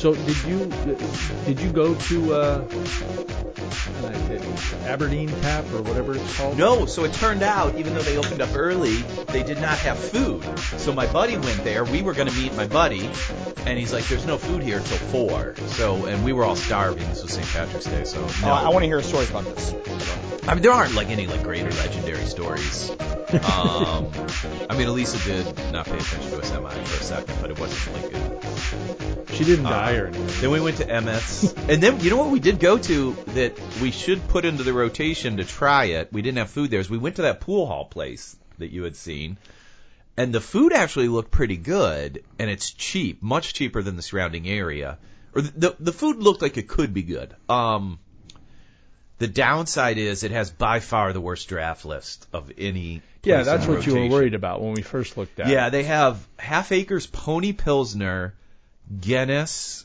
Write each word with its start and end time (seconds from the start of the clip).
So 0.00 0.14
did 0.14 0.44
you 0.44 0.64
did 1.44 1.60
you 1.60 1.70
go 1.70 1.94
to 1.94 2.34
uh, 2.34 2.64
uh, 4.02 4.86
Aberdeen 4.86 5.28
Tap 5.28 5.64
or 5.74 5.82
whatever 5.82 6.16
it's 6.16 6.38
called? 6.38 6.56
No, 6.56 6.86
so 6.86 7.04
it 7.04 7.12
turned 7.12 7.42
out, 7.42 7.74
even 7.76 7.92
though 7.92 8.00
they 8.00 8.16
opened 8.16 8.40
up 8.40 8.56
early, 8.56 8.96
they 9.28 9.42
did 9.42 9.60
not 9.60 9.78
have 9.80 9.98
food. 9.98 10.42
So 10.78 10.94
my 10.94 11.06
buddy 11.12 11.36
went 11.36 11.64
there. 11.64 11.84
We 11.84 12.00
were 12.00 12.14
going 12.14 12.28
to 12.28 12.34
meet 12.34 12.54
my 12.54 12.66
buddy, 12.66 13.10
and 13.66 13.78
he's 13.78 13.92
like, 13.92 14.06
"There's 14.06 14.24
no 14.24 14.38
food 14.38 14.62
here 14.62 14.80
till 14.80 14.96
four. 14.96 15.54
So, 15.66 16.06
and 16.06 16.24
we 16.24 16.32
were 16.32 16.44
all 16.44 16.56
starving. 16.56 17.06
This 17.10 17.22
was 17.22 17.32
St. 17.32 17.46
Patrick's 17.48 17.84
Day, 17.84 18.04
so 18.04 18.20
no. 18.40 18.52
Uh, 18.52 18.62
I 18.62 18.68
want 18.70 18.84
to 18.84 18.86
hear 18.86 19.02
stories 19.02 19.28
about 19.28 19.44
this. 19.44 19.74
I 20.48 20.54
mean, 20.54 20.62
there 20.62 20.72
aren't 20.72 20.94
like 20.94 21.08
any 21.08 21.26
like 21.26 21.42
greater 21.42 21.70
legendary 21.72 22.24
stories. 22.24 22.90
Um, 23.34 24.10
I 24.68 24.76
mean, 24.76 24.88
Elisa 24.88 25.18
did 25.24 25.72
not 25.72 25.86
pay 25.86 25.96
attention 25.96 26.30
to 26.30 26.40
a 26.40 26.44
semi 26.44 26.70
for 26.70 27.00
a 27.00 27.04
second, 27.04 27.36
but 27.40 27.50
it 27.50 27.58
wasn't 27.60 27.94
like 28.02 28.12
it. 28.12 29.34
She 29.34 29.44
didn't 29.44 29.66
Uh, 29.66 29.70
die 29.70 29.94
or 29.96 30.06
anything. 30.08 30.40
Then 30.40 30.50
we 30.50 30.60
went 30.60 30.78
to 30.78 31.00
MS, 31.00 31.54
and 31.68 31.82
then 31.82 32.00
you 32.00 32.10
know 32.10 32.16
what 32.16 32.30
we 32.30 32.40
did 32.40 32.58
go 32.58 32.76
to 32.78 33.12
that 33.34 33.58
we 33.80 33.90
should 33.90 34.26
put 34.28 34.44
into 34.44 34.64
the 34.64 34.72
rotation 34.72 35.36
to 35.36 35.44
try 35.44 35.84
it. 35.86 36.12
We 36.12 36.22
didn't 36.22 36.38
have 36.38 36.50
food 36.50 36.70
there. 36.70 36.80
Is 36.80 36.90
we 36.90 36.98
went 36.98 37.16
to 37.16 37.22
that 37.22 37.40
pool 37.40 37.66
hall 37.66 37.84
place 37.84 38.36
that 38.58 38.70
you 38.72 38.82
had 38.82 38.96
seen, 38.96 39.38
and 40.16 40.32
the 40.32 40.40
food 40.40 40.72
actually 40.72 41.08
looked 41.08 41.30
pretty 41.30 41.56
good, 41.56 42.24
and 42.38 42.50
it's 42.50 42.70
cheap, 42.70 43.22
much 43.22 43.54
cheaper 43.54 43.82
than 43.82 43.96
the 43.96 44.02
surrounding 44.02 44.48
area. 44.48 44.98
Or 45.34 45.42
the 45.42 45.52
the, 45.68 45.76
the 45.78 45.92
food 45.92 46.16
looked 46.18 46.42
like 46.42 46.56
it 46.56 46.66
could 46.68 46.92
be 46.92 47.02
good. 47.04 47.34
Um, 47.48 47.98
the 49.18 49.28
downside 49.28 49.98
is 49.98 50.24
it 50.24 50.32
has 50.32 50.50
by 50.50 50.80
far 50.80 51.12
the 51.12 51.20
worst 51.20 51.48
draft 51.48 51.84
list 51.84 52.26
of 52.32 52.50
any. 52.58 53.02
Yeah, 53.22 53.42
that's 53.42 53.66
in 53.66 53.74
what 53.74 53.86
you 53.86 53.94
were 53.94 54.06
worried 54.08 54.34
about 54.34 54.62
when 54.62 54.72
we 54.72 54.82
first 54.82 55.16
looked 55.16 55.38
at 55.40 55.48
Yeah, 55.48 55.66
it. 55.66 55.70
they 55.70 55.82
have 55.84 56.26
Half 56.38 56.72
Acre's 56.72 57.06
pony 57.06 57.52
pilsner, 57.52 58.34
Guinness, 59.00 59.84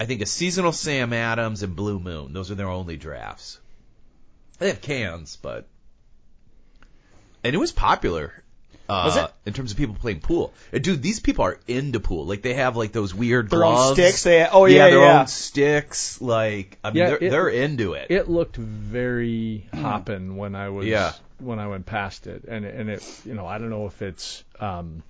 I 0.00 0.04
think 0.04 0.22
a 0.22 0.26
seasonal 0.26 0.70
Sam 0.72 1.12
Adams 1.12 1.62
and 1.64 1.74
Blue 1.74 1.98
Moon. 1.98 2.32
Those 2.32 2.50
are 2.52 2.54
their 2.54 2.68
only 2.68 2.96
drafts. 2.96 3.58
They 4.58 4.68
have 4.68 4.80
cans, 4.80 5.36
but 5.42 5.66
and 7.44 7.54
it 7.54 7.58
was 7.58 7.72
popular. 7.72 8.32
Uh, 8.88 9.02
Was 9.04 9.16
it? 9.18 9.30
in 9.44 9.52
terms 9.52 9.70
of 9.70 9.76
people 9.76 9.94
playing 9.94 10.20
pool? 10.20 10.54
And 10.72 10.82
dude, 10.82 11.02
these 11.02 11.20
people 11.20 11.44
are 11.44 11.60
into 11.68 12.00
pool. 12.00 12.24
Like 12.24 12.40
they 12.40 12.54
have 12.54 12.74
like 12.76 12.90
those 12.92 13.14
weird 13.14 13.50
Their 13.50 13.58
gloves. 13.60 13.90
own 13.90 13.94
sticks. 13.96 14.22
They 14.22 14.38
have, 14.38 14.50
oh 14.52 14.64
yeah 14.64 14.86
yeah, 14.86 14.90
their 14.90 15.00
yeah. 15.00 15.20
own 15.20 15.26
sticks. 15.26 16.20
Like 16.22 16.78
I 16.82 16.90
mean, 16.90 16.96
Yeah, 17.02 17.08
they're 17.10 17.18
it- 17.24 17.30
they're 17.30 17.48
into 17.48 17.92
it. 17.92 18.06
It 18.10 18.28
looked 18.30 18.56
very 18.56 19.66
hopping 19.74 20.36
when 20.38 20.54
I 20.54 20.70
was 20.70 20.86
Yeah. 20.86 21.12
When 21.38 21.58
I 21.58 21.68
went 21.68 21.86
past 21.86 22.26
it, 22.26 22.44
and 22.44 22.64
and 22.64 22.90
it 22.90 23.20
you 23.24 23.34
know 23.34 23.46
I 23.46 23.58
don't 23.58 23.70
know 23.70 23.86
if 23.86 24.02
it's 24.02 24.44
um 24.60 25.02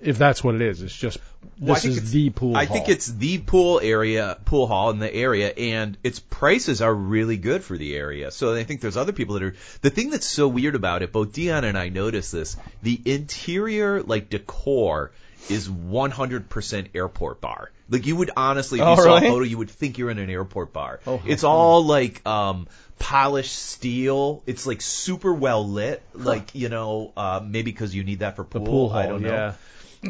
if 0.00 0.18
that's 0.18 0.42
what 0.42 0.54
it 0.54 0.62
is. 0.62 0.82
It's 0.82 0.96
just 0.96 1.18
Well, 1.58 1.74
this 1.74 1.84
is 1.84 2.10
the 2.10 2.30
pool. 2.30 2.56
I 2.56 2.66
think 2.66 2.88
it's 2.88 3.06
the 3.06 3.38
pool 3.38 3.80
area, 3.82 4.38
pool 4.44 4.66
hall 4.66 4.90
in 4.90 4.98
the 4.98 5.12
area, 5.12 5.48
and 5.50 5.96
its 6.02 6.18
prices 6.18 6.80
are 6.80 6.94
really 6.94 7.36
good 7.36 7.62
for 7.62 7.76
the 7.76 7.94
area. 7.94 8.30
So 8.30 8.54
I 8.54 8.64
think 8.64 8.80
there's 8.80 8.96
other 8.96 9.12
people 9.12 9.34
that 9.34 9.42
are. 9.42 9.54
The 9.82 9.90
thing 9.90 10.10
that's 10.10 10.26
so 10.26 10.48
weird 10.48 10.74
about 10.74 11.02
it, 11.02 11.12
both 11.12 11.32
Dion 11.32 11.64
and 11.64 11.76
I 11.76 11.90
noticed 11.90 12.32
this. 12.32 12.56
The 12.82 13.00
interior, 13.04 14.02
like 14.02 14.30
decor, 14.30 15.12
is 15.48 15.68
100% 15.68 16.88
airport 16.94 17.40
bar. 17.40 17.70
Like 17.88 18.06
you 18.06 18.16
would 18.16 18.30
honestly, 18.36 18.78
if 18.80 18.86
Oh, 18.86 18.90
you 18.90 18.96
saw 18.96 19.04
really? 19.16 19.26
a 19.26 19.30
photo, 19.30 19.44
you 19.44 19.58
would 19.58 19.70
think 19.70 19.98
you're 19.98 20.10
in 20.10 20.18
an 20.18 20.30
airport 20.30 20.72
bar. 20.72 21.00
Oh, 21.06 21.18
how 21.18 21.28
it's 21.28 21.44
all 21.44 21.84
like 21.84 22.24
um 22.26 22.68
polished 22.98 23.52
steel. 23.56 24.42
It's 24.46 24.66
like 24.66 24.80
super 24.80 25.32
well 25.34 25.66
lit. 25.68 26.02
Like 26.14 26.54
you 26.54 26.68
know, 26.68 27.12
uh, 27.16 27.40
maybe 27.44 27.70
because 27.72 27.94
you 27.94 28.04
need 28.04 28.20
that 28.20 28.36
for 28.36 28.42
the 28.42 28.48
pool. 28.60 28.66
pool 28.66 28.88
hall. 28.90 28.98
I 28.98 29.06
don't 29.06 29.22
know 29.22 29.28
yeah, 29.28 29.54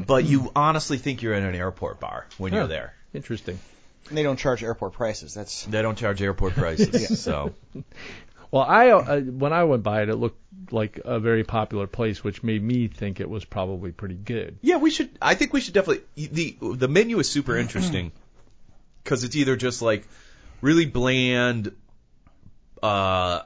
but 0.07 0.25
you 0.25 0.51
honestly 0.55 0.99
think 0.99 1.23
you're 1.23 1.35
in 1.35 1.45
an 1.45 1.55
airport 1.55 2.01
bar 2.01 2.27
when 2.39 2.53
Huh. 2.53 2.59
you're 2.59 2.69
there. 2.69 2.95
interesting. 3.15 3.59
They 4.11 4.23
don't 4.25 4.39
charge 4.39 4.63
airport 4.65 4.93
prices. 4.95 5.35
That's 5.35 5.65
They 5.65 5.83
don't 5.83 5.97
charge 5.97 6.21
airport 6.21 6.55
prices, 6.65 7.21
so 7.21 7.53
Well, 8.51 8.63
I 8.63 8.91
uh, 8.91 9.21
when 9.21 9.53
I 9.53 9.65
went 9.65 9.83
by 9.83 10.03
it, 10.03 10.09
it 10.09 10.17
looked 10.17 10.41
like 10.73 11.01
a 11.05 11.21
very 11.21 11.45
popular 11.45 11.87
place, 11.87 12.25
which 12.25 12.43
made 12.43 12.63
me 12.63 12.89
think 12.89 13.21
it 13.21 13.29
was 13.29 13.45
probably 13.45 13.93
pretty 13.93 14.17
good. 14.17 14.59
yeah, 14.63 14.77
we 14.77 14.91
should. 14.91 15.11
I 15.23 15.35
think 15.35 15.53
we 15.53 15.61
should 15.61 15.75
definitely. 15.75 16.05
the 16.17 16.57
The 16.61 16.89
menu 16.89 17.19
is 17.19 17.29
super 17.29 17.57
interesting 17.57 18.13
because 19.05 19.25
it's 19.25 19.37
either 19.37 19.57
just 19.57 19.83
like 19.83 20.07
really 20.61 20.87
bland, 20.87 21.73
uh, 22.83 23.43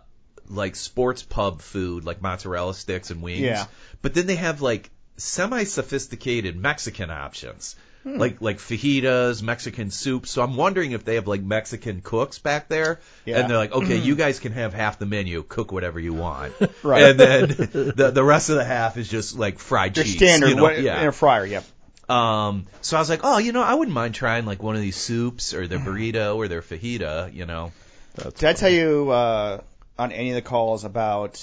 like 0.48 0.76
sports 0.76 1.22
pub 1.22 1.60
food, 1.60 2.04
like 2.04 2.22
mozzarella 2.22 2.74
sticks 2.74 3.10
and 3.10 3.22
wings. 3.22 3.40
Yeah. 3.40 3.66
But 4.00 4.14
then 4.14 4.26
they 4.26 4.36
have 4.36 4.62
like 4.62 4.90
semi 5.16 5.64
sophisticated 5.64 6.56
Mexican 6.56 7.10
options. 7.10 7.76
Like 8.04 8.42
like 8.42 8.58
fajitas, 8.58 9.42
Mexican 9.42 9.90
soup. 9.90 10.26
So 10.26 10.42
I'm 10.42 10.56
wondering 10.56 10.92
if 10.92 11.04
they 11.04 11.14
have 11.14 11.26
like 11.26 11.42
Mexican 11.42 12.02
cooks 12.02 12.38
back 12.38 12.68
there, 12.68 13.00
Yeah. 13.24 13.38
and 13.40 13.50
they're 13.50 13.56
like, 13.56 13.72
okay, 13.72 13.96
you 13.96 14.14
guys 14.14 14.40
can 14.40 14.52
have 14.52 14.74
half 14.74 14.98
the 14.98 15.06
menu, 15.06 15.42
cook 15.42 15.72
whatever 15.72 15.98
you 15.98 16.12
want, 16.12 16.52
Right. 16.82 17.02
And 17.02 17.18
then 17.20 17.48
the 17.48 18.10
the 18.14 18.24
rest 18.24 18.50
of 18.50 18.56
the 18.56 18.64
half 18.64 18.98
is 18.98 19.08
just 19.08 19.38
like 19.38 19.58
fried 19.58 19.94
cheese. 19.94 20.16
standard 20.16 20.50
you 20.50 20.56
know? 20.56 20.62
what, 20.64 20.80
yeah. 20.82 21.00
in 21.00 21.08
a 21.08 21.12
fryer. 21.12 21.46
Yep. 21.46 21.64
Um, 22.10 22.66
so 22.82 22.98
I 22.98 23.00
was 23.00 23.08
like, 23.08 23.20
oh, 23.24 23.38
you 23.38 23.52
know, 23.52 23.62
I 23.62 23.72
wouldn't 23.72 23.94
mind 23.94 24.14
trying 24.14 24.44
like 24.44 24.62
one 24.62 24.76
of 24.76 24.82
these 24.82 24.96
soups 24.96 25.54
or 25.54 25.66
their 25.66 25.78
burrito 25.78 26.36
or 26.36 26.48
their 26.48 26.60
fajita, 26.60 27.32
you 27.32 27.46
know. 27.46 27.72
Did 28.16 28.44
I 28.44 28.52
tell 28.52 28.68
you 28.70 29.10
uh, 29.10 29.60
on 29.98 30.12
any 30.12 30.28
of 30.28 30.34
the 30.34 30.42
calls 30.42 30.84
about 30.84 31.42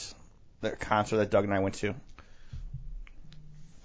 the 0.62 0.70
concert 0.72 1.18
that 1.18 1.32
Doug 1.32 1.46
and 1.46 1.54
I 1.54 1.60
went 1.60 1.76
to? 1.76 1.96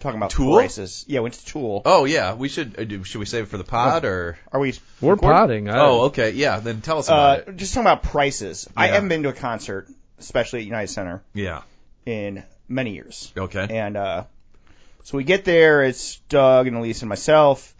Talking 0.01 0.19
about 0.19 0.31
Tool? 0.31 0.57
prices. 0.57 1.05
Yeah, 1.09 1.21
went 1.21 1.35
to 1.35 1.45
Tool. 1.47 1.83
Oh 1.85 2.05
yeah, 2.05 2.35
we 2.35 2.49
should 2.49 2.79
uh, 2.79 2.85
do- 2.85 3.03
should 3.05 3.19
we 3.19 3.25
save 3.25 3.45
it 3.45 3.47
for 3.49 3.57
the 3.59 3.65
pod 3.65 4.05
or? 4.05 4.39
Are 4.53 4.61
we? 4.61 4.75
We're 5.01 5.13
recording? 5.15 5.67
potting. 5.67 5.71
I, 5.71 5.79
Oh, 5.79 6.01
okay, 6.07 6.31
yeah. 6.33 6.61
Then 6.61 6.83
tell 6.83 6.99
us 6.99 7.09
about 7.09 7.39
Uh, 7.39 7.51
it. 7.51 7.57
just 7.57 7.73
talking 7.75 7.87
about 7.87 8.03
prices. 8.03 8.69
I 8.77 8.87
Yeah. 8.89 8.93
haven't 8.95 9.09
been 9.09 9.23
to 9.23 9.31
a 9.31 9.33
concert, 9.33 9.89
especially 10.19 10.61
at 10.61 10.65
United 10.67 10.89
Center, 10.89 11.23
Yeah. 11.33 11.63
in 12.05 12.43
many 12.69 12.93
years. 12.93 13.33
Okay. 13.37 13.67
And 13.71 13.97
uh, 13.97 14.25
so 15.05 15.17
we 15.17 15.25
get 15.25 15.45
there. 15.45 15.83
It's 15.83 16.17
Doug 16.29 16.67
and 16.67 16.77
Elise 16.77 17.01
and 17.03 17.09
myself. 17.09 17.75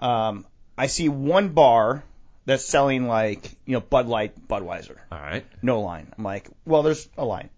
Um, 0.00 0.44
I 0.76 0.88
see 0.88 1.08
one 1.08 1.50
bar 1.50 2.02
that's 2.44 2.64
selling 2.64 3.06
like 3.06 3.52
you 3.66 3.74
know 3.74 3.80
Bud 3.80 4.08
Light, 4.08 4.48
Budweiser, 4.48 4.96
All 5.12 5.18
right. 5.20 5.46
no 5.62 5.80
line. 5.80 6.12
I'm 6.18 6.24
like, 6.24 6.48
well, 6.66 6.82
there's 6.82 7.08
a 7.16 7.24
line. 7.24 7.50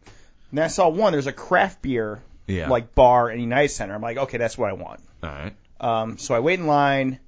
And 0.50 0.58
then 0.58 0.64
I 0.66 0.68
saw 0.68 0.88
one. 0.90 1.12
There's 1.12 1.26
a 1.26 1.32
craft 1.32 1.80
beer 1.80 2.20
Yeah. 2.46 2.68
like 2.68 2.94
bar 2.94 3.30
in 3.30 3.40
United 3.40 3.68
Center. 3.70 3.94
I'm 3.94 4.02
like, 4.02 4.16
okay, 4.18 4.38
that's 4.38 4.56
what 4.58 4.68
I 4.70 4.74
want. 4.74 5.00
All 5.22 5.30
right. 5.30 5.52
Um, 5.80 6.18
so 6.18 6.34
I 6.34 6.40
wait 6.40 6.58
in 6.60 6.66
line, 6.66 7.18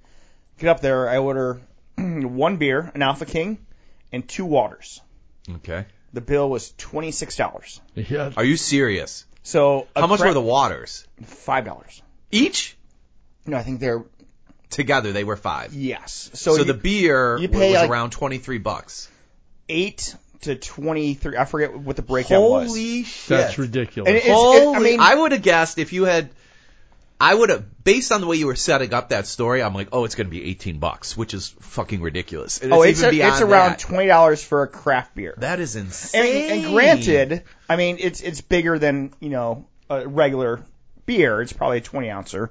get 0.59 0.69
up 0.69 0.81
there. 0.81 1.09
I 1.09 1.19
order 1.19 1.61
one 1.99 2.57
beer, 2.59 2.91
an 2.95 3.03
Alpha 3.03 3.25
King, 3.27 3.59
and 4.13 4.27
two 4.29 4.45
waters. 4.45 5.01
Okay. 5.57 5.87
The 6.13 6.21
bill 6.21 6.49
was 6.49 6.73
twenty 6.79 7.11
six 7.13 7.37
dollars. 7.37 7.81
yeah. 7.95 8.31
Are 8.37 8.45
you 8.45 8.57
serious? 8.57 9.25
So 9.43 9.87
How 9.95 10.07
much 10.07 10.21
cra- 10.21 10.29
were 10.29 10.35
the 10.35 10.41
waters? 10.41 11.07
Five 11.25 11.65
dollars. 11.65 12.03
Each 12.31 12.77
No, 13.47 13.57
I 13.57 13.63
think 13.63 13.81
they're 13.81 14.05
together 14.71 15.13
they 15.13 15.25
were 15.25 15.37
five. 15.37 15.73
yes. 15.75 16.31
So, 16.35 16.53
So, 16.55 16.59
you- 16.59 16.65
the 16.65 16.75
beer 16.75 17.39
you 17.39 17.49
pay, 17.49 17.71
was 17.73 17.81
like- 17.83 17.91
around 17.91 18.11
twenty 18.11 18.39
three 18.39 18.59
bucks. 18.59 19.09
eight 19.69 20.15
to 20.43 20.57
twenty 20.57 21.15
three. 21.15 21.37
I 21.37 21.45
forget 21.45 21.77
what 21.77 21.97
the 21.97 22.03
breakdown 22.03 22.43
was. 22.43 22.69
Holy 22.69 23.03
shit! 23.05 23.29
That's 23.39 23.59
ridiculous. 23.59 24.09
And 24.09 24.17
it- 24.17 24.25
It's- 24.25 24.35
Holy, 24.37 24.77
I 24.77 24.79
mean- 24.79 25.01
I 25.01 25.15
would 25.15 25.33
have 25.33 25.43
guessed 25.43 25.79
if 25.79 25.93
you 25.93 26.05
had, 26.05 26.31
I 27.21 27.35
would 27.35 27.49
have, 27.51 27.65
based 27.85 28.13
on 28.13 28.21
the 28.21 28.27
way 28.27 28.37
you 28.37 28.47
were 28.47 28.57
setting 28.57 28.93
up 28.93 29.09
that 29.09 29.27
story, 29.27 29.63
I'm 29.63 29.75
like, 29.75 29.89
oh, 29.93 30.05
it's 30.05 30.15
going 30.15 30.27
to 30.27 30.31
be 30.31 30.45
18 30.51 30.79
bucks, 30.79 31.17
which 31.17 31.33
is 31.35 31.55
fucking 31.61 32.03
ridiculous. 32.03 32.61
And 32.63 32.73
Oh, 32.73 32.83
it's 32.83 32.99
even 32.99 33.09
a, 33.09 33.13
beyond 33.13 33.33
it's 33.33 33.41
around 33.43 33.71
that. 33.71 33.79
twenty 33.79 34.07
dollars 34.07 34.43
for 34.45 34.63
a 34.63 34.69
craft 34.69 35.15
beer. 35.15 35.35
That 35.39 35.59
is 35.61 35.77
And, 35.77 35.87
insane. 35.87 36.65
and 36.65 36.75
granted, 36.75 37.43
I 37.69 37.77
mean 37.77 37.97
it's 38.01 38.21
it's 38.21 38.41
bigger 38.43 38.79
than 38.79 39.13
you 39.21 39.31
know 39.31 39.67
a 39.89 40.07
regular 40.07 40.63
beer. 41.07 41.41
It's 41.41 41.53
probably 41.53 41.79
a 41.79 41.83
twenty 41.83 42.11
ouncer, 42.11 42.51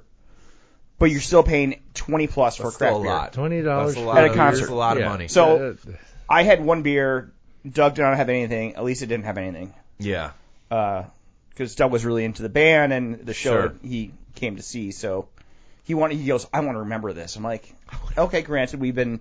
but 0.98 1.10
you're 1.10 1.20
still 1.20 1.42
paying 1.44 1.80
twenty 1.94 2.26
plus 2.26 2.56
for 2.56 2.64
That's 2.64 2.74
a 2.76 2.78
craft 2.78 2.92
still 2.94 3.00
a 3.00 3.04
beer. 3.04 3.12
lot. 3.12 3.32
Twenty 3.34 3.62
dollars 3.62 3.94
That's 3.94 3.98
a 3.98 4.00
for 4.00 4.06
lot 4.06 4.18
At 4.18 4.24
a 4.24 4.30
of 4.30 4.36
concert. 4.36 4.60
That's 4.60 4.70
a 4.70 4.74
lot 4.74 4.96
of 4.96 5.02
Yeah. 5.04 5.08
money. 5.10 5.28
So- 5.28 5.76
Uh, 5.86 5.92
I 6.28 6.42
had 6.42 6.64
one 6.64 6.82
beer. 6.82 7.30
Doug 7.68 7.94
did 7.94 8.02
not 8.02 8.16
have 8.16 8.28
anything. 8.28 8.74
Elisa 8.76 9.06
didn't 9.06 9.24
have 9.24 9.38
anything. 9.38 9.74
yeah. 9.98 10.32
because 10.68 11.74
Doug 11.74 11.90
was 11.92 12.04
really 12.04 12.24
into 12.24 12.42
the 12.42 12.48
band 12.48 12.92
and 12.92 13.20
the 13.26 13.34
show 13.34 13.68
Sure. 13.68 13.74
he 13.82 14.12
came 14.34 14.56
to 14.56 14.62
see. 14.62 14.90
So 14.92 15.28
he 15.84 15.94
wanted. 15.94 16.18
He 16.18 16.26
goes, 16.26 16.46
"I 16.52 16.60
want 16.60 16.74
to 16.76 16.80
remember 16.80 17.12
this." 17.12 17.36
I'm 17.36 17.42
like, 17.42 17.72
"Okay, 18.16 18.42
granted, 18.42 18.80
we've 18.80 18.94
been 18.94 19.20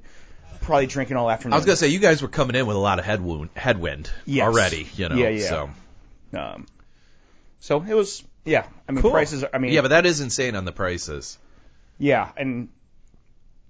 probably 0.61 0.87
drinking 0.87 1.17
all 1.17 1.29
afternoon." 1.29 1.53
I 1.53 1.57
was 1.57 1.65
gonna 1.65 1.75
say 1.77 1.87
you 1.87 1.99
guys 1.99 2.21
were 2.21 2.27
coming 2.27 2.55
in 2.55 2.65
with 2.65 2.75
a 2.75 2.79
lot 2.79 2.99
of 2.99 3.05
headwind, 3.05 3.49
headwind 3.55 4.09
Yes. 4.25 4.47
already, 4.47 4.87
you 4.95 5.07
know. 5.09 5.15
Yeah, 5.15 5.29
yeah. 5.29 5.47
So 5.49 5.69
Um, 6.33 6.65
so 7.59 7.81
it 7.81 7.93
was, 7.93 8.23
yeah. 8.43 8.65
I 8.89 8.91
mean, 8.91 9.01
Cool. 9.01 9.11
prices. 9.11 9.43
Are, 9.43 9.49
I 9.53 9.57
mean, 9.59 9.71
yeah, 9.71 9.81
but 9.81 9.89
that 9.89 10.05
is 10.05 10.19
insane 10.21 10.55
on 10.55 10.65
the 10.65 10.71
prices. 10.73 11.37
yeah, 11.97 12.29
and 12.35 12.69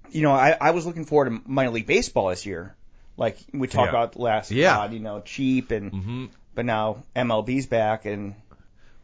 you 0.09 0.21
know, 0.21 0.31
I, 0.31 0.55
I 0.59 0.71
was 0.71 0.85
looking 0.85 1.05
forward 1.05 1.25
to 1.29 1.41
minor 1.45 1.71
league 1.71 1.87
baseball 1.87 2.29
this 2.29 2.45
year. 2.45 2.75
Like 3.17 3.37
we 3.53 3.67
talked 3.67 3.85
Yeah. 3.87 3.89
about 3.89 4.19
last 4.19 4.51
Yeah. 4.51 4.75
pod, 4.77 4.93
you 4.93 4.99
know, 4.99 5.21
cheap 5.21 5.71
and 5.71 5.91
hmm 5.91 6.25
but 6.53 6.65
now 6.65 7.03
MLB's 7.15 7.65
back 7.65 8.05
and 8.05 8.33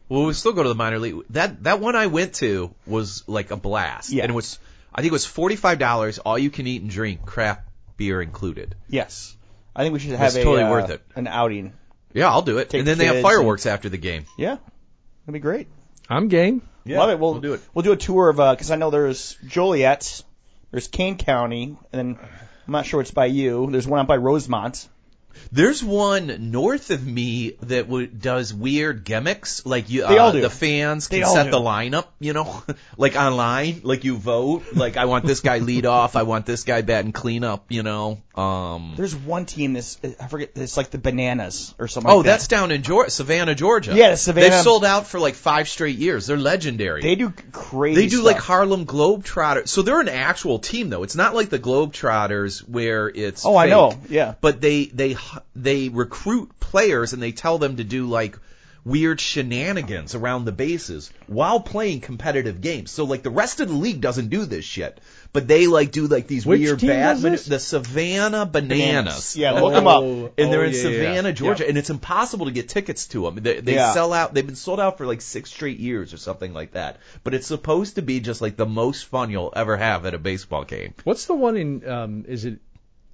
Well, 0.08 0.24
we 0.24 0.32
still 0.32 0.52
go 0.52 0.62
to 0.62 0.68
the 0.70 0.74
minor 0.74 0.98
league. 0.98 1.16
That 1.30 1.62
that 1.64 1.80
one 1.80 1.96
I 1.96 2.06
went 2.06 2.34
to 2.36 2.74
was 2.86 3.24
like 3.26 3.50
a 3.50 3.56
blast. 3.56 4.10
Yeah. 4.10 4.22
And 4.24 4.30
it 4.30 4.34
was 4.34 4.58
I 4.94 5.00
think 5.00 5.10
it 5.10 5.12
was 5.12 5.26
forty 5.26 5.56
five 5.56 5.78
dollars, 5.78 6.18
all 6.18 6.38
you 6.38 6.50
can 6.50 6.66
eat 6.66 6.82
and 6.82 6.90
drink, 6.90 7.24
craft 7.24 7.62
beer 7.96 8.20
included. 8.22 8.74
Yes. 8.88 9.36
I 9.74 9.82
think 9.82 9.92
we 9.94 9.98
should 10.00 10.10
have 10.12 10.26
It's 10.28 10.36
a 10.36 10.44
totally 10.44 10.64
uh, 10.64 10.70
worth 10.70 10.90
it. 10.90 11.02
an 11.14 11.26
outing. 11.26 11.72
Yeah, 12.12 12.28
I'll 12.28 12.42
do 12.42 12.58
it. 12.58 12.68
Take 12.68 12.80
and 12.80 12.88
then 12.88 12.98
they 12.98 13.06
have 13.06 13.14
kids 13.16 13.22
fireworks 13.24 13.64
after 13.64 13.88
the 13.88 13.96
game. 13.96 14.26
Yeah. 14.36 14.56
That'd 15.24 15.32
be 15.32 15.38
great. 15.38 15.68
I'm 16.10 16.28
game. 16.28 16.60
Love 16.84 17.08
it. 17.10 17.18
We'll, 17.18 17.32
we'll 17.32 17.40
do 17.40 17.54
it. 17.54 17.60
We'll 17.72 17.84
do 17.84 17.92
a 17.92 17.96
tour 17.96 18.28
of 18.28 18.36
because 18.36 18.70
I 18.70 18.76
know 18.76 18.90
there's 18.90 19.36
Joliet, 19.46 20.22
there's 20.72 20.88
Kane 20.88 21.16
County, 21.16 21.76
and 21.92 22.16
then 22.16 22.18
I'm 22.66 22.72
not 22.72 22.86
sure 22.86 23.00
it's 23.00 23.10
by 23.10 23.26
you. 23.26 23.68
There's 23.70 23.86
one 23.86 24.00
out 24.00 24.06
by 24.06 24.16
Rosemont. 24.16 24.88
There's 25.50 25.82
one 25.82 26.50
north 26.50 26.90
of 26.90 27.04
me 27.06 27.52
that 27.62 27.84
w- 27.86 28.06
does 28.06 28.52
weird 28.52 29.02
gimmicks, 29.02 29.64
like 29.64 29.88
you, 29.88 30.06
They 30.06 30.18
uh, 30.18 30.22
all 30.24 30.32
do. 30.32 30.42
the 30.42 30.50
fans 30.50 31.08
can 31.08 31.24
set 31.24 31.44
do. 31.44 31.50
the 31.52 31.58
lineup, 31.58 32.06
you 32.20 32.34
know, 32.34 32.62
like 32.98 33.16
online, 33.16 33.80
like 33.82 34.04
you 34.04 34.16
vote, 34.18 34.62
like 34.74 34.96
I 34.98 35.06
want 35.06 35.24
this 35.24 35.40
guy 35.40 35.58
lead 35.58 35.86
off, 35.86 36.16
I 36.16 36.22
want 36.24 36.44
this 36.44 36.64
guy 36.64 36.82
batting 36.82 37.12
cleanup, 37.12 37.64
you 37.72 37.82
know. 37.82 38.20
Um, 38.34 38.94
There's 38.96 39.14
one 39.14 39.44
team. 39.44 39.74
This 39.74 39.98
I 40.18 40.26
forget. 40.26 40.52
It's 40.54 40.76
like 40.78 40.90
the 40.90 40.96
Bananas 40.98 41.74
or 41.78 41.86
something. 41.86 42.10
oh, 42.10 42.16
like 42.18 42.24
that. 42.24 42.30
that's 42.32 42.48
down 42.48 42.70
in 42.70 42.82
Georgia, 42.82 43.10
Savannah, 43.10 43.54
Georgia. 43.54 43.94
Yeah, 43.94 44.14
Savannah- 44.14 44.48
They've 44.50 44.60
sold 44.62 44.84
out 44.86 45.06
for 45.06 45.20
like 45.20 45.34
five 45.34 45.68
straight 45.68 45.98
years. 45.98 46.26
They're 46.26 46.38
legendary. 46.38 47.02
They 47.02 47.14
do 47.14 47.30
crazy. 47.52 48.00
They 48.00 48.06
do 48.06 48.16
stuff. 48.16 48.24
like 48.24 48.38
Harlem 48.38 48.86
Globetrotters. 48.86 49.68
So 49.68 49.82
they're 49.82 50.00
an 50.00 50.08
actual 50.08 50.58
team 50.60 50.88
though. 50.88 51.02
It's 51.02 51.16
not 51.16 51.34
like 51.34 51.50
the 51.50 51.58
Globetrotters 51.58 52.60
where 52.68 53.08
it's 53.08 53.44
Oh, 53.44 53.56
I 53.56 53.68
know. 53.68 53.98
Yeah. 54.08 54.34
But 54.40 54.60
they 54.60 54.86
they 54.86 55.16
they 55.54 55.88
recruit 55.90 56.58
players 56.58 57.12
and 57.12 57.22
they 57.22 57.32
tell 57.32 57.58
them 57.58 57.76
to 57.76 57.84
do 57.84 58.06
like 58.06 58.38
weird 58.84 59.20
shenanigans 59.20 60.14
around 60.14 60.44
the 60.44 60.52
bases 60.52 61.12
while 61.26 61.60
playing 61.60 62.00
competitive 62.00 62.60
games. 62.60 62.90
So 62.90 63.04
like 63.04 63.22
the 63.22 63.30
rest 63.30 63.60
of 63.60 63.68
the 63.68 63.74
league 63.74 64.00
doesn't 64.00 64.28
do 64.28 64.44
this 64.44 64.64
shit. 64.64 65.00
But 65.32 65.48
they 65.48 65.66
like 65.66 65.92
do 65.92 66.08
like 66.08 66.26
these 66.26 66.44
Which 66.44 66.60
weird 66.60 66.80
team 66.80 66.90
bad 66.90 67.14
does 67.14 67.22
this? 67.22 67.46
the 67.46 67.58
Savannah 67.58 68.44
Bananas. 68.44 69.36
Yeah, 69.36 69.52
look 69.52 69.72
them 69.72 69.86
up. 69.86 70.02
Oh, 70.02 70.32
And 70.36 70.52
they're 70.52 70.60
oh, 70.60 70.64
in 70.64 70.72
yeah, 70.72 70.76
yeah, 70.76 70.82
Savannah, 70.82 71.28
yeah. 71.28 71.32
Georgia, 71.34 71.66
and 71.68 71.78
it's 71.78 71.90
impossible 71.90 72.46
to 72.46 72.52
get 72.52 72.68
tickets 72.68 73.06
to 73.08 73.22
them. 73.22 73.36
They, 73.36 73.60
they 73.60 73.74
Yeah. 73.74 73.92
sell 73.94 74.12
out. 74.12 74.34
They've 74.34 74.46
been 74.46 74.56
sold 74.56 74.80
out 74.80 74.98
for 74.98 75.06
like 75.06 75.20
six 75.22 75.50
straight 75.50 75.78
years 75.78 76.12
or 76.12 76.18
something 76.18 76.52
like 76.52 76.72
that. 76.72 76.98
But 77.24 77.32
it's 77.34 77.46
supposed 77.46 77.94
to 77.96 78.02
be 78.02 78.20
just 78.20 78.42
like 78.42 78.56
the 78.56 78.66
most 78.66 79.06
fun 79.06 79.30
you'll 79.30 79.52
ever 79.56 79.76
have 79.76 80.04
at 80.04 80.12
a 80.14 80.18
baseball 80.18 80.64
game. 80.64 80.92
What's 81.04 81.24
the 81.26 81.34
one 81.34 81.56
in? 81.56 81.88
Um, 81.88 82.24
is 82.28 82.44
it 82.44 82.58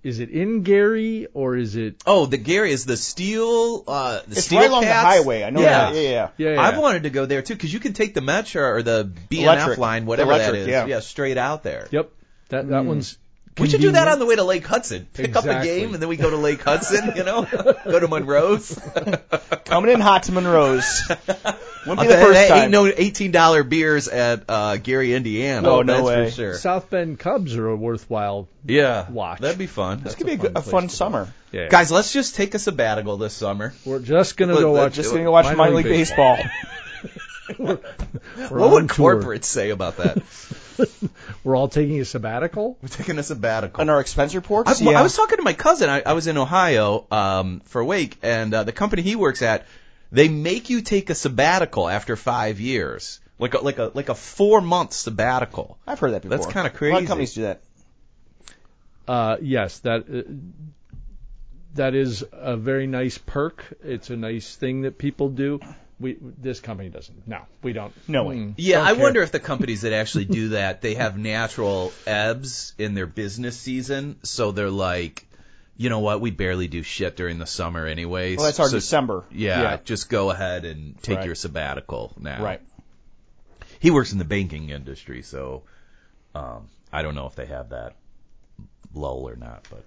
is 0.02 0.20
it 0.20 0.30
in 0.30 0.62
Gary 0.62 1.26
or 1.34 1.56
is 1.56 1.74
it? 1.76 2.02
Oh, 2.06 2.26
the 2.26 2.36
Gary 2.38 2.70
is 2.72 2.84
the 2.84 2.96
steel. 2.96 3.84
Uh, 3.86 4.20
the 4.26 4.32
It's 4.36 4.44
steel 4.46 4.60
right 4.60 4.70
along 4.70 4.84
the 4.84 4.92
highway. 4.94 5.42
I 5.42 5.50
know 5.50 5.60
Yeah. 5.60 5.90
that. 5.90 5.94
Yeah, 5.94 6.00
yeah. 6.00 6.28
Yeah, 6.38 6.52
yeah. 6.54 6.60
I've 6.62 6.78
wanted 6.78 7.02
to 7.04 7.10
go 7.10 7.26
there 7.26 7.42
too 7.42 7.54
because 7.54 7.72
you 7.72 7.80
can 7.80 7.92
take 7.94 8.14
the 8.14 8.20
Metra 8.20 8.62
or 8.76 8.82
the 8.82 9.10
BNF 9.30 9.42
Electric. 9.42 9.78
line, 9.78 10.06
whatever 10.06 10.30
Electric, 10.32 10.52
that 10.52 10.60
is, 10.60 10.68
yeah. 10.68 10.86
yeah, 10.86 11.00
straight 11.00 11.36
out 11.36 11.62
there. 11.62 11.88
Yep. 11.90 12.10
That 12.50 12.68
that 12.68 12.84
one's. 12.84 13.18
We 13.58 13.68
should 13.68 13.80
do 13.80 13.90
that 13.90 14.06
on 14.06 14.20
the 14.20 14.26
way 14.26 14.36
to 14.36 14.44
Lake 14.44 14.64
Hudson. 14.64 15.08
Pick 15.12 15.34
up 15.34 15.44
a 15.44 15.64
game 15.64 15.92
and 15.92 16.00
then 16.00 16.08
we 16.08 16.16
go 16.16 16.30
to 16.30 16.36
Lake 16.36 16.62
Hudson. 16.62 17.12
You 17.16 17.24
know, 17.24 17.42
go 17.84 17.98
to 17.98 18.06
Monroe's. 18.06 18.78
Coming 19.64 19.90
in 19.90 20.00
hot 20.00 20.22
to 20.24 20.32
Monroe's. 20.32 21.10
Wouldn't 21.86 22.00
I'll 22.00 22.04
be 22.06 22.12
the 22.12 22.20
first 22.20 22.32
that 22.34 22.48
time. 22.48 22.58
ain't 22.64 22.70
no 22.72 22.86
eighteen 22.86 23.30
dollar 23.30 23.62
beers 23.62 24.08
at 24.08 24.42
uh, 24.48 24.76
Gary, 24.76 25.14
Indiana. 25.14 25.68
Oh, 25.68 25.82
no 25.82 25.94
that's 25.94 26.06
way. 26.06 26.24
for 26.26 26.30
sure. 26.30 26.54
South 26.54 26.90
Bend 26.90 27.18
Cubs 27.18 27.56
are 27.56 27.68
a 27.68 27.76
worthwhile 27.76 28.48
Yeah, 28.64 29.08
watch. 29.10 29.40
That'd 29.40 29.58
be 29.58 29.66
fun. 29.66 30.00
this 30.02 30.14
could 30.14 30.26
be 30.26 30.32
a, 30.32 30.34
a 30.36 30.38
good, 30.38 30.52
fun 30.54 30.62
a 30.62 30.62
fun 30.62 30.88
summer. 30.88 31.32
Yeah. 31.52 31.68
Guys, 31.68 31.90
let's 31.90 32.12
just 32.12 32.34
take 32.34 32.54
a 32.54 32.58
sabbatical 32.58 33.16
this 33.16 33.32
summer. 33.34 33.72
we're 33.84 34.00
just 34.00 34.36
gonna 34.36 34.54
Let- 34.54 34.60
go 34.60 34.72
watch. 34.72 34.94
Just 34.94 35.10
gonna 35.12 35.24
go 35.24 35.30
watch 35.32 35.56
minor 35.56 35.74
league 35.76 35.84
baseball. 35.86 36.38
We're 37.58 37.78
What 38.50 38.70
would 38.72 38.90
tour. 38.90 39.16
corporates 39.16 39.44
say 39.44 39.70
about 39.70 39.96
that? 39.96 40.22
We're 41.44 41.56
all 41.56 41.68
taking 41.68 41.98
a 42.00 42.04
sabbatical. 42.04 42.76
We're 42.82 42.88
taking 42.88 43.18
a 43.18 43.22
sabbatical. 43.22 43.80
On 43.80 43.88
our 43.88 44.00
expense 44.00 44.34
reports. 44.34 44.82
I, 44.82 44.84
yeah. 44.84 45.00
I 45.00 45.02
was 45.02 45.16
talking 45.16 45.38
to 45.38 45.42
my 45.42 45.54
cousin. 45.54 45.88
I, 45.88 46.02
I 46.04 46.12
was 46.12 46.26
in 46.26 46.36
Ohio 46.36 47.06
um, 47.10 47.60
for 47.64 47.80
a 47.80 47.84
week, 47.86 48.18
and 48.22 48.52
uh, 48.52 48.64
the 48.64 48.72
company 48.72 49.00
he 49.02 49.16
works 49.16 49.40
at, 49.42 49.66
they 50.10 50.28
make 50.28 50.70
you 50.70 50.80
take 50.82 51.10
a 51.10 51.14
sabbatical 51.14 51.88
after 51.88 52.16
five 52.16 52.60
years, 52.60 53.20
like 53.38 53.54
a 53.54 53.58
like 53.58 53.78
a 53.78 53.90
like 53.94 54.08
a 54.08 54.14
four 54.14 54.60
month 54.60 54.92
sabbatical. 54.92 55.78
I've 55.86 55.98
heard 55.98 56.12
that 56.12 56.22
before. 56.22 56.36
That's 56.38 56.46
kinda 56.52 56.68
A 56.68 56.72
lot 56.72 56.74
crazy. 56.74 56.96
of 57.02 57.06
companies 57.08 57.34
do 57.34 57.42
that. 57.42 57.60
Uh, 59.06 59.36
yes, 59.40 59.78
that 59.80 60.04
uh, 60.12 60.22
that 61.74 61.94
is 61.94 62.24
a 62.32 62.56
very 62.56 62.86
nice 62.86 63.18
perk. 63.18 63.64
It's 63.82 64.10
a 64.10 64.16
nice 64.16 64.54
thing 64.56 64.82
that 64.82 64.98
people 64.98 65.28
do. 65.28 65.60
We 66.00 66.16
this 66.20 66.60
company 66.60 66.90
doesn't. 66.90 67.26
No, 67.26 67.40
we 67.62 67.72
don't. 67.72 67.92
No 68.08 68.24
way. 68.24 68.36
Mm, 68.36 68.54
Yeah, 68.56 68.82
I 68.82 68.94
care. 68.94 69.02
wonder 69.02 69.22
if 69.22 69.32
the 69.32 69.40
companies 69.40 69.80
that 69.82 69.92
actually 69.92 70.26
do 70.26 70.50
that, 70.50 70.80
they 70.80 70.94
have 70.94 71.18
natural 71.18 71.92
ebbs 72.06 72.72
in 72.78 72.94
their 72.94 73.06
business 73.06 73.56
season, 73.58 74.16
so 74.22 74.52
they're 74.52 74.70
like, 74.70 75.26
you 75.78 75.88
know 75.88 76.00
what, 76.00 76.20
we 76.20 76.30
barely 76.30 76.68
do 76.68 76.82
shit 76.82 77.16
during 77.16 77.38
the 77.38 77.46
summer 77.46 77.86
anyways. 77.86 78.36
Well, 78.36 78.46
that's 78.46 78.60
our 78.60 78.68
so, 78.68 78.76
December. 78.76 79.24
Yeah, 79.30 79.62
Yeah. 79.62 79.76
just 79.84 80.10
go 80.10 80.30
ahead 80.30 80.64
and 80.66 81.00
take 81.02 81.18
Right. 81.18 81.26
your 81.26 81.34
sabbatical 81.34 82.12
now. 82.18 82.42
Right. 82.42 82.60
He 83.80 83.90
works 83.90 84.12
in 84.12 84.18
the 84.18 84.24
banking 84.24 84.70
industry, 84.70 85.22
so 85.22 85.62
um, 86.34 86.68
I 86.92 87.02
don't 87.02 87.14
know 87.14 87.26
if 87.28 87.36
they 87.36 87.46
have 87.46 87.70
that 87.70 87.94
lull 88.92 89.28
or 89.28 89.36
not, 89.36 89.66
but 89.70 89.84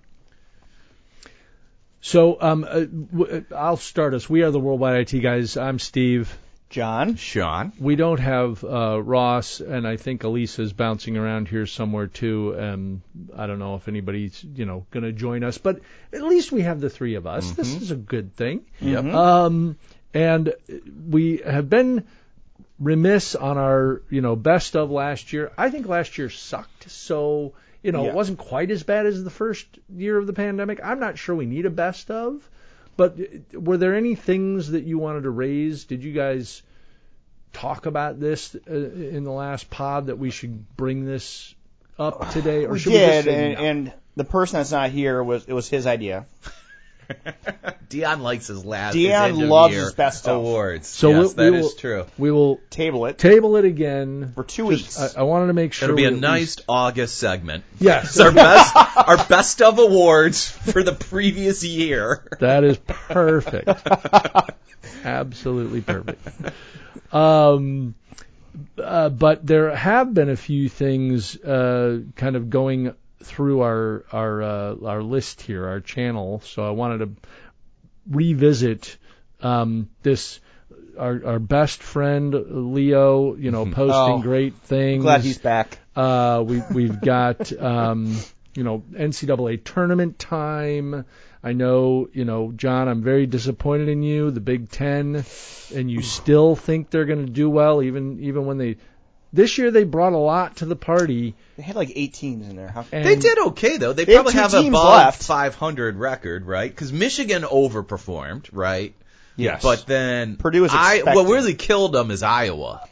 So 2.02 2.38
um, 2.42 2.64
uh, 2.64 2.80
w- 2.86 3.46
uh, 3.52 3.56
I'll 3.56 3.78
start 3.78 4.14
us. 4.14 4.30
We 4.30 4.42
are 4.44 4.50
the 4.52 4.60
Worldwide 4.60 5.14
IT 5.14 5.20
guys. 5.22 5.56
I'm 5.58 5.78
Steve. 5.78 6.36
John. 6.72 7.18
Sean, 7.18 7.74
We 7.80 7.96
don't 7.98 8.20
have 8.20 8.64
uh, 8.64 9.02
Ross, 9.04 9.60
and 9.60 9.86
I 9.86 9.98
think 9.98 10.24
Elisa's 10.24 10.72
bouncing 10.74 11.18
around 11.18 11.50
here 11.50 11.66
somewhere 11.66 12.08
too. 12.08 12.56
Um, 12.58 13.04
I 13.36 13.46
don't 13.46 13.60
know 13.60 13.76
if 13.76 13.88
anybody's 13.90 14.44
you 14.44 14.66
know 14.66 14.86
going 14.90 15.04
to 15.04 15.12
join 15.12 15.44
us, 15.44 15.58
but 15.58 15.82
at 16.14 16.24
least 16.24 16.52
we 16.52 16.62
have 16.62 16.80
the 16.80 16.90
three 16.90 17.16
of 17.16 17.28
us. 17.28 17.52
This 17.52 17.76
is 17.76 17.92
a 17.92 17.96
good 17.96 18.36
thing. 18.36 18.66
Yep. 18.80 19.06
Um, 19.06 19.78
and 20.14 20.54
we 21.10 21.42
have 21.46 21.70
been 21.70 22.06
remiss 22.80 23.36
on 23.36 23.58
our 23.58 24.02
you 24.10 24.22
know 24.22 24.36
best 24.38 24.76
of 24.76 24.90
last 24.90 25.34
year. 25.34 25.52
I 25.58 25.70
think 25.70 25.88
last 25.88 26.18
year 26.18 26.30
sucked. 26.30 26.90
So 26.90 27.54
you 27.84 27.92
know 27.92 28.04
Yeah. 28.06 28.10
it 28.10 28.16
wasn't 28.16 28.40
quite 28.40 28.72
as 28.72 28.84
bad 28.84 29.06
as 29.06 29.24
the 29.24 29.30
first 29.30 29.68
year 29.94 30.18
of 30.18 30.26
the 30.26 30.34
pandemic. 30.34 30.80
I'm 30.84 31.00
not 31.02 31.18
sure 31.18 31.36
we 31.36 31.46
need 31.46 31.66
a 31.66 31.70
best 31.70 32.10
of. 32.10 32.50
But 33.02 33.18
were 33.54 33.78
there 33.78 33.96
any 33.96 34.14
things 34.14 34.70
that 34.72 34.84
you 34.84 35.00
wanted 35.00 35.24
to 35.24 35.32
raise? 35.32 35.86
Did 35.86 36.04
you 36.04 36.14
guys 36.14 36.62
talk 37.52 37.88
about 37.88 38.20
this 38.20 38.56
uh, 38.56 38.72
in 38.72 39.24
the 39.24 39.32
last 39.32 39.72
pod 39.72 40.06
that 40.06 40.20
we 40.20 40.30
should 40.30 40.78
bring 40.78 41.04
this 41.04 41.56
up 41.98 42.30
today, 42.30 42.66
or 42.66 42.74
We 42.74 42.80
should 42.80 42.94
we 42.94 43.00
just 43.00 43.26
did, 43.26 43.34
and, 43.34 43.66
and 43.66 43.94
the 44.16 44.24
person 44.24 44.60
that's 44.60 44.70
not 44.70 44.92
here 44.92 45.24
was 45.24 45.46
it 45.46 45.54
was 45.54 45.68
his 45.68 45.88
idea. 45.88 46.28
Dion 47.90 48.22
likes 48.22 48.48
his 48.48 48.64
last. 48.66 48.94
Dion 48.94 49.32
his 49.36 49.40
loves 49.50 49.74
year 49.74 49.84
his 49.84 49.94
best 49.94 50.28
of. 50.28 50.38
awards. 50.38 50.88
So 50.88 51.10
yes, 51.10 51.18
we'll- 51.18 51.30
that 51.34 51.52
we 51.52 51.58
is 51.60 51.76
true. 51.76 52.06
we 52.18 52.32
will 52.32 52.60
Table 52.70 53.06
it 53.06 53.18
table 53.18 53.58
it 53.58 53.66
again 53.66 54.32
for 54.36 54.44
two 54.44 54.66
weeks. 54.66 55.00
I, 55.00 55.22
I 55.22 55.24
wanted 55.24 55.48
to 55.48 55.54
make 55.54 55.74
sure 55.74 55.88
It'll 55.90 55.98
be 55.98 56.06
a 56.06 56.12
nice 56.12 56.42
least- 56.42 56.66
August 56.70 57.18
segment. 57.18 57.64
yes. 57.80 58.12
It's 58.12 58.20
our 58.20 58.32
best, 58.32 58.76
our 58.98 59.18
best 59.26 59.62
of 59.62 59.80
awards 59.80 60.50
for 60.50 60.84
the 60.84 60.94
previous 60.94 61.64
year. 61.64 62.28
That 62.40 62.64
is 62.64 62.78
perfect. 62.78 63.70
Absolutely 65.04 65.82
perfect. 65.82 66.28
Um, 67.12 67.96
uh, 68.78 69.10
but 69.10 69.46
there 69.46 69.76
have 69.76 70.14
been 70.14 70.30
a 70.30 70.36
few 70.36 70.70
things 70.70 71.36
uh, 71.38 72.02
kind 72.16 72.36
of 72.36 72.50
going 72.50 72.94
through 73.24 73.62
our 73.62 74.06
our 74.12 74.42
uh, 74.42 74.76
our 74.86 75.04
list 75.04 75.42
here, 75.42 75.68
our 75.68 75.80
channel. 75.80 76.42
So 76.46 76.66
I 76.68 76.72
wanted 76.72 76.98
to 77.00 77.10
revisit 78.10 78.98
um, 79.42 79.90
this. 80.04 80.40
Our, 81.00 81.26
our 81.26 81.40
best 81.40 81.82
friend 81.82 82.36
Leo, 82.74 83.36
you 83.36 83.50
know, 83.50 83.66
posting 83.66 84.16
Oh, 84.16 84.22
great 84.22 84.56
things. 84.56 85.04
Glad 85.04 85.22
he's 85.22 85.38
back. 85.38 85.80
Uh, 85.96 86.44
we 86.46 86.62
we've 86.74 87.00
got 87.00 87.52
um, 87.60 88.14
you 88.56 88.64
know 88.64 88.84
NCAA 88.92 89.64
tournament 89.64 90.20
time. 90.20 91.06
I 91.44 91.54
know 91.54 92.10
you 92.12 92.26
know 92.26 92.52
John. 92.52 92.90
I'm 92.90 93.04
very 93.04 93.26
disappointed 93.26 93.88
in 93.88 94.04
you. 94.04 94.32
The 94.32 94.42
Big 94.42 94.70
Ten, 94.70 95.24
and 95.74 95.90
you 95.90 96.02
still 96.02 96.58
think 96.58 96.90
they're 96.90 97.06
going 97.06 97.26
to 97.26 97.32
do 97.32 97.50
well, 97.50 97.82
even 97.82 98.20
even 98.20 98.46
when 98.46 98.58
they 98.58 98.76
this 99.34 99.58
year 99.58 99.72
they 99.72 99.84
brought 99.84 100.14
a 100.14 100.18
lot 100.18 100.58
to 100.58 100.66
the 100.66 100.76
party. 100.76 101.36
They 101.58 101.64
had 101.64 101.76
like 101.76 101.92
eight 101.96 102.14
teams 102.14 102.48
in 102.50 102.56
there. 102.56 102.68
How, 102.70 102.86
And 102.92 103.06
They 103.06 103.16
did 103.16 103.38
okay 103.40 103.78
though. 103.78 103.94
They 103.94 104.06
They 104.06 104.14
probably 104.16 104.34
two 104.34 104.40
have 104.40 104.52
teams 104.52 104.68
above 104.70 104.84
left. 105.06 105.24
500 105.24 105.96
record, 105.98 106.46
right? 106.46 106.70
Because 106.70 106.92
Michigan 106.92 107.44
overperformed, 107.44 108.50
right? 108.52 108.94
Yes, 109.38 109.64
But 109.64 109.86
then 109.88 110.36
Purdue 110.36 110.66
is 110.66 110.72
I, 110.74 110.96
expected. 110.96 111.16
what 111.24 111.32
really 111.32 111.54
killed 111.56 111.94
them 111.94 112.12
is 112.12 112.22
Iowa. 112.24 112.88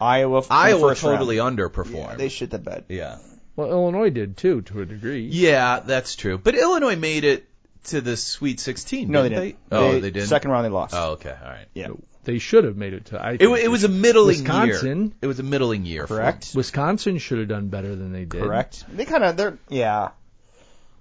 Iowa. 0.00 0.38
f- 0.38 0.44
in 0.44 0.48
the 0.48 0.54
Iowa 0.54 0.80
first 0.90 1.02
round. 1.04 1.16
totally 1.18 1.36
Yeah, 1.36 1.42
underperformed. 1.42 2.16
they 2.18 2.28
shit 2.28 2.50
the 2.50 2.58
bed. 2.58 2.84
yeah. 2.88 3.18
well 3.56 3.70
Illinois 3.70 4.10
did 4.10 4.36
too 4.36 4.62
to 4.62 4.80
a 4.80 4.86
degree. 4.86 5.28
Yeah, 5.30 5.80
that's 5.80 6.16
true. 6.16 6.36
But 6.36 6.56
Illinois 6.56 6.96
made 6.96 7.24
it 7.24 7.48
to 7.84 8.00
the 8.00 8.16
Sweet 8.16 8.58
16. 8.60 9.08
No, 9.10 9.22
they 9.22 9.28
didn't 9.28 9.44
didn't. 9.44 9.58
Oh, 9.70 9.92
they, 10.00 10.10
didn't. 10.10 10.28
Second 10.28 10.50
round 10.50 10.64
they 10.64 10.70
lost. 10.70 10.94
Oh, 10.96 11.12
okay. 11.12 11.34
All 11.40 11.48
right. 11.48 11.66
Yeah. 11.74 11.88
They 12.24 12.38
should 12.38 12.64
have 12.64 12.76
made 12.76 12.92
it 12.94 13.06
to. 13.06 13.20
I 13.20 13.32
It, 13.32 13.48
it 13.48 13.70
was 13.70 13.84
a 13.84 13.88
middling 13.88 14.38
Wisconsin. 14.38 15.00
year. 15.02 15.12
It 15.22 15.26
was 15.26 15.38
a 15.40 15.42
middling 15.42 15.84
year. 15.84 16.06
for 16.06 16.14
'em. 16.14 16.20
Correct. 16.32 16.52
Wisconsin 16.54 17.18
should 17.18 17.38
have 17.38 17.48
done 17.48 17.68
better 17.68 17.94
than 17.94 18.12
they 18.12 18.24
did. 18.24 18.42
Correct. 18.42 18.84
They 18.88 19.04
kind 19.04 19.24
of 19.24 19.36
they're 19.36 19.58
yeah, 19.68 20.10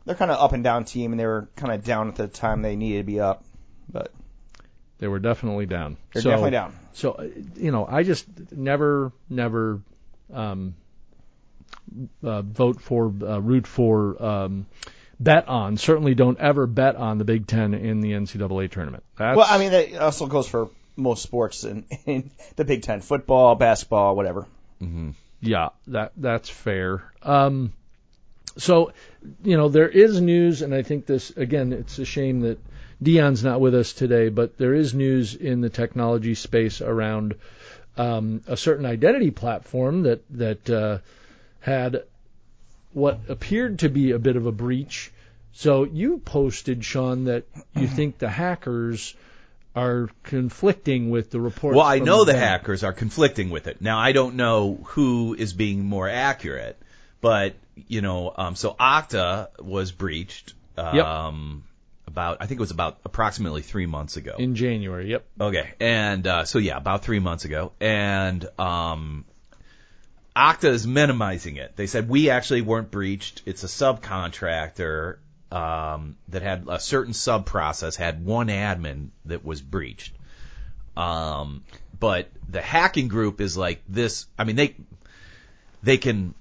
they're 0.05 0.15
kind 0.15 0.31
of 0.31 0.39
up 0.39 0.53
and 0.53 0.63
down 0.63 0.85
team, 0.85 1.11
and 1.11 1.19
they 1.19 1.25
were 1.25 1.47
kind 1.55 1.73
of 1.73 1.83
down 1.83 2.07
at 2.09 2.15
the 2.15 2.27
time 2.27 2.61
they 2.61 2.75
needed 2.75 2.97
to 2.99 3.03
be 3.03 3.19
up, 3.19 3.43
but 3.91 4.11
They 4.99 5.07
were 5.07 5.19
definitely 5.19 5.65
down. 5.65 5.97
they're 6.13 6.21
so, 6.21 6.29
definitely 6.29 6.51
down. 6.51 6.75
So 6.93 7.11
uh, 7.13 7.27
you 7.55 7.71
know, 7.71 7.85
I 7.85 8.03
just 8.03 8.25
never, 8.51 9.11
never 9.29 9.81
um, 10.33 10.75
uh, 12.23 12.41
vote 12.41 12.81
for, 12.81 13.07
uh, 13.07 13.39
root 13.39 13.67
for, 13.67 14.21
um, 14.23 14.65
bet 15.19 15.47
on. 15.47 15.77
Certainly, 15.77 16.15
don't 16.15 16.39
ever 16.39 16.67
bet 16.67 16.95
on 16.95 17.17
the 17.17 17.23
Big 17.25 17.47
Ten 17.47 17.73
in 17.73 18.01
the 18.01 18.11
NCAA 18.11 18.69
tournament. 18.71 19.03
That's, 19.17 19.37
Well, 19.37 19.47
I 19.49 19.57
mean 19.57 19.71
that 19.71 19.95
also 19.95 20.27
goes 20.27 20.47
for 20.47 20.69
most 20.95 21.23
sports 21.23 21.63
in, 21.63 21.85
in 22.05 22.31
the 22.55 22.65
Big 22.65 22.83
Ten: 22.83 23.01
football, 23.01 23.55
basketball, 23.55 24.15
whatever. 24.15 24.45
Yeah, 25.41 25.69
that 25.87 26.13
that's 26.15 26.49
fair. 26.49 27.03
Um, 27.21 27.73
so, 28.57 28.93
you 29.43 29.57
know, 29.57 29.69
there 29.69 29.89
is 29.89 30.21
news, 30.21 30.61
and 30.61 30.73
I 30.73 30.83
think 30.83 31.05
this 31.05 31.31
again. 31.31 31.73
It's 31.73 31.99
a 31.99 32.05
shame 32.05 32.41
that 32.41 32.59
Dion's 33.01 33.43
not 33.43 33.59
with 33.59 33.75
us 33.75 33.93
today, 33.93 34.29
but 34.29 34.57
there 34.57 34.73
is 34.73 34.93
news 34.93 35.35
in 35.35 35.61
the 35.61 35.69
technology 35.69 36.35
space 36.35 36.81
around 36.81 37.35
um, 37.97 38.41
a 38.47 38.55
certain 38.55 38.85
identity 38.85 39.31
platform 39.31 40.03
that 40.03 40.21
that 40.37 40.69
uh, 40.69 40.97
had 41.59 42.03
what 42.93 43.19
appeared 43.27 43.79
to 43.79 43.89
be 43.89 44.11
a 44.11 44.19
bit 44.19 44.35
of 44.35 44.45
a 44.45 44.51
breach. 44.51 45.11
So 45.53 45.83
you 45.83 46.19
posted, 46.19 46.83
Sean, 46.85 47.25
that 47.25 47.43
you 47.75 47.87
think 47.87 48.17
the 48.17 48.29
hackers 48.29 49.15
are 49.75 50.09
conflicting 50.23 51.09
with 51.09 51.31
the 51.31 51.39
reports. 51.41 51.75
Well, 51.75 51.85
I 51.85 51.99
know 51.99 52.25
the 52.25 52.37
hackers 52.37 52.83
are 52.83 52.93
conflicting 52.93 53.49
with 53.49 53.67
it. 53.67 53.81
Now, 53.81 53.97
I 53.97 54.11
don't 54.11 54.35
know 54.35 54.79
who 54.83 55.33
is 55.33 55.53
being 55.53 55.85
more 55.85 56.07
accurate, 56.07 56.79
but 57.21 57.55
you 57.87 58.01
know, 58.01 58.31
um, 58.35 58.55
so 58.55 58.75
Okta 58.79 59.47
was 59.59 59.91
breached. 59.91 60.53
Um, 60.77 61.63
About, 62.05 62.37
I 62.41 62.45
think 62.45 62.59
it 62.59 62.61
was 62.61 62.71
about 62.71 62.99
approximately 63.05 63.61
three 63.63 63.87
months 63.87 64.17
ago. 64.17 64.35
in 64.37 64.53
January. 64.55 65.09
Yep. 65.09 65.25
Okay, 65.41 65.73
and 65.79 66.27
uh, 66.27 66.45
so 66.45 66.59
yeah, 66.59 66.77
about 66.77 67.03
three 67.03 67.19
months 67.19 67.45
ago, 67.45 67.71
and 67.79 68.47
um, 68.59 69.25
Okta 70.35 70.65
is 70.65 70.85
minimizing 70.85 71.55
it. 71.55 71.75
They 71.75 71.87
said 71.87 72.09
we 72.09 72.29
actually 72.29 72.61
weren't 72.61 72.91
breached. 72.91 73.41
It's 73.45 73.63
a 73.63 73.67
subcontractor 73.67 75.17
um, 75.53 76.17
that 76.29 76.41
had 76.41 76.65
a 76.67 76.79
certain 76.79 77.13
sub 77.13 77.45
process 77.45 77.95
had 77.95 78.25
one 78.25 78.47
admin 78.47 79.09
that 79.25 79.45
was 79.45 79.61
breached. 79.61 80.11
Um, 80.97 81.63
but 81.99 82.29
the 82.49 82.61
hacking 82.61 83.07
group 83.07 83.39
is 83.39 83.55
like 83.55 83.83
this. 83.87 84.25
I 84.37 84.45
mean, 84.45 84.55
they 84.55 84.75
they 85.83 85.97
can 85.97 86.33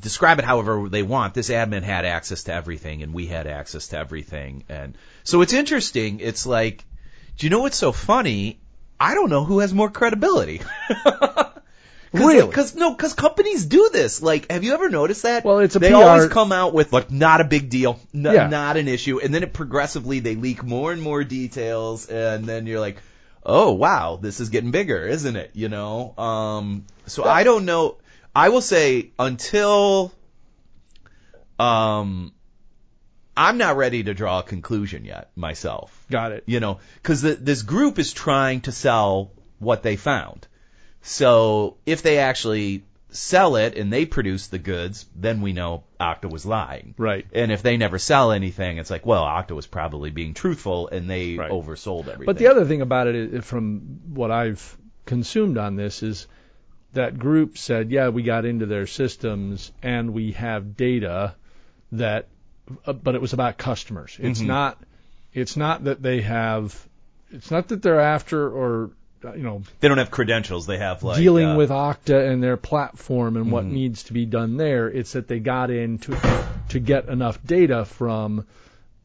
describe 0.00 0.38
it 0.38 0.46
however 0.46 0.88
they 0.88 1.02
want. 1.02 1.34
This 1.34 1.50
admin 1.50 1.82
had 1.82 2.06
access 2.06 2.44
to 2.44 2.54
everything, 2.54 3.02
and 3.02 3.12
we 3.12 3.26
had 3.26 3.46
access 3.46 3.88
to 3.88 3.98
everything, 3.98 4.64
and 4.70 4.96
so 5.24 5.42
it's 5.42 5.52
interesting. 5.52 6.20
It's 6.20 6.46
like, 6.46 6.84
do 7.36 7.46
you 7.46 7.50
know 7.50 7.60
what's 7.60 7.76
so 7.76 7.92
funny? 7.92 8.58
I 8.98 9.14
don't 9.14 9.30
know 9.30 9.44
who 9.44 9.58
has 9.58 9.74
more 9.74 9.90
credibility. 9.90 10.62
Really? 12.12 12.46
Because 12.46 12.74
no, 12.74 12.94
because 12.94 13.12
companies 13.14 13.66
do 13.66 13.90
this. 13.92 14.22
Like, 14.22 14.50
have 14.50 14.64
you 14.64 14.72
ever 14.74 14.88
noticed 14.88 15.22
that? 15.24 15.44
Well, 15.44 15.58
it's 15.58 15.76
a 15.76 15.78
they 15.78 15.90
PR 15.90 15.96
always 15.96 16.28
come 16.28 16.52
out 16.52 16.72
with 16.72 16.92
like 16.92 17.10
not 17.10 17.40
a 17.40 17.44
big 17.44 17.68
deal, 17.70 18.00
n- 18.14 18.22
Yeah. 18.24 18.46
not 18.48 18.76
an 18.76 18.88
issue, 18.88 19.20
and 19.20 19.34
then 19.34 19.42
it 19.42 19.52
progressively 19.52 20.20
they 20.20 20.34
leak 20.34 20.62
more 20.64 20.92
and 20.92 21.02
more 21.02 21.22
details, 21.24 22.06
and 22.06 22.44
then 22.46 22.66
you're 22.66 22.80
like, 22.80 23.02
oh 23.44 23.72
wow, 23.72 24.18
this 24.20 24.40
is 24.40 24.48
getting 24.48 24.70
bigger, 24.70 25.06
isn't 25.06 25.36
it? 25.36 25.50
You 25.54 25.68
know. 25.68 26.14
Um. 26.16 26.86
So 27.06 27.24
I 27.24 27.44
don't 27.44 27.64
know. 27.66 27.98
I 28.34 28.48
will 28.50 28.60
say 28.62 29.10
until, 29.18 30.12
um, 31.58 32.32
I'm 33.36 33.58
not 33.58 33.76
ready 33.76 34.02
to 34.04 34.14
draw 34.14 34.40
a 34.40 34.42
conclusion 34.42 35.04
yet 35.04 35.30
myself 35.36 36.04
Got 36.10 36.32
it. 36.32 36.44
you 36.46 36.60
know, 36.60 36.80
because 37.02 37.22
this 37.22 37.62
group 37.62 37.98
is 37.98 38.12
trying 38.12 38.62
to 38.62 38.72
sell 38.72 39.30
what 39.58 39.82
they 39.82 39.96
found. 39.96 40.46
So 41.08 41.76
if 41.86 42.02
they 42.02 42.18
actually 42.18 42.84
sell 43.10 43.56
it 43.56 43.78
and 43.78 43.90
they 43.90 44.04
produce 44.04 44.48
the 44.48 44.58
goods, 44.58 45.06
then 45.16 45.40
we 45.40 45.54
know 45.54 45.84
Okta 45.98 46.30
was 46.30 46.44
lying. 46.44 46.94
Right. 46.98 47.26
And 47.32 47.50
if 47.50 47.62
they 47.62 47.78
never 47.78 47.98
sell 47.98 48.30
anything, 48.32 48.76
it's 48.76 48.90
like, 48.90 49.06
well, 49.06 49.24
Okta 49.24 49.52
was 49.52 49.66
probably 49.66 50.10
being 50.10 50.34
truthful 50.34 50.88
and 50.88 51.08
they 51.08 51.36
Right. 51.36 51.50
oversold 51.50 52.08
everything. 52.08 52.26
But 52.26 52.36
the 52.36 52.48
other 52.48 52.66
thing 52.66 52.82
about 52.82 53.06
it, 53.06 53.14
is, 53.14 53.44
from 53.46 54.00
what 54.12 54.30
I've 54.30 54.76
consumed 55.06 55.56
on 55.56 55.76
this, 55.76 56.02
is 56.02 56.26
that 56.92 57.18
group 57.18 57.56
said, 57.56 57.90
yeah, 57.90 58.10
we 58.10 58.22
got 58.22 58.44
into 58.44 58.66
their 58.66 58.86
systems 58.86 59.72
and 59.82 60.12
we 60.12 60.32
have 60.32 60.76
data 60.76 61.34
that, 61.92 62.28
uh, 62.84 62.92
but 62.92 63.14
it 63.14 63.22
was 63.22 63.32
about 63.32 63.56
customers. 63.56 64.18
It's 64.20 64.40
Mm-hmm. 64.40 64.48
not, 64.48 64.78
it's 65.32 65.56
not 65.56 65.84
that 65.84 66.02
they 66.02 66.20
have, 66.20 66.76
it's 67.30 67.50
not 67.50 67.68
that 67.68 67.80
they're 67.82 68.00
after 68.00 68.46
or, 68.46 68.90
you 69.22 69.42
know, 69.42 69.62
they 69.80 69.88
don't 69.88 69.98
have 69.98 70.10
credentials. 70.10 70.66
They 70.66 70.78
have 70.78 71.02
like 71.02 71.18
dealing 71.18 71.48
uh, 71.48 71.56
with 71.56 71.70
Okta 71.70 72.30
and 72.30 72.42
their 72.42 72.56
platform 72.56 73.36
and 73.36 73.50
what 73.50 73.64
Mhm. 73.64 73.70
needs 73.72 74.04
to 74.04 74.12
be 74.12 74.26
done 74.26 74.56
there. 74.56 74.88
It's 74.88 75.12
that 75.12 75.28
they 75.28 75.38
got 75.40 75.70
in 75.70 75.98
to 75.98 76.16
to 76.70 76.78
get 76.78 77.08
enough 77.08 77.42
data 77.44 77.84
from 77.84 78.46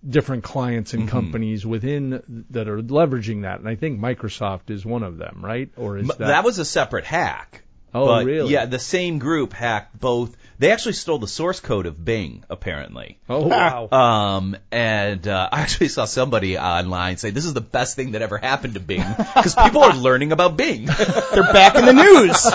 different 0.08 0.44
clients 0.44 0.94
and 0.94 1.04
Mhm. 1.08 1.12
companies 1.12 1.66
within 1.66 2.46
that 2.52 2.68
are 2.68 2.82
leveraging 2.82 3.44
that. 3.44 3.60
And 3.60 3.70
I 3.70 3.76
think 3.76 4.00
Microsoft 4.00 4.70
is 4.70 4.86
one 4.86 5.04
of 5.04 5.18
them, 5.18 5.40
right? 5.42 5.70
Or 5.78 5.98
is 5.98 6.08
that, 6.10 6.18
that 6.20 6.44
was 6.44 6.60
a 6.60 6.66
separate 6.66 7.06
hack. 7.06 7.64
Oh, 7.94 8.06
But, 8.08 8.26
really? 8.26 8.52
Yeah, 8.52 8.66
the 8.66 8.80
same 8.80 9.20
group 9.20 9.54
hacked 9.54 10.00
both. 10.00 10.36
They 10.60 10.72
actually 10.72 10.94
stole 10.94 11.18
the 11.20 11.28
source 11.28 11.60
code 11.60 11.86
of 11.86 12.04
Bing, 12.04 12.44
apparently. 12.50 13.20
Oh 13.28 13.48
wow. 13.48 13.90
Um, 13.92 14.56
and 14.72 15.28
uh, 15.28 15.50
I 15.52 15.62
actually 15.62 15.90
saw 15.90 16.06
somebody 16.06 16.58
online 16.58 17.18
say 17.18 17.32
this 17.32 17.46
is 17.46 17.54
the 17.54 17.62
best 17.62 17.96
thing 17.96 18.12
that 18.12 18.22
ever 18.22 18.38
happened 18.38 18.76
to 18.76 18.80
Bing 18.80 19.04
because 19.18 19.56
people 19.56 19.84
are 19.84 19.94
learning 20.08 20.32
about 20.32 20.56
Bing. 20.56 20.86
They're 21.34 21.52
back 21.54 21.76
in 21.76 21.86
the 21.86 21.94
news. 21.94 22.46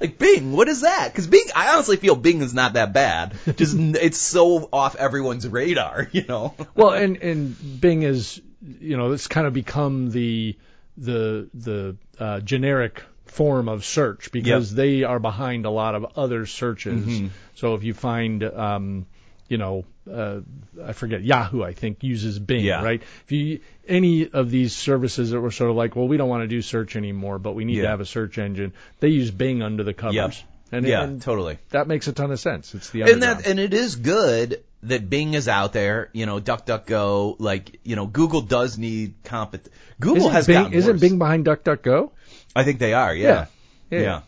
like 0.00 0.18
Bing, 0.18 0.52
what 0.52 0.68
is 0.68 0.80
that? 0.80 1.12
Because 1.12 1.26
Bing, 1.26 1.44
I 1.54 1.74
honestly 1.74 1.96
feel 1.96 2.16
Bing 2.16 2.40
is 2.40 2.54
not 2.54 2.72
that 2.74 2.92
bad. 2.92 3.34
Just 3.56 3.76
it's 3.76 4.18
so 4.18 4.68
off 4.72 4.96
everyone's 4.96 5.46
radar, 5.46 6.08
you 6.12 6.24
know. 6.24 6.54
well, 6.74 6.90
and 6.90 7.16
and 7.18 7.80
Bing 7.80 8.02
is, 8.02 8.40
you 8.80 8.96
know, 8.96 9.12
it's 9.12 9.26
kind 9.26 9.46
of 9.46 9.52
become 9.52 10.10
the 10.10 10.56
the 10.96 11.48
the 11.52 11.96
uh, 12.18 12.40
generic 12.40 13.02
form 13.26 13.68
of 13.68 13.84
search 13.84 14.30
because 14.32 14.74
they 14.74 15.02
are 15.04 15.18
behind 15.18 15.66
a 15.66 15.70
lot 15.70 15.94
of 15.94 16.06
other 16.16 16.46
searches. 16.46 17.04
Mhm. 17.06 17.30
So 17.54 17.74
if 17.74 17.84
you 17.84 17.92
find, 17.94 18.42
um, 18.42 19.06
you 19.48 19.58
know, 19.58 19.84
uh, 20.10 20.40
I 20.84 20.92
forget 20.92 21.22
Yahoo, 21.22 21.62
I 21.62 21.72
think 21.72 22.02
uses 22.02 22.38
Bing, 22.38 22.64
Yeah. 22.64 22.82
right? 22.82 23.02
If 23.24 23.32
you 23.32 23.60
any 23.88 24.28
of 24.28 24.50
these 24.50 24.74
services 24.74 25.30
that 25.30 25.40
were 25.40 25.50
sort 25.52 25.70
of 25.70 25.76
like, 25.76 25.94
well, 25.96 26.08
we 26.08 26.16
don't 26.16 26.28
want 26.28 26.42
to 26.42 26.48
do 26.48 26.62
search 26.62 26.96
anymore, 26.96 27.38
but 27.38 27.54
we 27.54 27.64
need 27.64 27.80
to 27.80 27.88
have 27.88 28.00
a 28.00 28.06
search 28.06 28.38
engine, 28.38 28.72
they 29.00 29.08
use 29.08 29.30
Bing 29.30 29.62
under 29.62 29.84
the 29.84 29.94
covers. 29.94 30.14
Yep. 30.14 30.32
And, 30.72 30.84
yeah, 30.86 31.04
and 31.04 31.22
totally. 31.22 31.58
that 31.70 31.86
makes 31.86 32.08
a 32.08 32.12
ton 32.12 32.32
of 32.32 32.40
sense. 32.40 32.74
It's 32.74 32.90
the 32.90 33.02
And 33.02 33.22
that 33.22 33.46
and 33.46 33.60
it 33.60 33.72
is 33.72 33.94
good 33.94 34.64
that 34.82 35.08
Bing 35.08 35.34
is 35.34 35.46
out 35.46 35.72
there. 35.72 36.10
You 36.12 36.26
know, 36.26 36.40
DuckDuckGo. 36.40 37.36
Like 37.38 37.78
you 37.84 37.94
know, 37.94 38.06
Google 38.06 38.40
does 38.40 38.76
need 38.76 39.22
compet. 39.22 39.66
Google 40.00 40.22
isn't 40.22 40.32
has 40.32 40.46
Bing, 40.48 40.56
gotten 40.56 40.72
isn't 40.74 40.92
worse. 40.94 41.00
Bing 41.00 41.18
behind 41.18 41.46
DuckDuckGo? 41.46 42.10
I 42.56 42.64
think 42.64 42.78
they 42.78 42.92
are. 42.94 43.14
Yeah. 43.14 43.46
Yeah. 43.90 44.00
Yeah. 44.00 44.20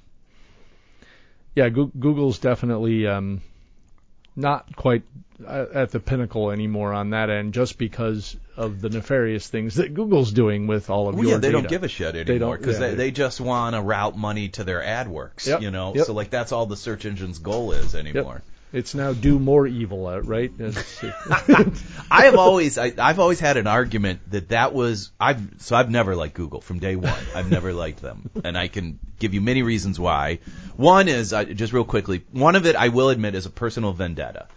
yeah, 1.54 1.68
Goo- 1.70 1.92
Google's 1.98 2.38
definitely 2.38 3.06
um, 3.06 3.40
not 4.36 4.74
quite 4.76 5.02
uh, 5.44 5.66
at 5.74 5.90
the 5.90 6.00
pinnacle 6.00 6.50
anymore 6.50 6.92
on 6.92 7.10
that 7.10 7.30
end, 7.30 7.54
just 7.54 7.78
because 7.78 8.36
of 8.56 8.80
the 8.80 8.88
nefarious 8.90 9.48
things 9.48 9.76
that 9.76 9.94
Google's 9.94 10.32
doing 10.32 10.66
with 10.66 10.90
all 10.90 11.08
of 11.08 11.14
Well, 11.14 11.24
your 11.24 11.32
yeah, 11.34 11.38
they 11.38 11.48
data. 11.48 11.60
don't 11.62 11.68
give 11.68 11.84
a 11.84 11.88
shit 11.88 12.14
anymore 12.16 12.58
because 12.58 12.74
yeah, 12.74 12.80
they, 12.80 12.90
they- 12.90 12.96
they 12.96 13.10
just 13.10 13.40
want 13.40 13.74
to 13.74 13.80
route 13.82 14.16
money 14.16 14.48
to 14.50 14.64
their 14.64 14.80
AdWords. 14.82 15.46
Yep, 15.46 15.62
You 15.62 15.70
know, 15.70 15.94
yep. 15.94 16.06
so 16.06 16.12
like 16.12 16.30
that's 16.30 16.52
all 16.52 16.66
the 16.66 16.76
search 16.76 17.06
engine's 17.06 17.38
goal 17.38 17.72
is 17.72 17.94
anymore. 17.94 18.42
It's 18.72 18.94
now 18.94 19.12
do 19.14 19.38
more 19.38 19.66
evil, 19.66 20.06
uh, 20.06 20.20
right? 20.20 20.52
I 22.10 22.24
have 22.24 22.36
always 22.36 22.76
I, 22.76 22.92
I've 22.98 23.18
always 23.18 23.40
had 23.40 23.56
an 23.56 23.66
argument 23.66 24.20
that 24.30 24.50
that 24.50 24.74
was 24.74 25.10
I've 25.18 25.40
so 25.58 25.74
I've 25.74 25.90
never 25.90 26.14
liked 26.14 26.34
Google 26.34 26.60
from 26.60 26.78
day 26.78 26.94
one. 26.96 27.18
I've 27.34 27.50
never 27.50 27.72
liked 27.72 28.02
them, 28.02 28.30
and 28.44 28.58
I 28.58 28.68
can 28.68 28.98
give 29.18 29.32
you 29.32 29.40
many 29.40 29.62
reasons 29.62 29.98
why. 29.98 30.40
One 30.76 31.08
is 31.08 31.32
uh, 31.32 31.44
just 31.44 31.72
real 31.72 31.84
quickly. 31.84 32.24
One 32.32 32.56
of 32.56 32.66
it 32.66 32.76
I 32.76 32.88
will 32.88 33.08
admit 33.08 33.34
is 33.34 33.46
a 33.46 33.50
personal 33.50 33.92
vendetta, 33.92 34.48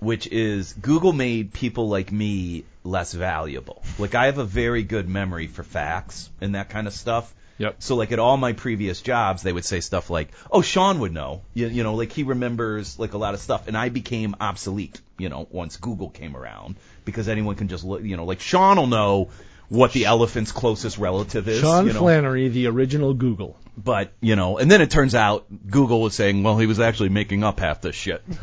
which 0.00 0.26
is 0.26 0.72
Google 0.72 1.12
made 1.12 1.52
people 1.52 1.88
like 1.88 2.10
me 2.10 2.64
less 2.82 3.12
valuable. 3.12 3.82
Like 3.98 4.16
I 4.16 4.26
have 4.26 4.38
a 4.38 4.44
very 4.44 4.82
good 4.82 5.08
memory 5.08 5.46
for 5.46 5.62
facts 5.62 6.30
and 6.40 6.56
that 6.56 6.70
kind 6.70 6.88
of 6.88 6.92
stuff. 6.92 7.32
Yep. 7.58 7.76
So 7.78 7.96
like 7.96 8.12
at 8.12 8.18
all 8.18 8.36
my 8.36 8.52
previous 8.52 9.00
jobs, 9.00 9.42
they 9.42 9.52
would 9.52 9.64
say 9.64 9.80
stuff 9.80 10.10
like, 10.10 10.28
"Oh, 10.50 10.62
Sean 10.62 11.00
would 11.00 11.12
know," 11.12 11.42
you, 11.54 11.68
you 11.68 11.82
know, 11.82 11.94
like 11.94 12.12
he 12.12 12.22
remembers 12.22 12.98
like 12.98 13.14
a 13.14 13.18
lot 13.18 13.34
of 13.34 13.40
stuff, 13.40 13.68
and 13.68 13.76
I 13.76 13.88
became 13.88 14.36
obsolete, 14.40 15.00
you 15.18 15.28
know, 15.28 15.46
once 15.50 15.76
Google 15.76 16.10
came 16.10 16.36
around 16.36 16.76
because 17.04 17.28
anyone 17.28 17.54
can 17.56 17.68
just 17.68 17.84
look, 17.84 18.02
you 18.02 18.16
know, 18.16 18.24
like 18.24 18.40
Sean 18.40 18.76
will 18.76 18.86
know 18.86 19.30
what 19.68 19.92
the 19.92 20.04
elephant's 20.04 20.52
closest 20.52 20.98
relative 20.98 21.48
is. 21.48 21.60
Sean 21.60 21.86
you 21.86 21.92
know? 21.92 22.00
Flannery, 22.00 22.48
the 22.48 22.66
original 22.66 23.14
Google. 23.14 23.56
But 23.76 24.12
you 24.20 24.36
know, 24.36 24.58
and 24.58 24.70
then 24.70 24.80
it 24.80 24.90
turns 24.90 25.14
out 25.14 25.46
Google 25.70 26.00
was 26.00 26.14
saying, 26.14 26.42
well, 26.42 26.58
he 26.58 26.66
was 26.66 26.80
actually 26.80 27.10
making 27.10 27.44
up 27.44 27.60
half 27.60 27.80
this 27.80 27.94
shit. 27.94 28.22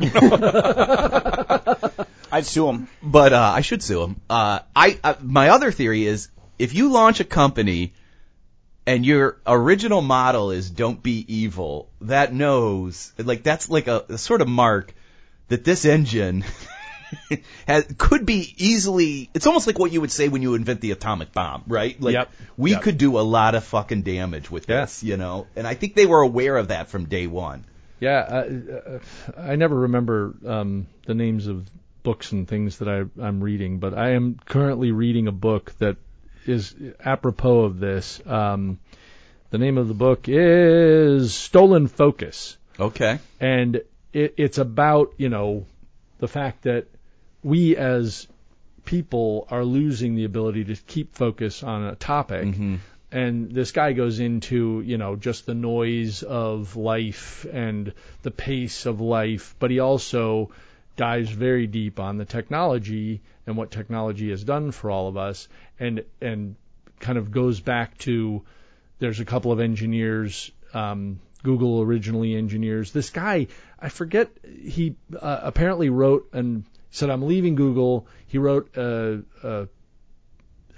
I'd 2.30 2.46
sue 2.46 2.68
him. 2.68 2.88
but 3.02 3.32
uh, 3.32 3.52
I 3.54 3.60
should 3.60 3.82
sue 3.82 4.02
him. 4.02 4.20
Uh, 4.28 4.60
I, 4.74 4.98
I 5.02 5.16
my 5.22 5.50
other 5.50 5.70
theory 5.70 6.04
is 6.06 6.28
if 6.58 6.74
you 6.74 6.90
launch 6.90 7.20
a 7.20 7.24
company 7.24 7.94
and 8.86 9.04
your 9.06 9.38
original 9.46 10.02
model 10.02 10.50
is 10.50 10.70
don't 10.70 11.02
be 11.02 11.24
evil, 11.28 11.88
that 12.02 12.32
knows 12.34 13.12
like 13.18 13.42
that's 13.42 13.68
like 13.70 13.86
a, 13.88 14.04
a 14.08 14.18
sort 14.18 14.40
of 14.42 14.48
mark 14.48 14.94
that 15.48 15.64
this 15.64 15.84
engine 15.84 16.44
has, 17.66 17.86
could 17.98 18.26
be 18.26 18.54
easily. 18.56 19.30
It's 19.34 19.46
almost 19.46 19.66
like 19.66 19.78
what 19.78 19.92
you 19.92 20.00
would 20.00 20.12
say 20.12 20.28
when 20.28 20.42
you 20.42 20.54
invent 20.54 20.80
the 20.80 20.90
atomic 20.90 21.32
bomb, 21.32 21.64
right? 21.66 22.00
Like 22.00 22.14
Yep. 22.14 22.30
we 22.56 22.70
Yep. 22.72 22.82
could 22.82 22.98
do 22.98 23.18
a 23.18 23.22
lot 23.22 23.54
of 23.54 23.64
fucking 23.64 24.02
damage 24.02 24.50
with 24.50 24.68
Yeah. 24.68 24.82
this, 24.82 25.02
you 25.02 25.16
know. 25.16 25.46
And 25.56 25.66
I 25.66 25.74
think 25.74 25.94
they 25.94 26.06
were 26.06 26.20
aware 26.20 26.56
of 26.56 26.68
that 26.68 26.88
from 26.88 27.06
day 27.06 27.26
one. 27.26 27.64
Yeah, 28.00 28.18
uh, 28.18 28.98
uh, 29.36 29.40
I 29.40 29.56
never 29.56 29.76
remember 29.80 30.34
um, 30.46 30.86
the 31.06 31.14
names 31.14 31.46
of 31.46 31.66
books 32.02 32.32
and 32.32 32.46
things 32.46 32.78
that 32.78 32.88
I, 32.88 33.04
I'm 33.24 33.40
reading, 33.42 33.78
but 33.78 33.94
I 33.94 34.10
am 34.10 34.38
currently 34.44 34.90
reading 34.92 35.26
a 35.28 35.32
book 35.32 35.72
that 35.78 35.96
is 36.46 36.74
apropos 37.04 37.60
of 37.64 37.78
this. 37.80 38.20
Um, 38.26 38.78
the 39.50 39.58
name 39.58 39.78
of 39.78 39.88
the 39.88 39.94
book 39.94 40.28
is 40.28 41.34
Stolen 41.34 41.86
Focus, 41.86 42.56
Okay. 42.78 43.18
and 43.40 43.76
it, 44.12 44.34
it's 44.36 44.58
about 44.58 45.14
you 45.16 45.28
know 45.28 45.66
the 46.18 46.28
fact 46.28 46.62
that 46.62 46.86
we 47.42 47.76
as 47.76 48.26
people 48.84 49.46
are 49.50 49.64
losing 49.64 50.14
the 50.14 50.24
ability 50.24 50.64
to 50.64 50.76
keep 50.76 51.14
focus 51.14 51.62
on 51.62 51.84
a 51.84 51.94
topic 51.94 52.44
Mm-hmm. 52.48 52.76
and 53.12 53.50
this 53.50 53.70
guy 53.72 53.92
goes 53.92 54.18
into 54.20 54.82
you 54.84 54.98
know 54.98 55.16
just 55.16 55.46
the 55.46 55.54
noise 55.54 56.22
of 56.22 56.76
life 56.76 57.46
and 57.50 57.92
the 58.22 58.30
pace 58.30 58.84
of 58.86 59.00
life 59.00 59.54
but 59.58 59.70
he 59.70 59.78
also 59.80 60.50
dives 60.96 61.30
very 61.30 61.66
deep 61.66 61.98
on 61.98 62.18
the 62.18 62.24
technology 62.24 63.20
and 63.46 63.56
what 63.56 63.70
technology 63.70 64.30
has 64.30 64.44
done 64.44 64.70
for 64.70 64.90
all 64.90 65.08
of 65.08 65.16
us 65.16 65.48
and 65.78 66.04
and 66.20 66.56
kind 67.00 67.18
of 67.18 67.30
goes 67.30 67.60
back 67.60 67.98
to 67.98 68.42
there's 68.98 69.20
a 69.20 69.24
couple 69.24 69.52
of 69.52 69.60
engineers 69.60 70.50
um, 70.72 71.20
Google 71.42 71.82
originally 71.82 72.34
engineers. 72.34 72.92
This 72.92 73.10
guy 73.10 73.48
I 73.78 73.88
forget 73.88 74.30
he 74.62 74.96
uh, 75.20 75.40
apparently 75.42 75.90
wrote 75.90 76.30
and 76.32 76.64
said 76.90 77.10
I'm 77.10 77.22
leaving 77.22 77.54
Google. 77.54 78.06
He 78.26 78.38
wrote 78.38 78.76
a, 78.76 79.22
a 79.42 79.68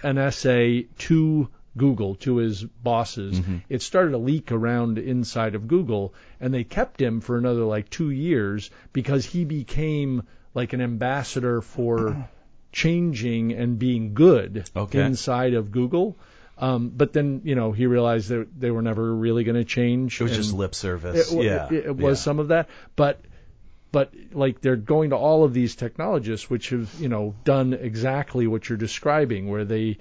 an 0.02 0.18
essay 0.18 0.82
to 0.98 1.48
Google, 1.76 2.14
to 2.16 2.36
his 2.36 2.62
bosses. 2.62 3.40
It 3.68 3.82
started 3.82 4.14
a 4.14 4.18
leak 4.18 4.52
around 4.52 4.98
inside 4.98 5.54
of 5.54 5.68
Google, 5.68 6.14
and 6.40 6.52
they 6.52 6.64
kept 6.64 7.00
him 7.00 7.20
for 7.20 7.36
another 7.36 7.64
like 7.64 7.90
two 7.90 8.10
years 8.10 8.70
because 8.92 9.24
he 9.24 9.44
became 9.44 10.22
like 10.54 10.72
an 10.72 10.80
ambassador 10.80 11.60
for 11.60 12.28
changing 12.72 13.52
and 13.52 13.78
being 13.78 14.14
good 14.14 14.68
Okay. 14.74 15.02
inside 15.04 15.54
of 15.54 15.70
Google. 15.70 16.16
Um, 16.58 16.88
but 16.88 17.12
then, 17.12 17.42
you 17.44 17.54
know, 17.54 17.72
he 17.72 17.86
realized 17.86 18.30
that 18.30 18.48
they 18.58 18.70
were 18.70 18.80
never 18.82 19.14
really 19.14 19.44
going 19.44 19.56
to 19.56 19.64
change. 19.64 20.20
It 20.20 20.24
was 20.24 20.36
just 20.36 20.54
lip 20.54 20.74
service. 20.74 21.30
it, 21.30 21.44
yeah. 21.44 21.66
it, 21.70 21.86
it 21.86 21.96
was 21.96 22.18
yeah. 22.18 22.22
some 22.24 22.38
of 22.38 22.48
that, 22.48 22.68
but 22.96 23.20
but 23.92 24.12
like 24.32 24.60
they're 24.60 24.76
going 24.76 25.10
to 25.10 25.16
all 25.16 25.44
of 25.44 25.54
these 25.54 25.76
technologists 25.76 26.50
which 26.50 26.70
have 26.70 26.92
you 27.00 27.08
know 27.08 27.34
done 27.44 27.72
exactly 27.74 28.46
what 28.46 28.68
you're 28.68 28.78
describing, 28.78 29.48
where 29.48 29.64
they 29.64 29.98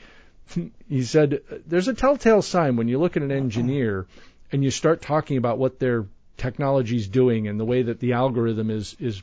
he 0.90 1.04
said 1.04 1.42
there's 1.68 1.88
a 1.88 1.94
telltale 1.94 2.42
sign 2.42 2.75
when 2.75 2.88
you 2.88 3.00
look 3.00 3.18
at 3.18 3.24
an 3.24 3.32
engineer 3.32 4.06
and 4.52 4.64
you 4.64 4.72
start 4.72 5.02
talking 5.02 5.38
about 5.38 5.58
what 5.58 5.80
their 5.80 6.06
technology's 6.38 7.08
doing 7.08 7.48
and 7.48 7.60
the 7.60 7.66
way 7.66 7.84
that 7.84 8.00
the 8.00 8.14
algorithm 8.14 8.70
is 8.70 8.96
is 9.00 9.22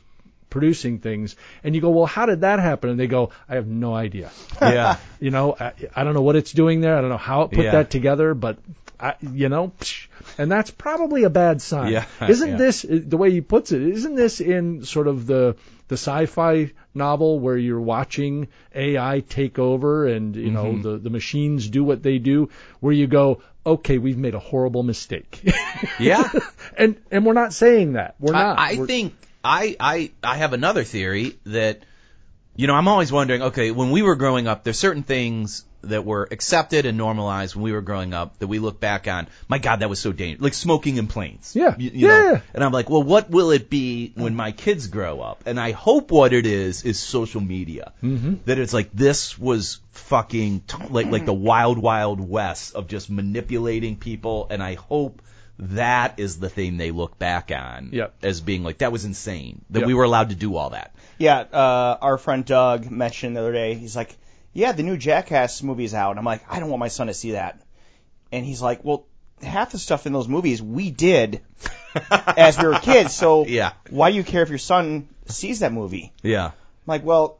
producing 0.49 0.99
things 0.99 1.35
and 1.63 1.73
you 1.73 1.81
go 1.81 1.89
well 1.89 2.05
how 2.05 2.27
did 2.27 2.41
that 2.41 2.59
happen 2.59 2.89
and 2.91 2.99
they 2.99 3.07
go 3.07 3.31
i 3.49 3.55
have 3.55 3.65
no 3.67 3.93
idea 3.95 4.29
yeah. 4.61 4.97
you 5.19 5.31
know, 5.31 5.55
I, 5.59 5.73
I 5.95 6.03
don't 6.03 6.13
know 6.13 6.21
what 6.21 6.35
it's 6.35 6.51
doing 6.51 6.81
there. 6.81 6.95
I 6.95 7.01
don't 7.01 7.09
know 7.09 7.17
how 7.17 7.43
it 7.43 7.51
put 7.51 7.65
Yeah. 7.65 7.71
that 7.71 7.89
together, 7.89 8.35
but 8.35 8.57
I, 8.99 9.15
you 9.21 9.49
know, 9.49 9.71
psh, 9.79 10.07
and 10.37 10.51
that's 10.51 10.69
probably 10.69 11.23
a 11.23 11.29
bad 11.29 11.61
sign. 11.61 11.91
Yeah, 11.91 12.05
Isn't 12.21 12.51
yeah. 12.51 12.57
this 12.57 12.85
the 12.87 13.17
way 13.17 13.31
he 13.31 13.41
puts 13.41 13.71
it? 13.71 13.81
Isn't 13.81 14.15
this 14.15 14.39
in 14.39 14.85
sort 14.85 15.07
of 15.07 15.25
the 15.25 15.55
the 15.87 15.95
sci-fi 15.95 16.71
novel 16.93 17.39
where 17.39 17.57
you're 17.57 17.81
watching 17.81 18.47
AI 18.73 19.21
take 19.27 19.59
over 19.59 20.07
and 20.07 20.35
you 20.35 20.51
know 20.51 20.65
Mm-hmm. 20.65 20.81
the 20.81 20.97
the 20.97 21.09
machines 21.09 21.67
do 21.69 21.83
what 21.83 22.01
they 22.03 22.17
do? 22.19 22.49
Where 22.79 22.93
you 22.93 23.07
go, 23.07 23.41
okay, 23.65 23.97
we've 23.97 24.17
made 24.17 24.35
a 24.35 24.39
horrible 24.39 24.83
mistake. 24.83 25.41
Yeah. 25.99 26.31
and 26.77 26.95
and 27.11 27.25
we're 27.25 27.33
not 27.33 27.53
saying 27.53 27.93
that. 27.93 28.15
We're 28.19 28.31
not. 28.33 28.57
I, 28.57 28.71
I 28.71 28.75
We're- 28.75 28.87
think 28.87 29.13
I, 29.43 29.75
I 29.79 30.11
I 30.23 30.37
have 30.37 30.53
another 30.53 30.83
theory 30.85 31.37
that 31.45 31.79
you 32.55 32.67
know 32.67 32.75
I'm 32.75 32.87
always 32.87 33.11
wondering. 33.11 33.41
Okay, 33.41 33.71
when 33.71 33.91
we 33.91 34.01
were 34.01 34.15
growing 34.15 34.47
up, 34.47 34.63
there's 34.63 34.79
certain 34.79 35.03
things 35.03 35.65
that 35.83 36.05
were 36.05 36.27
accepted 36.31 36.85
and 36.85 36.97
normalized 36.97 37.55
when 37.55 37.63
we 37.63 37.71
were 37.73 37.81
growing 37.81 38.13
up 38.13 38.39
that 38.39 38.47
we 38.47 38.59
look 38.59 38.79
back 38.79 39.07
on. 39.07 39.27
My 39.47 39.57
God, 39.57 39.81
that 39.81 39.89
was 39.89 39.99
so 39.99 40.11
dangerous. 40.11 40.41
Like 40.41 40.53
smoking 40.53 40.97
in 40.97 41.07
planes. 41.07 41.55
Yeah. 41.55 41.75
You, 41.77 41.91
you 41.93 42.07
know? 42.07 42.31
Yeah. 42.31 42.41
And 42.53 42.63
I'm 42.63 42.71
like, 42.71 42.89
well, 42.89 43.03
what 43.03 43.29
will 43.29 43.51
it 43.51 43.69
be 43.69 44.13
when 44.15 44.35
my 44.35 44.53
kids 44.53 44.87
grow 44.87 45.19
up? 45.19 45.43
And 45.45 45.59
I 45.59 45.71
hope 45.71 46.09
what 46.09 46.31
it 46.31 46.45
is 46.45 46.83
is 46.83 46.99
social 46.99 47.41
media. 47.41 47.91
Mm-hmm. 48.01 48.35
That 48.45 48.59
it's 48.59 48.73
like 48.73 48.91
this 48.93 49.37
was 49.37 49.79
fucking 49.91 50.61
t- 50.61 50.87
like 50.89 51.07
like 51.07 51.25
the 51.25 51.33
wild 51.33 51.77
wild 51.77 52.19
west 52.21 52.75
of 52.75 52.87
just 52.87 53.09
manipulating 53.09 53.97
people. 53.97 54.47
And 54.49 54.63
I 54.63 54.75
hope. 54.75 55.21
That 55.59 56.15
is 56.19 56.39
the 56.39 56.49
thing 56.49 56.77
they 56.77 56.91
look 56.91 57.17
back 57.19 57.51
on 57.51 57.89
Yep. 57.93 58.15
as 58.23 58.41
being 58.41 58.63
like 58.63 58.79
that 58.79 58.91
was 58.91 59.05
insane 59.05 59.63
that 59.69 59.79
Yep. 59.81 59.87
we 59.87 59.93
were 59.93 60.03
allowed 60.03 60.29
to 60.29 60.35
do 60.35 60.55
all 60.55 60.71
that. 60.71 60.93
Yeah, 61.19 61.39
uh, 61.39 61.97
our 62.01 62.17
friend 62.17 62.43
Doug 62.43 62.89
mentioned 62.89 63.35
the 63.35 63.41
other 63.41 63.53
day. 63.53 63.75
He's 63.75 63.95
like, 63.95 64.15
"Yeah, 64.51 64.71
the 64.71 64.83
new 64.83 64.97
Jackass 64.97 65.61
movie's 65.61 65.93
out." 65.93 66.17
I'm 66.17 66.25
like, 66.25 66.41
"I 66.49 66.59
don't 66.59 66.69
want 66.69 66.79
my 66.79 66.87
son 66.87 67.07
to 67.07 67.13
see 67.13 67.31
that." 67.33 67.61
And 68.31 68.43
he's 68.45 68.61
like, 68.61 68.83
"Well, 68.83 69.05
half 69.43 69.71
the 69.71 69.79
stuff 69.79 70.07
in 70.07 70.13
those 70.13 70.27
movies 70.27 70.61
we 70.61 70.89
did 70.89 71.41
as 72.11 72.57
we 72.57 72.65
were 72.67 72.79
kids. 72.79 73.13
So 73.15 73.45
Yeah. 73.45 73.73
why 73.89 74.09
do 74.09 74.17
you 74.17 74.23
care 74.23 74.41
if 74.41 74.49
your 74.49 74.57
son 74.57 75.07
sees 75.27 75.59
that 75.59 75.71
movie?" 75.71 76.11
Yeah. 76.23 76.45
I'm 76.47 76.51
like, 76.87 77.05
"Well, 77.05 77.37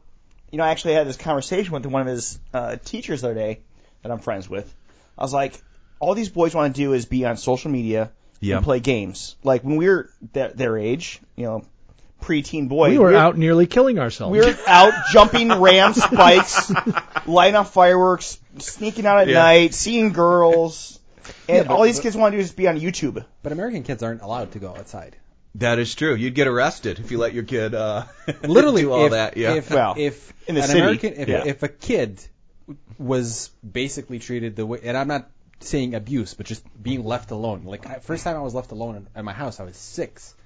you 0.52 0.58
know, 0.58 0.64
I 0.64 0.70
actually 0.70 0.94
had 0.94 1.06
this 1.08 1.16
conversation 1.16 1.72
with 1.72 1.84
one 1.86 2.00
of 2.02 2.06
his 2.08 2.38
uh, 2.52 2.76
teachers 2.84 3.22
the 3.22 3.28
other 3.30 3.34
day 3.34 3.60
that 4.02 4.12
I'm 4.12 4.20
friends 4.20 4.48
with. 4.48 4.72
I 5.18 5.22
was 5.22 5.32
like, 5.32 5.60
all 6.04 6.14
these 6.14 6.28
boys 6.28 6.54
want 6.54 6.74
to 6.74 6.80
do 6.82 6.92
is 6.92 7.06
be 7.06 7.24
on 7.24 7.36
social 7.36 7.70
media 7.70 8.10
Yeah. 8.40 8.56
and 8.56 8.64
play 8.64 8.80
games. 8.80 9.36
Like 9.42 9.62
when 9.64 9.76
we 9.76 9.88
were 9.88 10.10
their, 10.32 10.48
their 10.50 10.76
age, 10.78 11.20
you 11.36 11.44
know, 11.46 11.64
preteen 12.22 12.68
boys, 12.68 12.90
we 12.92 12.98
were 12.98 13.06
we're- 13.10 13.16
out 13.18 13.36
nearly 13.38 13.66
killing 13.66 13.98
ourselves. 13.98 14.32
we 14.32 14.38
were 14.38 14.56
out 14.66 14.92
jumping 15.12 15.48
ram 15.60 15.92
spikes, 16.06 16.70
lighting 17.26 17.56
off 17.56 17.72
fireworks, 17.72 18.38
sneaking 18.58 19.06
out 19.06 19.18
at 19.20 19.28
Yeah. 19.28 19.34
night, 19.42 19.74
seeing 19.74 20.12
girls. 20.12 20.98
And 21.48 21.66
but- 21.68 21.74
all 21.74 21.82
these 21.84 21.96
but- 21.96 22.02
kids 22.04 22.16
want 22.16 22.32
to 22.32 22.38
do 22.38 22.42
is 22.42 22.52
be 22.52 22.68
on 22.68 22.78
YouTube. 22.78 23.24
But 23.42 23.52
American 23.52 23.82
kids 23.82 24.02
aren't 24.02 24.22
allowed 24.22 24.52
to 24.52 24.58
go 24.58 24.68
outside. 24.76 25.16
That 25.56 25.78
is 25.78 25.94
true. 25.94 26.14
You'd 26.16 26.34
get 26.34 26.48
arrested 26.48 26.98
if 26.98 27.10
you 27.12 27.18
let 27.18 27.32
your 27.32 27.44
kid 27.44 27.74
uh 27.74 28.04
Literally, 28.42 28.82
do 28.82 28.92
all 28.92 29.04
if, 29.06 29.12
that. 29.12 29.36
Yeah. 29.36 29.54
if, 29.54 29.70
Well, 29.70 29.94
if 29.96 30.32
in 30.48 30.54
the 30.56 30.62
an 30.62 30.66
city, 30.66 30.80
American, 30.80 31.12
if, 31.14 31.28
yeah. 31.28 31.44
if 31.46 31.62
a 31.62 31.68
kid 31.68 32.20
was 32.98 33.50
basically 33.68 34.18
treated 34.18 34.56
the 34.56 34.66
way, 34.66 34.80
and 34.82 34.96
I'm 34.96 35.08
not 35.08 35.30
saying 35.64 35.94
abuse, 35.94 36.34
but 36.34 36.46
just 36.46 36.62
being 36.82 37.04
left 37.04 37.30
alone. 37.30 37.62
Like 37.64 38.02
first 38.02 38.24
time 38.24 38.36
I 38.36 38.40
was 38.40 38.54
left 38.54 38.72
alone 38.72 39.06
at 39.14 39.24
my 39.24 39.32
house, 39.32 39.60
I 39.60 39.64
was 39.64 39.76
six. 39.76 40.34
I 40.38 40.40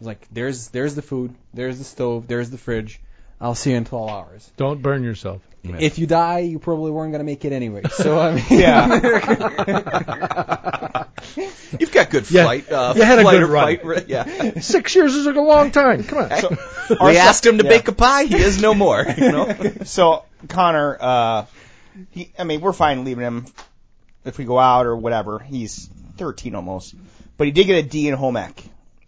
was 0.00 0.06
like, 0.06 0.26
"There's, 0.32 0.68
there's 0.68 0.94
the 0.94 1.02
food, 1.02 1.34
there's 1.52 1.78
the 1.78 1.84
stove, 1.84 2.26
there's 2.26 2.50
the 2.50 2.58
fridge. 2.58 3.00
I'll 3.40 3.54
see 3.54 3.70
you 3.70 3.76
in 3.76 3.86
12 3.86 4.10
hours. 4.10 4.50
Don't 4.58 4.82
burn 4.82 5.02
yourself. 5.02 5.40
If 5.62 5.98
you 5.98 6.06
die, 6.06 6.40
you 6.40 6.58
probably 6.58 6.90
weren't 6.90 7.12
gonna 7.12 7.24
make 7.24 7.44
it 7.44 7.52
anyway. 7.52 7.82
So 7.90 8.18
I 8.18 8.34
mean, 8.34 8.44
yeah. 8.50 8.86
You've 11.78 11.92
got 11.92 12.10
good 12.10 12.30
Yeah. 12.30 12.44
flight. 12.44 12.70
Uh, 12.72 12.94
You 12.96 13.02
had 13.02 13.18
a 13.18 13.22
flight 13.22 13.34
good 13.34 13.42
or 13.44 13.52
run. 13.52 13.76
fight 13.78 14.08
Yeah. 14.08 14.24
Six 14.60 14.94
years 14.94 15.14
is 15.14 15.26
a 15.26 15.32
long 15.32 15.70
time. 15.70 16.04
Come 16.04 16.18
on. 16.18 16.58
we 17.06 17.16
asked 17.18 17.44
him 17.46 17.58
to 17.58 17.64
yeah. 17.64 17.70
bake 17.70 17.88
a 17.88 17.92
pie. 17.92 18.24
He 18.24 18.36
is 18.36 18.60
no 18.60 18.74
more. 18.74 19.04
You 19.16 19.32
know. 19.32 19.72
So 19.84 20.24
Connor, 20.48 20.96
uh, 21.00 21.46
he, 22.10 22.32
I 22.38 22.44
mean, 22.44 22.60
we're 22.60 22.72
fine 22.72 23.04
leaving 23.04 23.24
him 23.24 23.46
if 24.24 24.38
we 24.38 24.44
go 24.44 24.58
out 24.58 24.86
or 24.86 24.96
whatever. 24.96 25.38
He's 25.38 25.88
13 26.16 26.54
almost, 26.54 26.94
but 27.36 27.46
he 27.46 27.52
did 27.52 27.66
get 27.66 27.84
a 27.84 27.88
D 27.88 28.08
in 28.08 28.14
home 28.14 28.36
ec, 28.36 28.62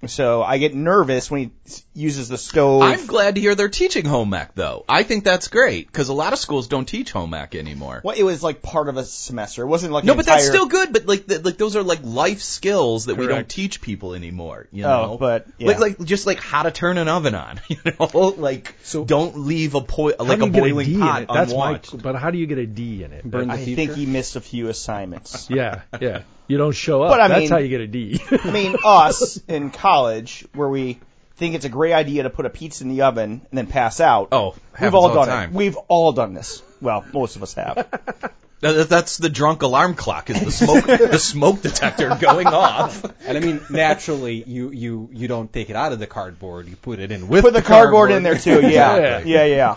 So 0.07 0.43
I 0.43 0.59
get 0.59 0.75
nervous 0.75 1.31
when 1.31 1.41
he 1.41 1.53
uses 1.95 2.29
the 2.29 2.37
stove. 2.39 2.83
I'm 2.83 3.07
glad 3.07 3.37
to 3.37 3.41
hear 3.41 3.55
they're 3.55 3.69
teaching 3.69 4.05
home 4.05 4.35
ec 4.35 4.55
though. 4.55 4.85
I 4.89 5.05
think 5.05 5.23
that's 5.25 5.49
great 5.49 5.87
because 5.87 6.09
a 6.09 6.13
lot 6.13 6.33
of 6.33 6.39
schools 6.41 6.67
don't 6.67 6.87
teach 6.87 7.13
home 7.13 7.33
ec 7.35 7.55
anymore. 7.55 8.01
well, 8.03 8.17
it 8.17 8.25
was 8.25 8.43
like 8.43 8.63
part 8.63 8.89
of 8.89 8.97
a 8.97 9.05
semester. 9.05 9.63
It 9.63 9.67
wasn't 9.67 9.93
like 9.93 10.03
No, 10.05 10.13
an 10.15 10.17
but 10.17 10.27
that's 10.27 10.47
still 10.47 10.67
good. 10.67 10.93
But 10.93 11.07
like, 11.07 11.27
th 11.29 11.45
like 11.45 11.57
those 11.57 11.77
are 11.77 11.83
like 11.85 12.01
life 12.03 12.41
skills 12.43 13.05
that 13.07 13.17
we 13.17 13.27
don't 13.29 13.49
teach 13.49 13.81
people 13.81 14.15
anymore. 14.15 14.67
You 14.73 14.85
Oh, 14.85 14.89
know, 15.13 15.19
but, 15.19 15.47
yeah. 15.59 15.69
like 15.69 15.79
like 15.79 16.05
just 16.05 16.27
like 16.27 16.41
how 16.41 16.65
to 16.65 16.71
turn 16.73 16.99
an 16.99 17.09
oven 17.09 17.35
on. 17.35 17.61
You 17.69 17.79
know, 17.99 18.35
like 18.37 18.75
So- 18.83 19.05
don't 19.05 19.39
leave 19.39 19.75
a 19.77 19.81
po- 19.83 20.15
like 20.19 20.41
a 20.43 20.47
you 20.47 20.51
boiling 20.53 20.87
D 20.87 20.95
in 20.95 21.01
pot 21.01 21.23
it? 21.23 21.29
That's 21.33 21.53
my. 21.55 21.69
unwatched. 21.75 22.03
But 22.03 22.17
how 22.17 22.31
do 22.31 22.39
you 22.39 22.47
get 22.47 22.59
a 22.59 22.67
D 22.67 23.05
in 23.05 23.13
it? 23.13 23.25
Burn 23.25 23.49
the 23.49 23.55
I 23.55 23.59
future. 23.65 23.77
think 23.77 23.95
he 23.95 24.07
missed 24.07 24.37
a 24.37 24.41
few 24.41 24.69
assignments. 24.69 25.49
Yeah, 25.63 25.83
yeah. 26.01 26.23
You 26.53 26.59
don't 26.59 26.73
show 26.73 27.03
up. 27.03 27.11
But 27.11 27.21
I 27.23 27.29
That's 27.29 27.41
mean- 27.41 27.51
how 27.51 27.57
you 27.57 27.69
get 27.71 27.81
a 27.81 27.87
D. 27.87 28.21
I 28.31 28.51
mean, 28.51 28.77
us 28.85 29.39
in 29.49 29.71
college, 29.71 30.45
where 30.55 30.69
we 30.69 31.01
think 31.37 31.55
it's 31.55 31.65
a 31.65 31.71
great 31.71 31.95
idea 31.95 32.25
to 32.25 32.31
put 32.31 32.45
a 32.45 32.51
pizza 32.51 32.85
in 32.85 32.91
the 32.91 33.01
oven 33.03 33.41
and 33.51 33.57
then 33.57 33.67
pass 33.69 34.01
out. 34.01 34.29
Oh, 34.33 34.55
we've 34.79 34.95
all 34.95 35.09
all 35.09 35.15
done 35.15 35.29
time. 35.29 35.49
it. 35.49 35.57
We've 35.57 35.77
all 35.89 36.13
done 36.13 36.35
this. 36.35 36.63
Well, 36.83 37.07
most 37.11 37.37
of 37.37 37.43
us 37.43 37.55
have. 37.55 37.89
That- 38.63 38.89
That's 38.89 39.19
the 39.19 39.29
drunk 39.29 39.63
alarm 39.63 39.95
clock. 39.95 40.31
Is 40.31 40.41
the 40.41 40.51
smoke 40.51 40.87
the 40.87 41.19
smoke 41.33 41.61
detector 41.63 42.17
going 42.21 42.47
off? 42.47 43.05
And 43.27 43.37
I 43.37 43.41
mean, 43.41 43.61
naturally, 43.69 44.43
you, 44.45 44.71
you, 44.71 45.11
you 45.13 45.29
don't 45.29 45.53
take 45.53 45.69
it 45.69 45.77
out 45.77 45.93
of 45.93 45.99
the 45.99 46.07
cardboard. 46.07 46.69
You 46.69 46.77
put 46.77 46.99
it 47.01 47.13
in 47.13 47.29
with 47.29 47.43
Put 47.45 47.53
the 47.55 47.61
cardboard 47.63 48.11
in 48.13 48.23
there 48.23 48.39
too. 48.39 48.61
Yeah, 48.67 48.97
Exactly. 49.19 49.33
yeah, 49.33 49.45
yeah. 49.45 49.75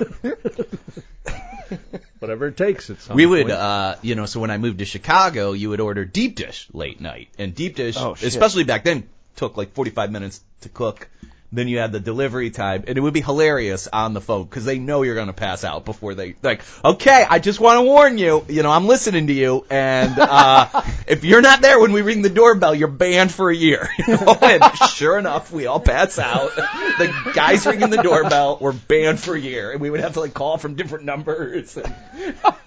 Whatever 2.19 2.47
it 2.47 2.57
takes. 2.57 2.89
At 2.89 3.01
some 3.01 3.15
We 3.15 3.25
would, 3.25 3.47
point. 3.47 3.57
uh, 3.57 3.95
you 4.01 4.15
know, 4.15 4.25
so 4.25 4.39
when 4.39 4.51
I 4.51 4.57
moved 4.57 4.79
to 4.79 4.85
Chicago, 4.85 5.51
you 5.53 5.69
would 5.69 5.79
order 5.81 6.05
deep 6.05 6.35
dish 6.35 6.67
late 6.73 7.01
night, 7.01 7.29
and 7.37 7.53
deep 7.53 7.75
dish, 7.75 7.95
Oh, 7.97 8.13
especially 8.21 8.63
back 8.63 8.83
then, 8.83 9.07
took 9.35 9.57
like 9.57 9.73
45 9.73 10.11
minutes 10.11 10.41
to 10.61 10.69
cook. 10.69 11.09
Then 11.51 11.67
you 11.69 11.77
had 11.77 11.91
the 11.93 11.99
delivery 12.01 12.49
time, 12.49 12.83
and 12.87 12.97
it 12.97 13.01
would 13.01 13.13
be 13.13 13.21
hilarious 13.21 13.87
on 13.91 14.13
the 14.13 14.19
phone 14.19 14.43
because 14.43 14.65
they 14.65 14.77
know 14.77 15.03
you're 15.03 15.15
going 15.15 15.27
to 15.27 15.33
pass 15.33 15.63
out 15.63 15.85
before 15.85 16.13
they 16.13 16.35
like. 16.41 16.61
Okay, 16.83 17.25
I 17.29 17.39
just 17.39 17.59
want 17.61 17.77
to 17.79 17.83
warn 17.83 18.17
you. 18.17 18.43
You 18.49 18.61
know, 18.63 18.71
I'm 18.71 18.87
listening 18.87 19.27
to 19.27 19.33
you, 19.33 19.65
and 19.69 20.17
uh, 20.19 20.81
if 21.07 21.23
you're 21.23 21.41
not 21.41 21.61
there 21.61 21.79
when 21.79 21.93
we 21.93 22.01
ring 22.01 22.23
the 22.23 22.29
doorbell, 22.29 22.75
you're 22.75 22.89
banned 22.89 23.31
for 23.31 23.49
a 23.49 23.55
year. 23.55 23.89
You 24.07 24.17
know? 24.17 24.37
And 24.41 24.63
sure 24.89 25.17
enough, 25.17 25.51
we 25.51 25.65
all 25.67 25.79
pass 25.79 26.19
out. 26.19 26.53
The 26.55 27.31
guys 27.33 27.65
ringing 27.65 27.89
the 27.89 28.03
doorbell 28.03 28.57
were 28.59 28.73
banned 28.73 29.19
for 29.19 29.33
a 29.35 29.39
year, 29.39 29.71
and 29.71 29.79
we 29.81 29.89
would 29.89 30.01
have 30.01 30.13
to 30.13 30.19
like 30.21 30.33
call 30.33 30.57
from 30.57 30.75
different 30.75 31.05
numbers. 31.05 31.77
And, 31.77 31.93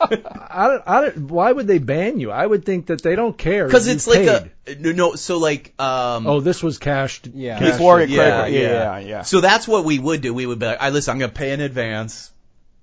I 0.00 0.68
don't, 0.68 0.82
I 0.86 1.00
don't, 1.02 1.30
why 1.30 1.52
would 1.52 1.66
they 1.66 1.78
ban 1.78 2.18
you? 2.20 2.30
I 2.30 2.46
would 2.46 2.64
think 2.64 2.86
that 2.86 3.02
they 3.02 3.16
don't 3.16 3.36
care. 3.36 3.66
Because 3.66 3.86
You 3.86 3.94
it's 3.94 4.06
like 4.06 4.18
paid. 4.20 4.50
a 4.66 4.74
no, 4.80 4.92
no. 4.92 5.14
So 5.14 5.38
like, 5.38 5.72
um, 5.80 6.26
Oh, 6.26 6.40
this 6.40 6.62
was 6.62 6.78
cashed. 6.78 7.26
Yeah. 7.28 7.58
cashed 7.58 7.72
Before 7.72 8.00
it- 8.00 8.10
yeah, 8.10 8.46
yeah, 8.46 8.60
yeah, 8.60 8.67
yeah, 8.72 8.98
yeah. 8.98 9.22
So 9.22 9.40
that's 9.40 9.66
what 9.68 9.84
we 9.84 9.98
would 9.98 10.20
do. 10.20 10.32
We 10.34 10.46
would 10.46 10.58
be 10.58 10.66
like, 10.66 10.78
I 10.80 10.90
listen, 10.90 11.12
I'm 11.12 11.18
gonna 11.18 11.32
pay 11.32 11.52
in 11.52 11.60
advance. 11.60 12.30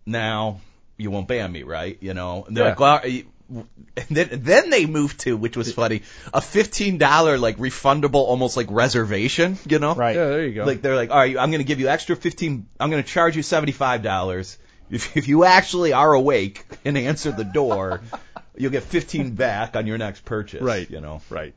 Now 0.06 0.62
you 0.98 1.12
won't 1.12 1.28
ban 1.28 1.52
me, 1.52 1.64
right? 1.64 1.98
You 2.02 2.14
know. 2.14 2.44
And 2.46 2.56
they're 2.56 2.66
Yeah. 2.66 2.70
like, 2.70 2.80
well, 2.80 3.66
and 3.98 4.08
then 4.10 4.30
then 4.44 4.70
they 4.70 4.86
moved 4.86 5.20
to, 5.22 5.38
which 5.38 5.56
was 5.56 5.72
funny, 5.74 6.02
a 6.34 6.42
fifteen 6.42 6.98
dollar 6.98 7.38
like 7.38 7.58
refundable, 7.58 8.16
almost 8.26 8.58
like 8.58 8.68
reservation. 8.70 9.58
You 9.70 9.80
know. 9.80 9.94
Right. 9.96 10.16
Yeah, 10.16 10.28
there 10.28 10.46
you 10.46 10.54
go. 10.56 10.66
Like 10.66 10.82
they're 10.82 10.96
like, 10.96 11.12
all 11.12 11.18
right, 11.18 11.38
I'm 11.38 11.52
going 11.52 11.60
to 11.62 11.66
give 11.68 11.80
you 11.80 11.88
extra 11.88 12.16
fifteen. 12.16 12.68
I'm 12.80 12.90
going 12.90 13.04
to 13.04 13.08
charge 13.10 13.36
you 13.36 13.44
seventy 13.44 13.72
five 13.72 14.02
dollars 14.04 14.58
if 14.90 15.16
if 15.18 15.28
you 15.28 15.44
actually 15.44 15.94
are 15.94 16.14
awake 16.14 16.66
and 16.84 16.98
answer 16.98 17.32
the 17.32 17.44
door. 17.44 18.02
You'll 18.58 18.72
get 18.72 18.84
fifteen 18.84 19.32
back 19.36 19.76
on 19.76 19.86
your 19.86 19.98
next 19.98 20.24
purchase. 20.24 20.62
Right. 20.62 20.90
You 20.90 21.02
know. 21.02 21.22
Right. 21.30 21.54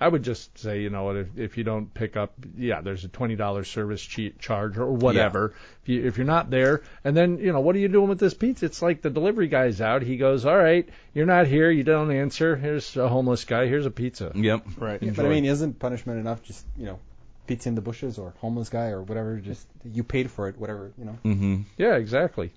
I 0.00 0.08
would 0.08 0.22
just 0.22 0.58
say, 0.58 0.82
you 0.82 0.90
know 0.90 1.10
if, 1.10 1.28
if 1.36 1.58
you 1.58 1.64
don't 1.64 1.92
pick 1.92 2.16
up, 2.16 2.34
yeah, 2.56 2.80
there's 2.80 3.04
a 3.04 3.08
twenty 3.08 3.36
dollars 3.36 3.68
service 3.68 4.02
cheat 4.02 4.38
charge 4.38 4.76
or 4.76 4.92
whatever. 4.92 5.54
If 5.82 5.88
you 5.88 6.04
if 6.04 6.16
you're 6.16 6.26
not 6.26 6.50
there, 6.50 6.82
and 7.04 7.16
then 7.16 7.38
you 7.38 7.52
know 7.52 7.60
what 7.60 7.76
are 7.76 7.78
you 7.78 7.88
doing 7.88 8.08
with 8.08 8.18
this 8.18 8.34
pizza? 8.34 8.66
It's 8.66 8.82
like 8.82 9.02
the 9.02 9.10
delivery 9.10 9.48
guy's 9.48 9.80
out. 9.80 10.02
He 10.02 10.16
goes, 10.16 10.44
all 10.44 10.56
right, 10.56 10.88
you're 11.14 11.26
not 11.26 11.46
here. 11.46 11.70
You 11.70 11.84
don't 11.84 12.10
answer. 12.10 12.56
Here's 12.56 12.96
a 12.96 13.08
homeless 13.08 13.44
guy. 13.44 13.66
Here's 13.66 13.86
a 13.86 13.90
pizza. 13.90 14.32
Yep. 14.34 14.66
Right. 14.78 15.00
But 15.14 15.26
I 15.26 15.28
mean, 15.28 15.44
isn't 15.44 15.78
punishment 15.78 16.18
enough? 16.18 16.42
Just 16.42 16.66
you 16.76 16.86
know, 16.86 16.98
pizza 17.46 17.68
in 17.68 17.74
the 17.74 17.80
bushes 17.80 18.18
or 18.18 18.34
homeless 18.38 18.68
guy 18.68 18.88
or 18.88 19.02
whatever. 19.02 19.38
Just 19.38 19.66
you 19.84 20.02
paid 20.02 20.30
for 20.30 20.48
it, 20.48 20.58
whatever 20.58 20.92
you 20.98 21.04
know. 21.04 21.18
Mm-hmm. 21.24 21.62
Yeah, 21.78 21.96
exactly. 21.96 22.52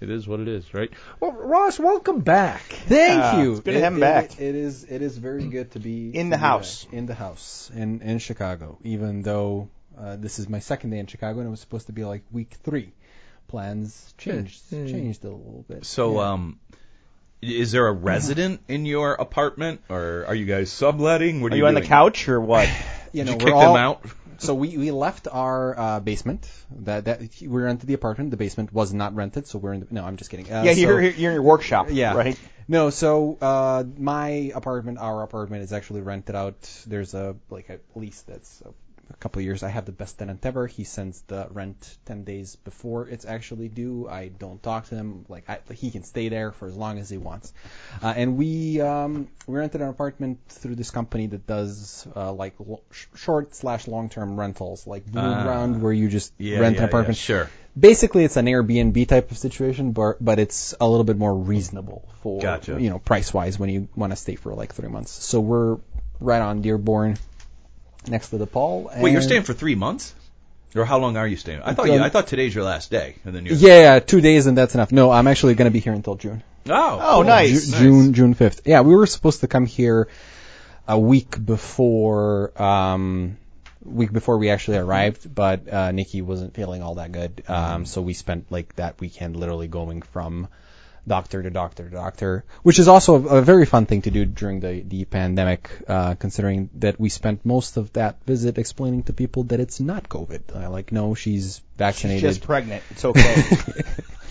It 0.00 0.10
is 0.10 0.28
what 0.28 0.40
it 0.40 0.48
is, 0.48 0.74
right? 0.74 0.90
Well, 1.20 1.32
Ross, 1.32 1.78
welcome 1.78 2.20
back. 2.20 2.60
Thank 2.60 3.18
Yeah, 3.18 3.42
you. 3.42 3.52
it's 3.52 3.60
good 3.60 3.72
to 3.74 3.80
have 3.80 3.94
him 3.94 4.00
back. 4.00 4.38
it 4.38 4.54
is. 4.54 4.84
It 4.84 5.00
is 5.00 5.16
very 5.16 5.46
good 5.46 5.70
to 5.72 5.80
be 5.80 6.10
In 6.10 6.28
the 6.28 6.36
house. 6.36 6.84
back. 6.84 6.92
In 6.94 7.06
the 7.06 7.14
house. 7.14 7.70
In 7.74 8.02
in 8.02 8.18
Chicago. 8.18 8.78
Even 8.84 9.22
though 9.22 9.70
uh, 9.98 10.16
this 10.16 10.38
is 10.38 10.48
my 10.50 10.58
second 10.58 10.90
day 10.90 10.98
in 10.98 11.06
Chicago 11.06 11.38
and 11.40 11.48
it 11.48 11.50
was 11.50 11.60
supposed 11.60 11.86
to 11.86 11.92
be 11.94 12.04
like 12.04 12.22
week 12.30 12.54
three. 12.62 12.92
Plans 13.48 14.12
changed 14.18 14.60
Yeah, 14.70 14.80
yeah. 14.80 14.92
changed 14.92 15.24
a 15.24 15.28
little 15.30 15.64
bit. 15.66 15.86
So, 15.86 16.14
Yeah. 16.20 16.32
um, 16.32 16.60
is 17.40 17.72
there 17.72 17.86
a 17.86 17.92
resident 17.92 18.60
in 18.68 18.86
your 18.86 19.12
apartment, 19.14 19.80
or 19.88 20.24
are 20.26 20.34
you 20.34 20.46
guys 20.46 20.70
subletting? 20.72 21.40
What 21.40 21.52
are, 21.52 21.54
Are 21.54 21.58
you 21.58 21.66
on 21.68 21.74
the 21.74 21.80
couch 21.82 22.28
or 22.28 22.40
what? 22.40 22.68
you 23.12 23.24
Did 23.24 23.26
know, 23.26 23.32
you 23.32 23.38
we're 23.38 23.44
kick 23.44 23.54
all, 23.54 23.72
them 23.74 23.82
out? 23.82 24.04
So 24.38 24.54
we, 24.54 24.76
we 24.76 24.90
left 24.90 25.28
our 25.30 25.78
uh, 25.78 26.00
basement. 26.00 26.50
That 26.80 27.04
that 27.06 27.20
we 27.40 27.48
rented 27.48 27.88
the 27.88 27.94
apartment. 27.94 28.30
The 28.30 28.36
basement 28.36 28.72
was 28.72 28.92
not 28.92 29.14
rented, 29.14 29.46
so 29.46 29.58
we're 29.58 29.72
in. 29.74 29.80
The, 29.80 29.86
no, 29.90 30.04
I'm 30.04 30.16
just 30.16 30.30
kidding. 30.30 30.52
Uh, 30.52 30.62
yeah, 30.64 30.72
so- 30.74 30.80
you're, 30.80 31.02
you're 31.02 31.30
in 31.30 31.34
your 31.34 31.42
workshop. 31.42 31.88
Yeah. 31.90 32.14
Right. 32.14 32.38
No, 32.68 32.90
so 32.90 33.38
uh, 33.40 33.84
my 33.96 34.50
apartment, 34.54 34.98
our 34.98 35.22
apartment, 35.22 35.62
is 35.62 35.72
actually 35.72 36.00
rented 36.00 36.34
out. 36.34 36.68
There's 36.86 37.14
a 37.14 37.36
like 37.50 37.68
a 37.70 37.78
lease 37.94 38.22
that's 38.22 38.62
a, 39.10 39.14
couple 39.14 39.40
of 39.40 39.44
years. 39.44 39.62
I 39.62 39.68
have 39.68 39.84
the 39.86 39.92
best 39.92 40.18
tenant 40.18 40.44
ever. 40.44 40.66
He 40.66 40.84
sends 40.84 41.20
the 41.22 41.46
rent 41.50 41.96
ten 42.04 42.24
days 42.24 42.56
before 42.56 43.08
it's 43.08 43.24
actually 43.24 43.68
due. 43.68 44.08
I 44.08 44.28
don't 44.28 44.62
talk 44.62 44.86
to 44.88 44.94
him. 44.94 45.24
Like 45.28 45.48
I, 45.48 45.58
he 45.72 45.90
can 45.90 46.04
stay 46.04 46.28
there 46.28 46.52
for 46.52 46.68
as 46.68 46.76
long 46.76 46.98
as 46.98 47.08
he 47.10 47.16
wants. 47.18 47.52
Uh, 48.02 48.12
and 48.16 48.36
we 48.36 48.80
um, 48.80 49.28
we 49.46 49.58
rented 49.58 49.80
an 49.80 49.88
apartment 49.88 50.38
through 50.48 50.74
this 50.76 50.90
company 50.90 51.26
that 51.28 51.46
does 51.46 52.06
uh, 52.16 52.32
like 52.32 52.54
lo- 52.58 52.82
sh- 52.90 53.06
short 53.16 53.54
slash 53.54 53.86
long 53.88 54.08
term 54.08 54.38
rentals, 54.38 54.86
like 54.86 55.06
Blue 55.06 55.20
Ah. 55.20 55.42
Ground, 55.42 55.82
where 55.82 55.92
you 55.92 56.08
just 56.08 56.32
Yeah, 56.38 56.58
rent 56.60 56.76
yeah, 56.76 56.82
an 56.82 56.88
apartment 56.88 57.18
Yeah, 57.18 57.22
sure. 57.44 57.50
basically 57.78 58.24
it's 58.24 58.36
an 58.36 58.46
Airbnb 58.46 59.06
type 59.08 59.30
of 59.30 59.38
situation, 59.38 59.92
but 59.92 60.16
but 60.24 60.38
it's 60.38 60.74
a 60.80 60.88
little 60.88 61.04
bit 61.04 61.16
more 61.18 61.34
reasonable 61.36 62.08
for 62.22 62.40
Gotcha. 62.40 62.80
you 62.80 62.90
know 62.90 62.98
price 62.98 63.32
wise 63.32 63.58
when 63.58 63.70
you 63.70 63.88
want 63.96 64.12
to 64.12 64.16
stay 64.16 64.34
for 64.34 64.54
like 64.54 64.74
three 64.74 64.88
months. 64.88 65.10
So 65.12 65.40
we're 65.40 65.78
right 66.20 66.40
on 66.40 66.62
Dearborn, 66.62 67.18
next 68.08 68.30
to 68.30 68.38
the 68.38 68.46
Paul. 68.46 68.90
Wait, 68.98 69.12
you're 69.12 69.22
staying 69.22 69.42
for 69.42 69.52
three 69.54 69.74
months, 69.74 70.14
or 70.74 70.84
how 70.84 70.98
long 70.98 71.16
are 71.16 71.26
you 71.26 71.36
staying? 71.36 71.60
I 71.62 71.74
thought 71.74 71.88
Um, 71.88 71.94
you, 71.96 72.02
I 72.02 72.08
thought 72.08 72.26
today's 72.26 72.54
your 72.54 72.64
last 72.64 72.90
day, 72.90 73.16
and 73.24 73.34
then 73.34 73.46
you're. 73.46 73.54
Yeah, 73.56 73.94
yeah, 73.94 73.98
two 74.00 74.20
days 74.20 74.46
and 74.46 74.56
that's 74.56 74.74
enough. 74.74 74.92
No, 74.92 75.10
I'm 75.10 75.26
actually 75.26 75.54
gonna 75.54 75.70
be 75.70 75.80
here 75.80 75.92
until 75.92 76.16
June. 76.16 76.42
Oh. 76.68 76.98
Oh, 77.02 77.22
nice. 77.22 77.68
Ju- 77.70 77.76
June 77.78 78.12
June 78.12 78.34
fifth. 78.34 78.62
Yeah, 78.64 78.80
we 78.80 78.94
were 78.94 79.06
supposed 79.06 79.40
to 79.40 79.46
come 79.48 79.66
here 79.66 80.08
a 80.88 80.98
week 80.98 81.44
before 81.44 82.52
um 82.60 83.36
week 83.84 84.12
before 84.12 84.38
we 84.38 84.50
actually 84.50 84.78
arrived, 84.78 85.32
but 85.32 85.72
uh 85.72 85.92
Nikki 85.92 86.22
wasn't 86.22 86.54
feeling 86.54 86.82
all 86.82 86.96
that 86.96 87.12
good. 87.12 87.42
Um 87.48 87.86
so 87.86 88.02
we 88.02 88.14
spent 88.14 88.50
like 88.50 88.74
that 88.76 89.00
weekend 89.00 89.36
literally 89.36 89.68
going 89.68 90.02
from 90.02 90.48
doctor 91.06 91.42
to 91.42 91.50
doctor 91.50 91.84
to 91.84 91.90
doctor, 91.90 92.44
which 92.62 92.78
is 92.78 92.88
also 92.88 93.14
a, 93.14 93.38
a 93.38 93.42
very 93.42 93.66
fun 93.66 93.86
thing 93.86 94.02
to 94.02 94.10
do 94.10 94.24
during 94.24 94.60
the 94.60 94.82
the 94.82 95.04
pandemic 95.04 95.70
uh 95.88 96.14
considering 96.14 96.70
that 96.74 96.98
we 96.98 97.08
spent 97.08 97.44
most 97.44 97.76
of 97.76 97.92
that 97.92 98.16
visit 98.26 98.58
explaining 98.58 99.02
to 99.04 99.12
people 99.12 99.44
that 99.44 99.60
it's 99.60 99.80
not 99.80 100.08
COVID. 100.08 100.54
Uh, 100.54 100.70
like 100.70 100.92
no, 100.92 101.14
she's 101.14 101.60
vaccinated. 101.76 102.22
Just 102.22 102.42
pregnant. 102.42 102.82
It's 102.90 103.04
okay. 103.04 103.44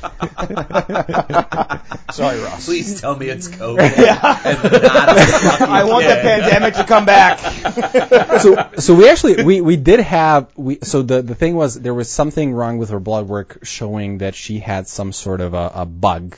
Sorry, 2.15 2.39
Ross. 2.39 2.65
Please 2.65 3.01
tell 3.01 3.15
me 3.15 3.27
it's 3.27 3.47
COVID. 3.47 3.79
and 3.81 4.83
not 4.83 5.61
I 5.61 5.83
want 5.83 6.05
the 6.05 6.15
pandemic 6.15 6.75
to 6.75 6.85
come 6.85 7.05
back. 7.05 7.39
so 8.39 8.69
so 8.77 8.93
we 8.93 9.09
actually 9.09 9.43
we 9.43 9.61
we 9.61 9.75
did 9.75 9.99
have 9.99 10.49
we 10.55 10.79
so 10.81 11.01
the 11.01 11.21
the 11.21 11.35
thing 11.35 11.55
was 11.55 11.75
there 11.75 11.93
was 11.93 12.09
something 12.09 12.53
wrong 12.53 12.77
with 12.77 12.89
her 12.91 12.99
blood 12.99 13.27
work 13.27 13.59
showing 13.63 14.19
that 14.19 14.35
she 14.35 14.59
had 14.59 14.87
some 14.87 15.11
sort 15.11 15.41
of 15.41 15.53
a, 15.53 15.71
a 15.75 15.85
bug 15.85 16.37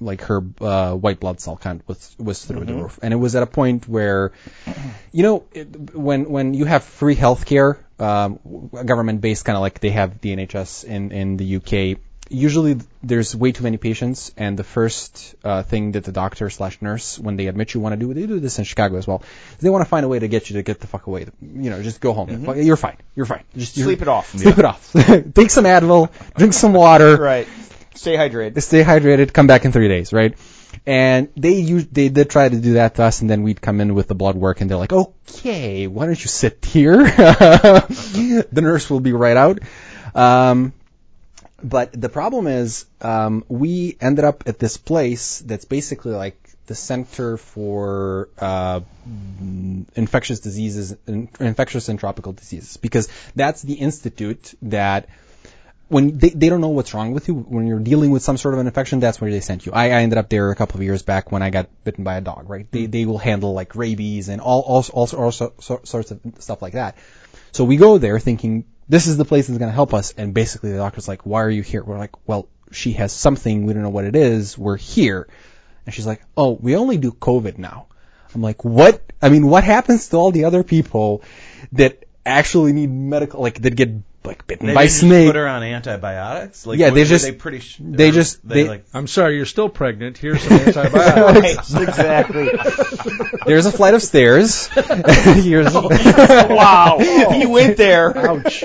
like 0.00 0.22
her 0.22 0.42
uh, 0.60 0.94
white 0.94 1.20
blood 1.20 1.40
cell 1.40 1.56
count 1.56 1.82
was 1.86 2.14
was 2.18 2.44
through 2.44 2.64
the 2.64 2.74
roof 2.74 2.98
and 3.02 3.12
it 3.12 3.16
was 3.16 3.34
at 3.34 3.42
a 3.42 3.46
point 3.46 3.88
where 3.88 4.32
you 5.10 5.22
know 5.22 5.44
it, 5.52 5.94
when 5.94 6.28
when 6.28 6.54
you 6.54 6.64
have 6.64 6.84
free 6.84 7.16
healthcare 7.16 7.78
um, 7.98 8.38
government 8.84 9.20
based 9.20 9.44
kind 9.44 9.56
of 9.56 9.62
like 9.62 9.80
they 9.80 9.90
have 9.90 10.20
the 10.20 10.36
NHS 10.36 10.84
in 10.84 11.10
in 11.10 11.36
the 11.36 11.56
UK 11.56 11.98
usually 12.30 12.78
there's 13.02 13.34
way 13.36 13.52
too 13.52 13.62
many 13.62 13.76
patients 13.76 14.32
and 14.36 14.58
the 14.58 14.64
first 14.64 15.34
uh, 15.44 15.62
thing 15.62 15.92
that 15.92 16.04
the 16.04 16.12
doctor 16.12 16.50
slash 16.50 16.80
nurse 16.82 17.18
when 17.18 17.36
they 17.36 17.46
admit 17.46 17.74
you 17.74 17.80
want 17.80 17.92
to 17.92 17.96
do 17.96 18.12
they 18.14 18.26
do 18.26 18.38
this 18.40 18.58
in 18.58 18.64
chicago 18.64 18.96
as 18.96 19.06
well 19.06 19.22
they 19.60 19.70
want 19.70 19.82
to 19.84 19.88
find 19.88 20.04
a 20.04 20.08
way 20.08 20.18
to 20.18 20.28
get 20.28 20.50
you 20.50 20.56
to 20.56 20.62
get 20.62 20.80
the 20.80 20.86
fuck 20.86 21.06
away 21.06 21.26
you 21.42 21.70
know 21.70 21.82
just 21.82 22.00
go 22.00 22.12
home 22.12 22.44
Fuck- 22.44 22.56
you're 22.56 22.76
fine 22.76 22.96
you're 23.14 23.26
fine 23.26 23.44
just 23.56 23.76
you're- 23.76 23.86
Sleep 23.88 24.02
it 24.02 24.08
off. 24.08 24.30
sleep 24.36 24.58
it 24.58 24.64
off 24.64 24.92
take 25.34 25.50
some 25.50 25.64
advil 25.64 26.10
drink 26.36 26.52
some 26.54 26.72
water 26.72 27.16
Right. 27.32 27.48
Stay 27.94 28.16
hydrated. 28.16 28.60
stay 28.62 28.84
hydrated 28.84 29.32
come 29.32 29.46
back 29.46 29.64
in 29.64 29.72
three 29.72 29.88
days 29.88 30.12
right 30.12 30.36
And 30.86 31.28
they 31.36 31.62
us- 31.62 31.86
they 31.90 32.08
did 32.10 32.30
try 32.30 32.48
to 32.48 32.56
do 32.56 32.74
that 32.74 32.94
to 32.96 33.02
us, 33.04 33.20
and 33.22 33.28
then 33.30 33.42
we'd 33.42 33.60
come 33.60 33.80
in 33.80 33.94
with 33.94 34.06
the 34.06 34.14
blood 34.14 34.36
work, 34.36 34.60
and 34.60 34.70
they're 34.70 34.76
like, 34.78 34.92
"Okay, 34.92 35.86
why 35.88 36.04
don't 36.06 36.20
you 36.22 36.28
sit 36.28 36.64
here? 36.64 36.98
the 37.04 38.60
nurse 38.62 38.88
will 38.90 39.00
be 39.00 39.12
right 39.12 39.36
out." 39.36 39.58
Um, 40.14 40.72
but 41.62 41.98
the 41.98 42.08
problem 42.08 42.46
is, 42.46 42.86
um, 43.00 43.44
we 43.48 43.96
ended 44.00 44.24
up 44.24 44.44
at 44.46 44.58
this 44.58 44.76
place 44.76 45.40
that's 45.40 45.64
basically 45.64 46.12
like 46.12 46.36
the 46.66 46.74
center 46.74 47.36
for 47.36 48.28
uh, 48.38 48.80
infectious 49.96 50.40
diseases, 50.40 50.96
in- 51.06 51.28
infectious 51.40 51.88
and 51.88 51.98
tropical 51.98 52.32
diseases, 52.32 52.76
because 52.76 53.08
that's 53.34 53.62
the 53.62 53.74
institute 53.74 54.54
that 54.62 55.08
when 55.88 56.18
they, 56.18 56.28
they 56.28 56.48
don't 56.48 56.60
know 56.60 56.68
what's 56.68 56.94
wrong 56.94 57.12
with 57.12 57.26
you. 57.26 57.34
When 57.34 57.66
you're 57.66 57.80
dealing 57.80 58.10
with 58.10 58.22
some 58.22 58.36
sort 58.36 58.54
of 58.54 58.60
an 58.60 58.66
infection 58.66 59.00
that's 59.00 59.20
where 59.20 59.30
they 59.30 59.40
sent 59.40 59.66
you. 59.66 59.72
I, 59.72 59.86
I 59.86 60.02
ended 60.02 60.18
up 60.18 60.28
there 60.28 60.50
a 60.50 60.54
couple 60.54 60.76
of 60.76 60.84
years 60.84 61.02
back 61.02 61.32
when 61.32 61.42
i 61.42 61.50
got 61.50 61.68
bitten 61.82 62.04
by 62.04 62.18
a 62.18 62.20
dog 62.20 62.48
right? 62.48 62.70
They, 62.70 62.86
they 62.86 63.06
will 63.06 63.18
handle 63.18 63.54
like 63.54 63.74
rabies 63.74 64.28
and 64.28 64.40
all 64.40 64.60
all, 64.60 64.84
all, 64.92 65.08
all 65.16 65.32
so, 65.32 65.54
sorts 65.58 66.10
of 66.10 66.20
stuff 66.38 66.62
like 66.62 66.74
that. 66.74 66.96
So 67.52 67.64
we 67.64 67.78
go 67.78 67.98
there 67.98 68.20
thinking 68.20 68.64
this 68.88 69.06
is 69.06 69.16
the 69.16 69.24
place 69.24 69.46
that's 69.46 69.58
going 69.58 69.70
to 69.70 69.74
help 69.74 69.94
us. 69.94 70.12
And 70.16 70.32
basically 70.34 70.72
the 70.72 70.78
doctor's 70.78 71.08
like 71.08 71.26
why 71.26 71.42
are 71.42 71.50
you 71.50 71.62
here? 71.62 71.82
We're 71.82 71.98
like 71.98 72.14
well 72.26 72.48
she 72.70 72.92
has 72.92 73.12
something. 73.12 73.64
We 73.64 73.72
don't 73.72 73.82
know 73.82 73.90
what 73.90 74.04
it 74.04 74.16
is. 74.16 74.56
We're 74.56 74.76
here. 74.76 75.28
And 75.86 75.94
she's 75.94 76.06
like 76.06 76.22
oh 76.36 76.52
we 76.52 76.76
only 76.76 76.98
do 76.98 77.12
covid 77.12 77.58
now. 77.58 77.86
I'm 78.34 78.42
like 78.42 78.64
what? 78.64 79.02
I 79.20 79.28
mean 79.30 79.46
what 79.46 79.64
happens 79.64 80.08
to 80.08 80.16
all 80.16 80.32
the 80.32 80.44
other 80.44 80.62
people 80.62 81.22
that 81.72 82.04
actually 82.24 82.72
need 82.72 82.90
medical 82.90 83.40
like 83.40 83.60
that 83.62 83.74
get 83.74 83.90
like 84.24 84.46
bitten 84.46 84.66
They 84.66 84.74
by 84.74 84.82
didn't 84.86 84.92
snake 84.98 85.28
put 85.28 85.36
her 85.36 85.46
on 85.48 85.62
antibiotics. 85.62 86.66
Like, 86.66 86.78
Yeah, 86.78 86.88
were- 86.90 86.96
they 86.96 87.04
just- 87.04 87.24
they 87.24 87.32
pretty. 87.32 87.60
Sh- 87.60 87.76
they 87.80 88.10
just- 88.10 88.46
they, 88.46 88.62
they- 88.64 88.68
like. 88.68 88.84
I'm 88.92 89.06
sorry, 89.06 89.36
you're 89.36 89.46
still 89.46 89.68
pregnant. 89.68 90.18
Here's 90.18 90.42
some 90.42 90.52
antibiotics. 90.58 91.72
Right, 91.72 91.88
exactly. 91.88 92.50
There's 93.46 93.66
a 93.66 93.72
flight 93.72 93.94
of 93.94 94.02
stairs. 94.02 94.66
Here's, 94.74 95.72
wow, 95.72 96.98
he 97.32 97.46
went 97.46 97.76
there. 97.76 98.16
Ouch. 98.16 98.64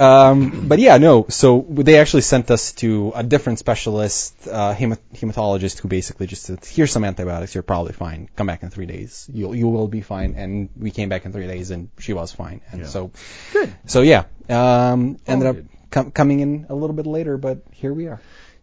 Um, 0.00 0.68
but 0.68 0.78
yeah, 0.78 0.98
no. 0.98 1.26
So 1.28 1.66
they 1.68 1.98
actually 1.98 2.22
sent 2.22 2.50
us 2.50 2.72
to 2.74 3.12
a 3.14 3.22
different 3.22 3.58
specialist, 3.58 4.34
uh, 4.48 4.74
hemat- 4.74 4.98
hematologist, 5.14 5.80
who 5.80 5.88
basically 5.88 6.26
just 6.26 6.44
said, 6.44 6.64
"Here's 6.64 6.90
some 6.90 7.04
antibiotics. 7.04 7.54
You're 7.54 7.62
probably 7.62 7.92
fine. 7.92 8.28
Come 8.36 8.46
back 8.46 8.62
in 8.62 8.70
three 8.70 8.86
days. 8.86 9.28
You'll 9.32 9.54
you 9.54 9.68
will 9.68 9.88
be 9.88 10.00
fine." 10.00 10.34
And 10.36 10.70
we 10.76 10.90
came 10.90 11.08
back 11.08 11.26
in 11.26 11.32
three 11.32 11.46
days, 11.46 11.70
and 11.70 11.90
she 11.98 12.12
was 12.14 12.32
fine. 12.32 12.62
And 12.72 12.86
so 12.86 13.10
Good. 13.52 13.74
So 13.86 14.02
yeah, 14.02 14.24
um, 14.48 15.18
ended 15.26 15.48
up 15.48 15.56
com- 15.90 16.10
coming 16.12 16.40
in 16.40 16.66
a 16.68 16.74
little 16.74 16.96
bit 16.96 17.06
later, 17.06 17.36
but 17.36 17.62
here 17.72 17.92
we 17.92 18.06
are. 18.06 18.20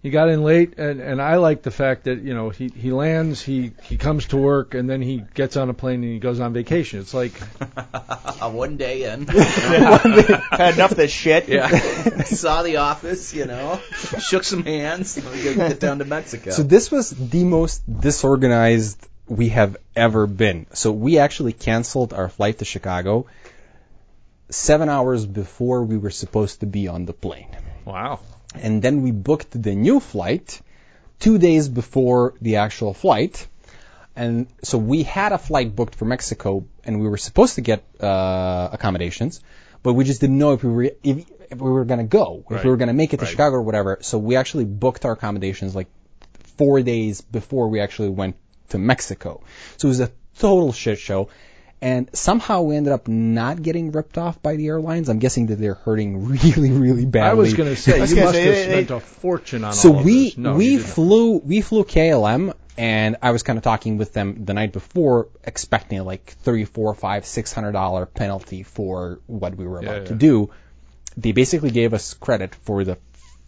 He 0.07 0.11
got 0.11 0.29
in 0.29 0.41
late, 0.41 0.79
and 0.79 1.01
and 1.01 1.21
I 1.21 1.35
like 1.35 1.63
the 1.63 1.69
fact 1.69 2.05
that 2.05 2.21
you 2.21 2.33
know 2.33 2.49
he 2.49 2.69
he 2.69 2.93
lands, 2.93 3.41
he 3.41 3.73
he 3.83 3.97
comes 3.97 4.27
to 4.27 4.37
work, 4.37 4.73
and 4.73 4.89
then 4.89 5.01
he 5.01 5.21
gets 5.33 5.57
on 5.57 5.69
a 5.69 5.73
plane 5.73 6.01
and 6.01 6.13
he 6.13 6.19
goes 6.19 6.39
on 6.39 6.53
vacation. 6.53 7.01
It's 7.01 7.13
like 7.13 7.33
one 8.39 8.77
day 8.77 9.11
in. 9.11 9.27
Had 9.27 10.75
enough 10.75 10.91
of 10.91 10.95
this 10.95 11.11
shit. 11.11 11.49
Yeah. 11.49 11.67
Saw 12.23 12.63
the 12.63 12.77
office, 12.77 13.33
you 13.33 13.47
know. 13.47 13.81
Shook 14.21 14.45
some 14.45 14.63
hands. 14.63 15.21
Let 15.21 15.35
me 15.35 15.43
go 15.43 15.53
get 15.55 15.81
down 15.81 15.99
to 15.99 16.05
Mexico. 16.05 16.51
So 16.51 16.63
this 16.63 16.89
was 16.89 17.09
the 17.09 17.43
most 17.43 17.83
disorganized 17.99 19.05
we 19.27 19.49
have 19.49 19.75
ever 19.93 20.25
been. 20.25 20.67
So 20.71 20.93
we 20.93 21.17
actually 21.17 21.51
canceled 21.51 22.13
our 22.13 22.29
flight 22.29 22.59
to 22.59 22.63
Chicago 22.63 23.25
seven 24.49 24.87
hours 24.87 25.25
before 25.25 25.83
we 25.83 25.97
were 25.97 26.11
supposed 26.11 26.61
to 26.61 26.65
be 26.65 26.87
on 26.87 27.03
the 27.03 27.11
plane. 27.11 27.53
wow. 27.83 28.21
And 28.55 28.81
then 28.81 29.01
we 29.03 29.11
booked 29.11 29.61
the 29.61 29.75
new 29.75 29.99
flight 29.99 30.61
two 31.19 31.37
days 31.37 31.67
before 31.69 32.33
the 32.41 32.57
actual 32.57 32.93
flight. 32.93 33.47
And 34.15 34.47
so 34.63 34.77
we 34.77 35.03
had 35.03 35.31
a 35.31 35.37
flight 35.37 35.75
booked 35.75 35.95
for 35.95 36.05
Mexico 36.05 36.65
and 36.83 36.99
we 36.99 37.07
were 37.07 37.17
supposed 37.17 37.55
to 37.55 37.61
get 37.61 37.83
uh, 38.01 38.69
accommodations, 38.71 39.41
but 39.83 39.93
we 39.93 40.05
just 40.05 40.21
didn't 40.21 40.39
know 40.39 40.53
if 40.53 40.63
we 40.63 40.71
were 40.71 40.83
if, 41.03 41.25
if 41.51 41.59
we 41.59 41.71
were 41.71 41.85
going 41.85 41.99
to 41.99 42.05
go, 42.05 42.43
if 42.45 42.51
Right. 42.51 42.63
we 42.63 42.69
were 42.71 42.77
going 42.77 42.87
to 42.87 42.93
make 42.95 43.13
it 43.13 43.17
to 43.17 43.25
Right. 43.25 43.31
Chicago 43.31 43.57
or 43.57 43.61
whatever. 43.61 43.99
So 44.01 44.17
we 44.17 44.35
actually 44.35 44.65
booked 44.65 45.05
our 45.05 45.11
accommodations 45.11 45.75
like 45.75 45.87
four 46.57 46.81
days 46.81 47.21
before 47.21 47.67
we 47.67 47.79
actually 47.79 48.09
went 48.09 48.37
to 48.69 48.79
Mexico. 48.79 49.41
So 49.77 49.87
it 49.87 49.89
was 49.89 49.99
a 49.99 50.11
total 50.39 50.73
shit 50.73 50.97
show. 50.97 51.29
And 51.79 52.09
somehow 52.13 52.63
we 52.63 52.75
ended 52.75 52.91
up 52.91 53.07
not 53.07 53.61
getting 53.61 53.91
ripped 53.91 54.17
off 54.17 54.41
by 54.41 54.55
the 54.55 54.67
airlines. 54.67 55.09
I'm 55.09 55.19
guessing 55.19 55.47
that 55.47 55.57
they're 55.57 55.75
hurting 55.75 56.25
really, 56.27 56.71
really 56.71 57.05
badly. 57.05 57.29
I 57.29 57.33
was 57.35 57.53
going 57.53 57.69
to 57.69 57.79
say 57.79 57.99
you 57.99 58.15
gonna 58.15 58.21
must 58.25 58.33
say, 58.35 58.43
have 58.45 58.53
they- 58.55 58.63
spent 58.63 58.87
they- 58.87 58.93
a 58.95 58.99
fortune 58.99 59.63
on 59.63 59.73
so 59.73 59.93
all 59.95 60.03
we 60.03 60.25
this. 60.29 60.37
No, 60.37 60.55
we 60.55 60.77
flew 60.79 61.37
we 61.37 61.61
flew 61.61 61.83
KLM 61.83 62.53
and 62.79 63.17
I 63.21 63.29
was 63.31 63.43
kind 63.43 63.57
of 63.57 63.63
talking 63.63 63.97
with 63.97 64.13
them 64.13 64.45
the 64.45 64.53
night 64.53 64.71
before, 64.73 65.27
expecting 65.43 66.03
like 66.03 66.35
three, 66.43 66.65
four, 66.65 66.93
five, 66.95 67.25
six 67.25 67.53
hundred 67.53 67.73
dollar 67.73 68.05
penalty 68.07 68.63
for 68.63 69.19
what 69.27 69.55
we 69.55 69.67
were 69.67 69.79
about 69.79 70.01
Yeah, 70.03 70.07
to 70.09 70.15
do. 70.15 70.49
They 71.15 71.31
basically 71.31 71.71
gave 71.71 71.93
us 71.93 72.13
credit 72.15 72.53
for 72.55 72.83
the 72.83 72.97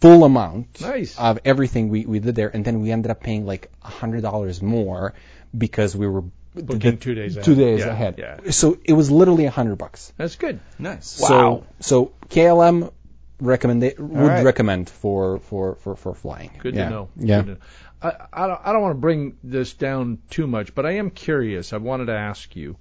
full 0.00 0.24
amount 0.24 0.80
Nice. 0.80 1.16
of 1.18 1.38
everything 1.44 1.88
we, 1.90 2.06
we 2.06 2.18
did 2.20 2.34
there, 2.34 2.48
and 2.48 2.64
then 2.64 2.80
we 2.80 2.90
ended 2.90 3.10
up 3.10 3.20
paying 3.20 3.44
like 3.46 3.70
a 3.84 3.88
hundred 3.88 4.22
dollars 4.22 4.60
more 4.62 5.14
because 5.56 5.96
we 5.96 6.06
were 6.08 6.24
Booking 6.54 6.98
two 6.98 7.14
days 7.14 7.34
two 7.34 7.52
ahead. 7.52 7.56
days 7.56 7.80
Yeah, 7.80 7.86
ahead. 7.86 8.14
yeah. 8.18 8.50
So 8.50 8.78
it 8.84 8.92
was 8.92 9.10
literally 9.10 9.44
a 9.44 9.50
hundred 9.50 9.76
bucks. 9.76 10.12
That's 10.16 10.36
good. 10.36 10.58
nice. 10.78 11.06
So 11.06 11.64
so 11.78 12.12
KLM 12.28 12.92
recommend 13.40 13.82
would 13.82 14.00
right. 14.00 14.44
recommend 14.44 14.90
for 14.90 15.38
for 15.38 15.76
for 15.76 15.96
for 15.96 16.14
flying. 16.14 16.50
Good 16.58 16.74
yeah. 16.74 16.84
to 16.84 16.90
know. 16.90 17.08
Yeah. 17.16 17.42
Good 17.42 17.46
to 17.46 17.52
know. 17.52 17.60
I, 18.02 18.26
I 18.32 18.46
don't, 18.46 18.60
I 18.64 18.72
don't 18.72 18.82
want 18.82 18.94
to 18.96 19.00
bring 19.00 19.36
this 19.44 19.74
down 19.74 20.18
too 20.30 20.46
much, 20.46 20.74
but 20.74 20.86
I 20.86 20.92
am 20.92 21.10
curious. 21.10 21.72
I 21.72 21.76
wanted 21.76 22.06
to 22.06 22.16
ask 22.16 22.56
you, 22.56 22.76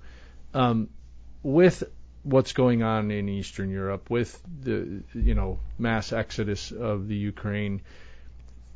um, 0.54 0.90
with 1.44 1.84
what's 2.24 2.54
going 2.54 2.84
on 2.84 3.12
in 3.12 3.28
Eastern 3.30 3.70
Europe, 3.70 4.10
with 4.10 4.42
the 4.62 5.04
you 5.14 5.36
know 5.36 5.60
mass 5.78 6.14
exodus 6.14 6.72
of 6.72 7.08
the 7.08 7.16
Ukraine, 7.16 7.82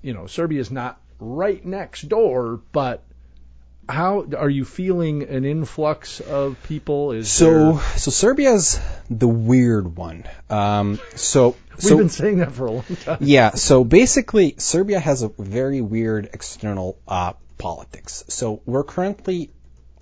you 0.02 0.14
know 0.14 0.28
Serbia 0.28 0.60
is 0.60 0.72
not 0.72 1.00
right 1.20 1.64
next 1.66 2.08
door, 2.08 2.62
but 2.72 3.04
how 3.88 4.26
are 4.38 4.50
you 4.50 4.66
feeling 4.66 5.24
an 5.24 5.46
influx 5.46 6.20
of 6.20 6.58
people? 6.64 7.12
Is 7.12 7.32
So, 7.32 7.74
there- 7.74 7.98
so 7.98 8.12
Serbia's 8.12 8.80
the 9.10 9.28
weird 9.28 9.98
one. 9.98 10.24
Um, 10.50 11.00
so, 11.16 11.56
we've 11.72 11.82
so 11.82 11.98
been 11.98 12.10
saying 12.10 12.38
that 12.38 12.52
for 12.54 12.66
a 12.68 12.72
long 12.72 12.84
time. 13.04 13.18
yeah. 13.22 13.52
So 13.52 13.84
basically, 13.84 14.56
Serbia 14.58 15.00
has 15.00 15.24
a 15.24 15.30
very 15.38 15.82
weird 15.82 16.30
external 16.34 16.98
uh, 17.08 17.34
politics. 17.58 18.24
So 18.28 18.62
we're 18.66 18.84
currently 18.84 19.52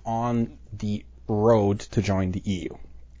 on 0.04 0.58
the 0.76 1.04
road 1.28 1.80
to 1.80 2.02
join 2.02 2.32
the 2.32 2.40
EU. 2.44 2.68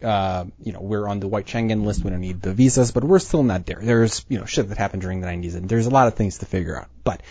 Uh, 0.02 0.46
you 0.60 0.72
know, 0.72 0.80
we're 0.80 1.06
on 1.06 1.20
the 1.20 1.28
white 1.28 1.46
Schengen 1.46 1.84
list. 1.84 2.02
We 2.02 2.10
don't 2.10 2.20
need 2.20 2.42
the 2.42 2.52
visas, 2.52 2.90
but 2.90 3.04
we're 3.04 3.20
still 3.20 3.44
not 3.44 3.66
there. 3.66 3.78
There's, 3.80 4.24
you 4.28 4.38
know, 4.38 4.46
shit 4.46 4.68
that 4.68 4.78
happened 4.78 5.02
during 5.02 5.20
the 5.20 5.28
90s, 5.28 5.54
and 5.54 5.68
there's 5.68 5.86
a 5.86 5.90
lot 5.90 6.08
of 6.08 6.14
things 6.14 6.38
to 6.38 6.46
figure 6.46 6.76
out. 6.76 6.88
But 7.04 7.22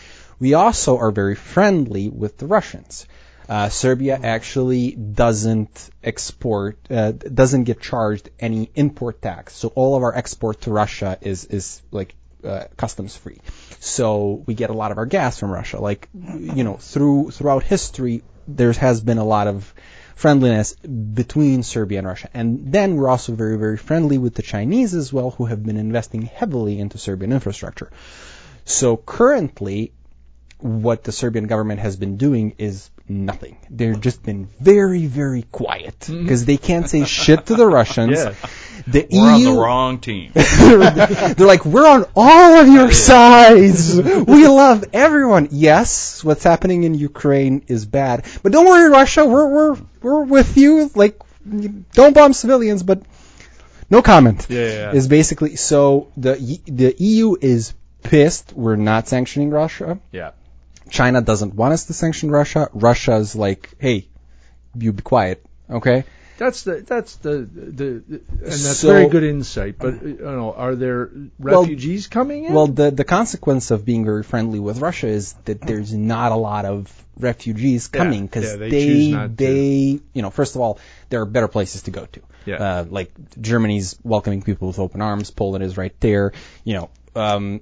we 0.42 0.56
also 0.56 0.98
are 0.98 1.12
very 1.12 1.36
friendly 1.36 2.10
with 2.10 2.38
the 2.38 2.48
Russians. 2.48 3.06
Uh, 3.48 3.70
Serbia 3.70 4.20
actually 4.22 4.92
doesn't 4.92 5.90
export, 6.04 6.78
uh, 6.90 7.12
doesn't 7.12 7.66
get 7.66 7.80
charged 7.80 8.30
any 8.40 8.70
import 8.76 9.22
tax. 9.22 9.54
So 9.56 9.68
all 9.70 9.96
of 9.96 10.04
our 10.04 10.16
export 10.16 10.62
to 10.62 10.72
Russia 10.72 11.18
is 11.22 11.46
is 11.46 11.82
like 11.92 12.16
uh, 12.44 12.66
customs 12.76 13.16
free. 13.16 13.40
So 13.80 14.44
we 14.48 14.56
get 14.56 14.70
a 14.72 14.74
lot 14.74 14.92
of 14.92 14.98
our 14.98 15.06
gas 15.06 15.38
from 15.38 15.52
Russia. 15.52 15.80
Like, 15.80 16.10
you 16.14 16.64
know, 16.64 16.78
through 16.78 17.32
throughout 17.32 17.64
history, 17.64 18.24
there 18.48 18.74
has 18.74 19.02
been 19.02 19.20
a 19.20 19.26
lot 19.26 19.48
of 19.48 19.74
friendliness 20.16 20.74
between 20.74 21.64
Serbia 21.64 22.00
and 22.00 22.08
Russia. 22.08 22.30
And 22.34 22.72
then 22.72 22.96
we're 22.96 23.10
also 23.10 23.34
very, 23.34 23.58
very 23.58 23.78
friendly 23.78 24.18
with 24.18 24.36
the 24.36 24.44
Chinese 24.44 24.96
as 24.96 25.14
well, 25.14 25.32
who 25.32 25.46
have 25.46 25.64
been 25.64 25.78
investing 25.78 26.24
heavily 26.24 26.80
into 26.80 26.98
Serbian 26.98 27.32
infrastructure. 27.32 27.92
So 28.66 28.98
currently, 28.98 29.94
what 30.62 31.04
the 31.04 31.12
Serbian 31.12 31.48
government 31.48 31.80
has 31.80 31.96
been 31.96 32.18
doing 32.18 32.56
is 32.58 32.90
nothing. 33.08 33.58
They've 33.70 34.00
just 34.00 34.24
been 34.24 34.48
very, 34.60 35.06
very 35.06 35.44
quiet 35.44 36.00
mm-hmm. 36.00 36.24
because 36.24 36.46
they 36.46 36.58
can't 36.58 36.90
say 36.90 37.06
shit 37.06 37.48
to 37.48 37.56
the 37.56 37.68
Russians. 37.68 38.18
Yeah. 38.18 38.34
The 38.88 39.08
We're 39.12 39.32
on 39.32 39.40
EU, 39.40 39.54
the 39.54 39.60
wrong 39.60 40.00
team. 40.00 40.32
they're 40.36 41.48
like, 41.48 41.66
we're 41.66 41.88
on 41.88 42.06
all 42.16 42.60
of 42.62 42.68
your 42.68 42.92
sides. 42.92 43.96
We 43.96 44.48
love 44.48 44.86
everyone. 44.94 45.50
Yes, 45.52 46.24
what's 46.24 46.44
happening 46.44 46.84
in 46.84 46.96
Ukraine 46.96 47.64
is 47.68 47.86
bad, 47.86 48.26
but 48.42 48.52
don't 48.52 48.66
worry, 48.66 48.90
Russia. 48.90 49.26
We're 49.26 49.48
we're 49.48 49.78
we're 50.02 50.24
with 50.24 50.58
you. 50.58 50.90
Like, 50.96 51.20
don't 51.94 52.16
bomb 52.16 52.34
civilians, 52.34 52.82
but 52.82 53.04
no 53.92 54.02
comment. 54.02 54.48
Yeah, 54.50 54.62
yeah. 54.62 54.92
Is 54.94 55.08
basically 55.08 55.58
so 55.58 56.12
the 56.18 56.60
the 56.66 56.96
EU 56.98 57.36
is 57.40 57.74
pissed. 58.02 58.54
We're 58.54 58.78
not 58.78 59.08
sanctioning 59.08 59.52
Russia. 59.52 60.00
Yeah. 60.12 60.32
China 60.92 61.22
doesn't 61.22 61.56
want 61.56 61.74
us 61.74 61.86
to 61.86 61.94
sanction 61.94 62.30
Russia. 62.30 62.70
Russia's 62.74 63.36
like, 63.36 63.72
hey, 63.80 64.08
you 64.78 64.94
be 64.94 65.02
quiet, 65.02 65.44
okay? 65.70 66.04
That's 66.38 66.64
the 66.64 66.82
that's 66.82 67.16
the 67.18 67.48
the, 67.78 67.86
and 68.10 68.22
that's 68.40 68.80
So- 68.80 68.88
very 68.92 69.08
good 69.10 69.24
insight. 69.24 69.76
But 69.78 70.02
you 70.04 70.18
know, 70.22 70.54
are 70.54 70.76
there 70.76 71.10
Well- 71.40 71.62
refugees 71.62 72.08
coming 72.08 72.46
in? 72.46 72.54
Well, 72.54 72.68
the 72.68 72.90
the 72.92 73.04
consequence 73.04 73.70
of 73.72 73.86
being 73.86 74.06
very 74.06 74.24
friendly 74.24 74.60
with 74.60 74.80
Russia 74.80 75.08
is 75.08 75.34
that 75.46 75.62
there's 75.62 75.94
not 75.94 76.32
a 76.32 76.36
lot 76.36 76.66
of 76.66 76.92
refugees 77.20 77.88
coming 77.90 78.26
because 78.26 78.46
yeah, 78.46 78.56
they 78.56 78.70
they 78.72 78.86
choose 78.88 79.12
not 79.14 79.38
to. 79.38 79.46
you 80.14 80.22
know 80.24 80.32
first 80.32 80.56
of 80.56 80.62
all 80.62 80.80
there 81.10 81.22
are 81.22 81.26
better 81.26 81.48
places 81.48 81.84
to 81.84 81.92
go 81.92 82.08
to. 82.08 82.22
Yeah. 82.48 82.56
Uh, 82.56 82.86
like 82.90 83.12
Germany's 83.40 83.96
welcoming 84.04 84.42
people 84.42 84.68
with 84.70 84.80
open 84.80 85.02
arms. 85.02 85.30
Poland 85.30 85.64
is 85.64 85.78
right 85.78 85.94
there. 86.00 86.32
You 86.64 86.74
know. 86.74 86.90
Um, 87.16 87.62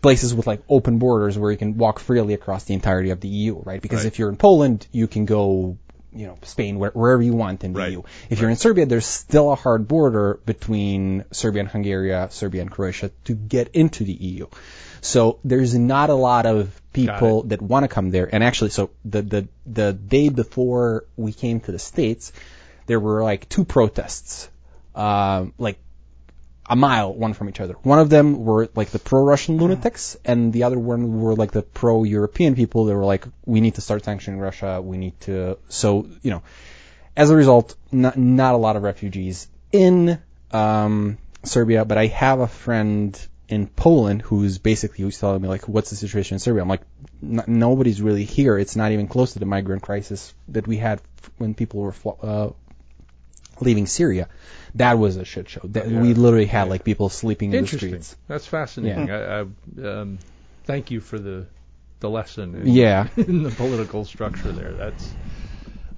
places 0.00 0.34
with 0.34 0.46
like 0.46 0.62
open 0.68 0.98
borders 0.98 1.38
where 1.38 1.50
you 1.50 1.58
can 1.58 1.76
walk 1.76 1.98
freely 1.98 2.34
across 2.34 2.64
the 2.64 2.74
entirety 2.74 3.10
of 3.10 3.20
the 3.20 3.28
EU, 3.28 3.60
right? 3.64 3.80
Because 3.80 4.00
Right. 4.00 4.06
if 4.06 4.18
you're 4.18 4.28
in 4.28 4.36
Poland, 4.36 4.86
you 4.92 5.06
can 5.06 5.24
go, 5.24 5.76
you 6.12 6.26
know, 6.26 6.38
Spain, 6.42 6.78
where, 6.78 6.90
wherever 6.90 7.22
you 7.22 7.34
want 7.34 7.64
in 7.64 7.72
the 7.72 7.78
Right. 7.78 7.92
EU. 7.92 8.02
If 8.30 8.40
you're 8.40 8.50
in 8.50 8.56
Serbia, 8.56 8.86
there's 8.86 9.06
still 9.06 9.50
a 9.50 9.54
hard 9.54 9.88
border 9.88 10.40
between 10.46 11.24
Serbia 11.32 11.60
and 11.60 11.68
Hungary, 11.68 12.12
Serbia 12.30 12.62
and 12.62 12.70
Croatia 12.70 13.10
to 13.24 13.34
get 13.34 13.68
into 13.74 14.04
the 14.04 14.12
EU. 14.12 14.46
So 15.00 15.38
there's 15.44 15.74
not 15.74 16.10
a 16.10 16.14
lot 16.14 16.46
of 16.46 16.80
people 16.92 17.42
that 17.44 17.62
want 17.62 17.84
to 17.84 17.88
come 17.88 18.10
there. 18.10 18.28
And 18.32 18.42
actually, 18.42 18.70
so 18.70 18.90
the, 19.04 19.22
the, 19.22 19.48
the 19.66 19.92
day 19.92 20.28
before 20.28 21.04
we 21.16 21.32
came 21.32 21.60
to 21.60 21.72
the 21.72 21.78
States, 21.78 22.32
there 22.86 22.98
were 22.98 23.22
like 23.22 23.48
two 23.48 23.64
protests, 23.64 24.48
um, 24.94 25.52
like 25.58 25.78
a 26.68 26.76
mile 26.76 27.12
one 27.14 27.32
from 27.32 27.48
each 27.48 27.60
other. 27.60 27.74
One 27.82 27.98
of 27.98 28.10
them 28.10 28.44
were 28.44 28.68
like 28.74 28.90
the 28.90 28.98
pro-Russian 28.98 29.56
lunatics, 29.56 30.16
and 30.24 30.52
the 30.52 30.64
other 30.64 30.78
one 30.78 31.20
were 31.20 31.34
like 31.34 31.52
the 31.52 31.62
pro-European 31.62 32.54
people. 32.54 32.84
They 32.84 32.94
were 32.94 33.04
like, 33.04 33.24
we 33.46 33.60
need 33.60 33.76
to 33.76 33.80
start 33.80 34.04
sanctioning 34.04 34.38
Russia. 34.38 34.80
We 34.82 34.98
need 34.98 35.18
to. 35.22 35.58
So 35.68 36.08
you 36.22 36.30
know, 36.30 36.42
as 37.16 37.30
a 37.30 37.36
result, 37.36 37.74
not 37.90 38.16
not 38.16 38.54
a 38.54 38.58
lot 38.58 38.76
of 38.76 38.82
refugees 38.82 39.48
in 39.72 40.18
um, 40.50 41.18
Serbia. 41.44 41.84
But 41.84 41.98
I 41.98 42.06
have 42.06 42.40
a 42.40 42.48
friend 42.48 43.18
in 43.48 43.66
Poland 43.66 44.20
who's 44.22 44.58
basically 44.58 45.04
who's 45.04 45.18
telling 45.18 45.40
me 45.40 45.48
like, 45.48 45.66
what's 45.68 45.90
the 45.90 45.96
situation 45.96 46.34
in 46.34 46.38
Serbia? 46.38 46.62
I'm 46.62 46.68
like, 46.68 46.82
n- 47.22 47.44
nobody's 47.46 48.02
really 48.02 48.24
here. 48.24 48.58
It's 48.58 48.76
not 48.76 48.92
even 48.92 49.08
close 49.08 49.32
to 49.32 49.38
the 49.38 49.46
migrant 49.46 49.82
crisis 49.82 50.34
that 50.48 50.66
we 50.66 50.76
had 50.76 51.00
f- 51.22 51.30
when 51.38 51.54
people 51.54 51.80
were 51.80 51.92
fl- 51.92 52.20
uh, 52.22 52.50
leaving 53.60 53.86
Syria. 53.86 54.28
That 54.74 54.98
was 54.98 55.16
a 55.16 55.24
shit 55.24 55.48
show. 55.48 55.60
That, 55.64 55.86
We 55.86 56.14
literally 56.14 56.46
had 56.46 56.68
like 56.68 56.84
people 56.84 57.08
sleeping 57.08 57.50
in 57.50 57.52
the 57.52 57.58
Interesting. 57.58 57.90
streets. 57.90 58.16
That's 58.28 58.46
fascinating. 58.46 59.10
I, 59.10 59.40
I 59.40 59.40
um, 59.40 60.18
thank 60.64 60.90
you 60.90 61.00
for 61.00 61.18
the 61.18 61.46
the 62.00 62.08
lesson. 62.10 62.54
In, 62.54 62.66
Yeah. 62.66 63.08
in 63.16 63.42
the 63.42 63.50
political 63.50 64.04
structure 64.04 64.52
there. 64.52 64.72
That's 64.74 65.14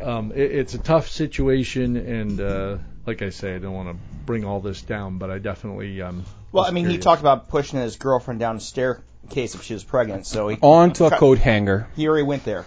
um, 0.01 0.33
it, 0.33 0.51
it's 0.53 0.75
a 0.75 0.79
tough 0.79 1.09
situation, 1.09 1.97
and 1.97 2.41
uh, 2.41 2.79
like 3.07 3.23
I 3.23 3.31
say, 3.31 3.55
I 3.55 3.59
don't 3.59 3.75
want 3.75 3.89
to 3.91 3.97
bring 4.25 4.45
all 4.45 4.61
this 4.61 4.81
down, 4.83 5.19
but 5.19 5.31
I 5.31 5.39
definitely. 5.39 6.01
Um, 6.01 6.25
Well, 6.53 6.65
I 6.65 6.71
mean, 6.71 6.89
he 6.89 6.99
talked 6.99 7.21
about 7.21 7.49
pushing 7.49 7.81
his 7.81 7.97
girlfriend 7.97 8.41
down 8.41 8.57
the 8.57 8.61
staircase 8.63 9.55
if 9.55 9.63
she 9.63 9.75
was 9.75 9.85
pregnant, 9.85 10.27
so 10.27 10.49
he 10.49 10.57
Onto 10.63 11.05
a 11.05 11.11
coat 11.11 11.39
hanger. 11.39 11.89
he 11.97 12.09
already 12.09 12.25
went 12.25 12.45
there. 12.45 12.65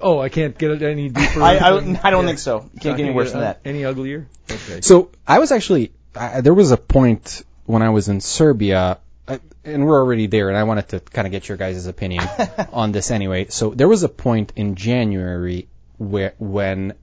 Oh, 0.00 0.18
I 0.18 0.28
can't 0.28 0.56
get 0.56 0.70
it 0.70 0.82
any 0.82 1.08
deeper. 1.08 1.42
I, 1.42 1.58
I, 1.58 1.80
than- 1.80 2.00
I 2.02 2.10
don't 2.10 2.24
yeah. 2.24 2.28
think 2.28 2.38
so. 2.38 2.70
You 2.74 2.80
can't 2.80 2.82
get 2.82 2.90
any 2.90 3.02
gonna 3.04 3.12
worse 3.16 3.32
than 3.32 3.42
uh, 3.42 3.44
that. 3.44 3.60
Any 3.64 3.84
uglier? 3.84 4.26
Okay. 4.50 4.80
So 4.80 5.10
I 5.26 5.38
was 5.38 5.52
actually 5.52 5.92
I, 6.14 6.40
there 6.40 6.54
was 6.54 6.70
a 6.70 6.76
point 6.76 7.44
when 7.66 7.82
I 7.82 7.90
was 7.90 8.08
in 8.08 8.20
Serbia, 8.20 8.98
uh, 9.28 9.38
and 9.64 9.86
we're 9.86 10.00
already 10.00 10.26
there, 10.26 10.48
and 10.48 10.58
I 10.58 10.64
wanted 10.64 10.88
to 10.88 11.00
kind 11.00 11.26
of 11.26 11.32
get 11.32 11.48
your 11.48 11.56
guys' 11.56 11.86
opinion 11.86 12.24
on 12.72 12.92
this 12.92 13.10
anyway. 13.10 13.46
So 13.48 13.70
there 13.70 13.88
was 13.88 14.02
a 14.02 14.08
point 14.08 14.52
in 14.56 14.74
January 14.74 15.68
where 15.98 16.34
when 16.38 16.94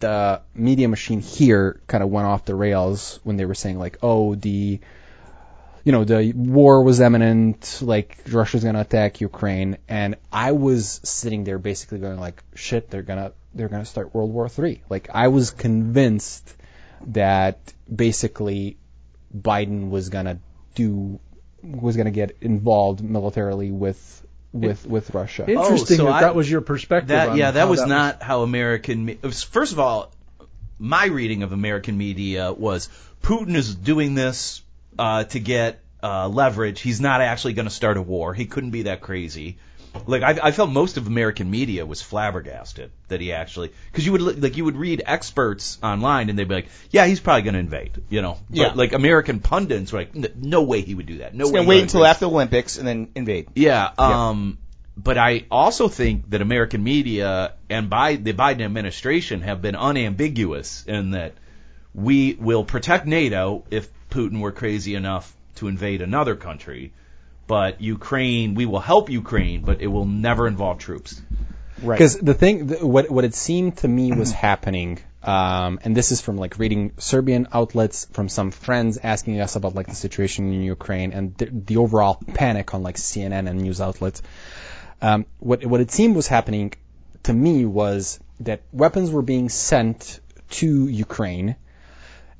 the 0.00 0.40
media 0.54 0.88
machine 0.88 1.20
here 1.20 1.80
kind 1.86 2.02
of 2.02 2.10
went 2.10 2.26
off 2.26 2.44
the 2.44 2.54
rails 2.54 3.20
when 3.24 3.36
they 3.36 3.44
were 3.44 3.54
saying 3.54 3.78
like, 3.78 3.98
oh, 4.02 4.34
the 4.34 4.80
you 5.84 5.92
know, 5.92 6.04
the 6.04 6.32
war 6.34 6.82
was 6.82 7.00
imminent, 7.00 7.80
like 7.82 8.16
Russia's 8.30 8.64
gonna 8.64 8.80
attack 8.80 9.20
Ukraine, 9.20 9.76
and 9.88 10.16
I 10.32 10.52
was 10.52 11.00
sitting 11.04 11.44
there 11.44 11.58
basically 11.58 11.98
going 11.98 12.18
like, 12.18 12.42
shit, 12.54 12.90
they're 12.90 13.02
gonna 13.02 13.32
they're 13.54 13.68
gonna 13.68 13.84
start 13.84 14.14
World 14.14 14.32
War 14.32 14.48
Three. 14.48 14.82
Like 14.88 15.08
I 15.12 15.28
was 15.28 15.50
convinced 15.50 16.56
that 17.08 17.58
basically 17.94 18.78
Biden 19.36 19.90
was 19.90 20.08
gonna 20.08 20.38
do 20.74 21.20
was 21.62 21.96
gonna 21.98 22.10
get 22.10 22.38
involved 22.40 23.02
militarily 23.02 23.70
with 23.70 24.26
with 24.52 24.86
with 24.86 25.12
Russia. 25.14 25.44
Oh, 25.48 25.52
Interesting 25.64 25.98
so 25.98 26.04
that 26.04 26.12
I- 26.14 26.20
that 26.22 26.34
was 26.34 26.50
your 26.50 26.62
perspective. 26.62 27.08
That 27.08 27.28
on 27.30 27.36
yeah, 27.36 27.50
that 27.50 27.60
how 27.60 27.70
was 27.70 27.84
not 27.84 28.22
how 28.22 28.42
American. 28.42 29.18
was- 29.22 29.42
First 29.42 29.72
of 29.72 29.80
all, 29.80 30.12
my 30.78 31.06
reading 31.06 31.42
of 31.42 31.52
American 31.52 31.98
media 31.98 32.52
was 32.54 32.88
Putin 33.22 33.54
is 33.54 33.74
doing 33.74 34.14
this 34.14 34.62
uh, 34.98 35.24
to 35.24 35.40
get 35.40 35.80
uh, 36.02 36.28
leverage. 36.28 36.80
He's 36.80 37.00
not 37.00 37.20
actually 37.20 37.54
going 37.54 37.68
to 37.68 37.74
start 37.74 37.96
a 37.96 38.02
war. 38.02 38.34
He 38.34 38.46
couldn't 38.46 38.70
be 38.70 38.82
that 38.82 39.00
crazy. 39.00 39.58
Like 40.06 40.22
I, 40.24 40.48
I 40.48 40.50
felt 40.50 40.70
most 40.70 40.96
of 40.96 41.06
American 41.06 41.48
media 41.50 41.86
was 41.86 42.02
flabbergasted 42.02 42.90
that 43.08 43.20
he 43.20 43.32
actually 43.32 43.70
because 43.92 44.04
you 44.04 44.10
would 44.10 44.42
like 44.42 44.56
you 44.56 44.64
would 44.64 44.76
read 44.76 45.02
experts 45.06 45.78
online 45.84 46.30
and 46.30 46.38
they'd 46.38 46.48
be 46.48 46.54
like, 46.56 46.68
yeah, 46.90 47.06
he's 47.06 47.20
probably 47.20 47.42
going 47.42 47.54
to 47.54 47.60
invade, 47.60 48.02
you 48.08 48.20
know. 48.20 48.38
Yeah. 48.50 48.72
Like 48.74 48.92
American 48.92 49.38
pundits 49.38 49.92
were 49.92 50.00
like, 50.00 50.16
"N- 50.16 50.32
no 50.34 50.62
way 50.62 50.80
he 50.80 50.96
would 50.96 51.06
do 51.06 51.18
that. 51.18 51.32
No 51.32 51.48
way. 51.48 51.64
wait 51.64 51.82
until 51.82 52.00
invade." 52.00 52.10
after 52.10 52.24
the 52.26 52.30
Olympics 52.30 52.76
and 52.76 52.88
then 52.88 53.08
invade. 53.14 53.48
Yeah. 53.54 53.88
Um, 53.96 54.58
But 54.96 55.16
I 55.16 55.44
also 55.50 55.88
think 55.88 56.30
that 56.30 56.42
American 56.42 56.82
media 56.82 57.54
and 57.70 57.88
by 57.88 58.16
the 58.16 58.32
Biden 58.32 58.64
administration 58.64 59.42
have 59.42 59.62
been 59.62 59.76
unambiguous 59.76 60.84
in 60.86 61.12
that 61.12 61.34
we 61.94 62.34
will 62.34 62.64
protect 62.64 63.06
NATO 63.06 63.64
if 63.70 63.88
Putin 64.14 64.40
were 64.40 64.52
crazy 64.52 64.94
enough 64.94 65.34
to 65.56 65.66
invade 65.68 66.00
another 66.00 66.36
country, 66.36 66.92
but 67.46 67.80
Ukraine, 67.80 68.54
we 68.54 68.64
will 68.64 68.80
help 68.80 69.10
Ukraine, 69.10 69.62
but 69.62 69.80
it 69.80 69.88
will 69.88 70.06
never 70.06 70.46
involve 70.46 70.78
troops. 70.78 71.20
Right. 71.82 71.96
Because 71.98 72.16
the 72.18 72.34
thing, 72.34 72.68
what 72.68 73.10
what 73.10 73.24
it 73.24 73.34
seemed 73.34 73.78
to 73.78 73.88
me 73.88 74.12
was 74.12 74.30
happening, 74.48 75.00
um, 75.22 75.80
and 75.82 75.96
this 75.96 76.12
is 76.12 76.20
from 76.20 76.36
like 76.36 76.58
reading 76.58 76.92
Serbian 76.98 77.48
outlets, 77.52 78.06
from 78.12 78.28
some 78.28 78.52
friends 78.52 78.98
asking 79.02 79.40
us 79.40 79.56
about 79.56 79.74
like 79.74 79.88
the 79.88 79.96
situation 79.96 80.52
in 80.52 80.62
Ukraine 80.62 81.12
and 81.12 81.36
the, 81.36 81.46
the 81.46 81.76
overall 81.78 82.20
panic 82.34 82.72
on 82.74 82.82
like 82.84 82.96
CNN 82.96 83.48
and 83.50 83.60
news 83.60 83.80
outlets. 83.80 84.22
Um, 85.02 85.26
what 85.40 85.66
what 85.66 85.80
it 85.80 85.90
seemed 85.90 86.14
was 86.14 86.28
happening 86.28 86.72
to 87.24 87.32
me 87.32 87.64
was 87.64 88.20
that 88.40 88.62
weapons 88.72 89.10
were 89.10 89.22
being 89.22 89.48
sent 89.48 90.20
to 90.50 90.88
Ukraine. 90.88 91.56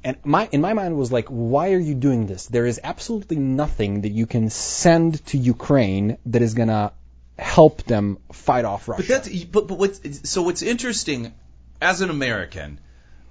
And 0.04 0.18
my 0.22 0.48
in 0.52 0.60
my 0.60 0.74
mind 0.74 0.96
was 0.98 1.10
like, 1.10 1.28
why 1.28 1.72
are 1.72 1.78
you 1.78 1.94
doing 1.94 2.26
this? 2.26 2.46
There 2.46 2.66
is 2.66 2.78
absolutely 2.84 3.38
nothing 3.38 4.02
that 4.02 4.10
you 4.10 4.26
can 4.26 4.50
send 4.50 5.24
to 5.26 5.38
Ukraine 5.38 6.18
that 6.26 6.42
is 6.42 6.52
gonna 6.52 6.92
help 7.38 7.82
them 7.84 8.18
fight 8.32 8.66
off 8.66 8.86
Russia. 8.86 9.02
But 9.02 9.08
that's 9.08 9.44
but 9.44 9.66
but 9.66 9.78
what's 9.78 10.30
so 10.30 10.42
what's 10.42 10.62
interesting 10.62 11.32
as 11.80 12.02
an 12.02 12.10
American, 12.10 12.80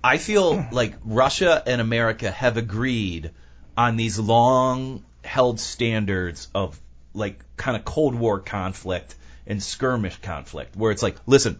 I 0.03 0.17
feel 0.17 0.65
like 0.71 0.95
Russia 1.05 1.61
and 1.65 1.79
America 1.79 2.31
have 2.31 2.57
agreed 2.57 3.31
on 3.77 3.95
these 3.95 4.17
long 4.17 5.05
held 5.23 5.59
standards 5.59 6.47
of 6.55 6.79
like 7.13 7.39
kind 7.55 7.77
of 7.77 7.85
Cold 7.85 8.15
War 8.15 8.39
conflict 8.39 9.15
and 9.45 9.61
skirmish 9.61 10.17
conflict 10.21 10.75
where 10.75 10.91
it's 10.91 11.03
like, 11.03 11.17
listen, 11.25 11.59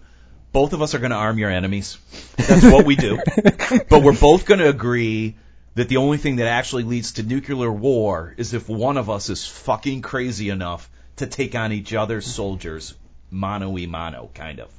both 0.53 0.71
of 0.71 0.81
us 0.81 0.93
are 0.93 0.99
going 0.99 1.11
to 1.11 1.17
arm 1.17 1.37
your 1.37 1.49
enemies. 1.49 1.97
That's 2.37 2.63
what 2.63 2.85
we 2.85 2.95
do. 2.95 3.19
but 3.89 4.03
we're 4.03 4.17
both 4.17 4.45
going 4.45 4.59
to 4.59 4.69
agree 4.69 5.35
that 5.75 5.89
the 5.89 5.97
only 5.97 6.17
thing 6.17 6.37
that 6.37 6.47
actually 6.47 6.83
leads 6.83 7.13
to 7.13 7.23
nuclear 7.23 7.71
war 7.71 8.33
is 8.37 8.53
if 8.53 8.69
one 8.69 8.97
of 8.97 9.09
us 9.09 9.29
is 9.29 9.45
fucking 9.45 10.03
crazy 10.03 10.49
enough 10.49 10.89
to 11.17 11.27
take 11.27 11.55
on 11.55 11.73
each 11.73 11.93
other's 11.93 12.25
soldiers 12.25 12.93
mano 13.31 13.69
y 13.71 13.87
mano 13.87 14.29
kind 14.33 14.59
of. 14.59 14.69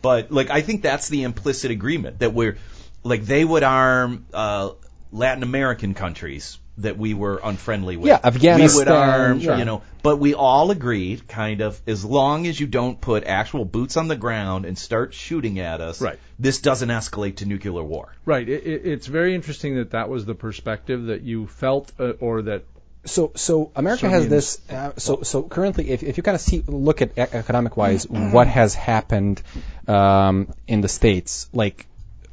But 0.00 0.30
like 0.30 0.50
I 0.50 0.62
think 0.62 0.82
that's 0.82 1.08
the 1.08 1.24
implicit 1.24 1.72
agreement 1.72 2.20
that 2.20 2.32
we're 2.32 2.56
like 3.02 3.24
they 3.24 3.44
would 3.44 3.64
arm 3.64 4.26
uh 4.32 4.70
Latin 5.10 5.42
American 5.42 5.94
countries 5.94 6.58
that 6.78 6.98
we 6.98 7.14
were 7.14 7.40
unfriendly 7.42 7.96
with. 7.96 8.08
Yeah, 8.08 8.20
We 8.22 8.30
would 8.30 8.36
Afghanistan, 8.36 8.88
arm, 8.92 9.38
yeah. 9.40 9.58
you 9.58 9.64
know, 9.64 9.82
but 10.02 10.18
we 10.18 10.34
all 10.34 10.70
agreed 10.70 11.26
kind 11.26 11.60
of 11.62 11.80
as 11.86 12.04
long 12.04 12.46
as 12.46 12.60
you 12.60 12.66
don't 12.66 13.00
put 13.00 13.24
actual 13.24 13.64
boots 13.64 13.96
on 13.96 14.08
the 14.08 14.16
ground 14.16 14.64
and 14.66 14.76
start 14.78 15.14
shooting 15.14 15.58
at 15.58 15.80
us, 15.80 16.00
Right. 16.00 16.18
this 16.38 16.60
doesn't 16.60 16.88
escalate 16.90 17.36
to 17.36 17.46
nuclear 17.46 17.82
war. 17.82 18.12
Right. 18.24 18.48
It, 18.48 18.66
it, 18.66 18.86
it's 18.86 19.06
very 19.06 19.34
interesting 19.34 19.76
that 19.76 19.90
that 19.92 20.08
was 20.08 20.26
the 20.26 20.34
perspective 20.34 21.06
that 21.06 21.22
you 21.22 21.46
felt, 21.46 21.92
uh, 21.98 22.12
or 22.20 22.42
that 22.42 22.64
So, 23.06 23.32
so 23.36 23.70
America 23.76 24.08
has 24.10 24.28
this. 24.28 24.60
Uh, 24.68 24.92
so, 24.96 25.22
so 25.22 25.42
currently, 25.44 25.90
if, 25.90 26.02
if 26.02 26.16
you 26.16 26.22
kind 26.22 26.34
of 26.34 26.40
see, 26.40 26.62
look 26.66 27.02
at 27.02 27.10
e- 27.16 27.20
economic-wise, 27.42 28.06
what 28.08 28.48
has 28.48 28.74
happened 28.74 29.40
um, 29.88 30.52
in 30.66 30.80
the 30.80 30.88
states, 30.88 31.48
like 31.52 31.86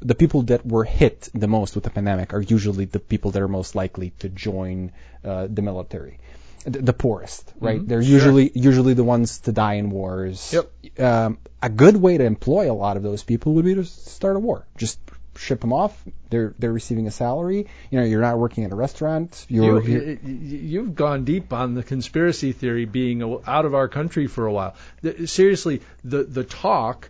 the 0.04 0.16
people 0.16 0.44
that 0.44 0.66
were 0.66 0.84
hit 0.84 1.30
the 1.34 1.48
most 1.48 1.76
with 1.76 1.84
the 1.84 1.90
pandemic 1.90 2.34
are 2.34 2.42
usually 2.42 2.86
the 2.86 3.00
people 3.00 3.32
that 3.32 3.42
are 3.42 3.48
most 3.48 3.76
likely 3.76 4.12
to 4.20 4.30
join 4.30 4.92
uh, 5.24 5.48
the 5.50 5.62
military. 5.62 6.20
The, 6.66 6.80
the 6.82 6.94
poorest, 6.94 7.52
right? 7.60 7.86
They're 7.86 8.02
usually 8.02 8.50
usually 8.56 8.94
the 8.94 9.04
ones 9.04 9.40
to 9.40 9.52
die 9.52 9.74
in 9.74 9.90
wars. 9.90 10.54
Yep. 10.54 11.00
Um, 11.00 11.38
a 11.62 11.70
good 11.70 11.98
way 11.98 12.18
to 12.18 12.24
employ 12.24 12.72
a 12.72 12.74
lot 12.74 12.96
of 12.96 13.04
those 13.04 13.22
people 13.22 13.54
would 13.56 13.66
be 13.66 13.76
to 13.76 13.84
start 13.84 14.38
a 14.38 14.40
war. 14.40 14.66
Just 14.78 14.98
ship 15.38 15.62
them 15.62 15.74
off. 15.74 16.02
They're 16.30 16.54
they're 16.58 16.74
receiving 16.74 17.08
a 17.08 17.12
salary. 17.12 17.68
You 17.90 18.00
know, 18.00 18.06
you're 18.06 18.22
not 18.22 18.38
working 18.38 18.64
at 18.64 18.72
a 18.72 18.76
restaurant. 18.76 19.46
You, 19.50 19.66
You're 19.66 19.82
you, 19.84 20.20
you've 20.24 20.96
gone 20.96 21.26
deep 21.26 21.54
on 21.54 21.74
the 21.76 21.84
conspiracy 21.84 22.52
theory 22.52 22.86
being 22.86 23.22
out 23.46 23.66
of 23.66 23.76
our 23.76 23.88
country 23.88 24.28
for 24.28 24.46
a 24.46 24.54
while. 24.54 24.76
The, 25.02 25.28
seriously, 25.28 25.82
the 26.04 26.24
the 26.24 26.44
talk, 26.44 27.10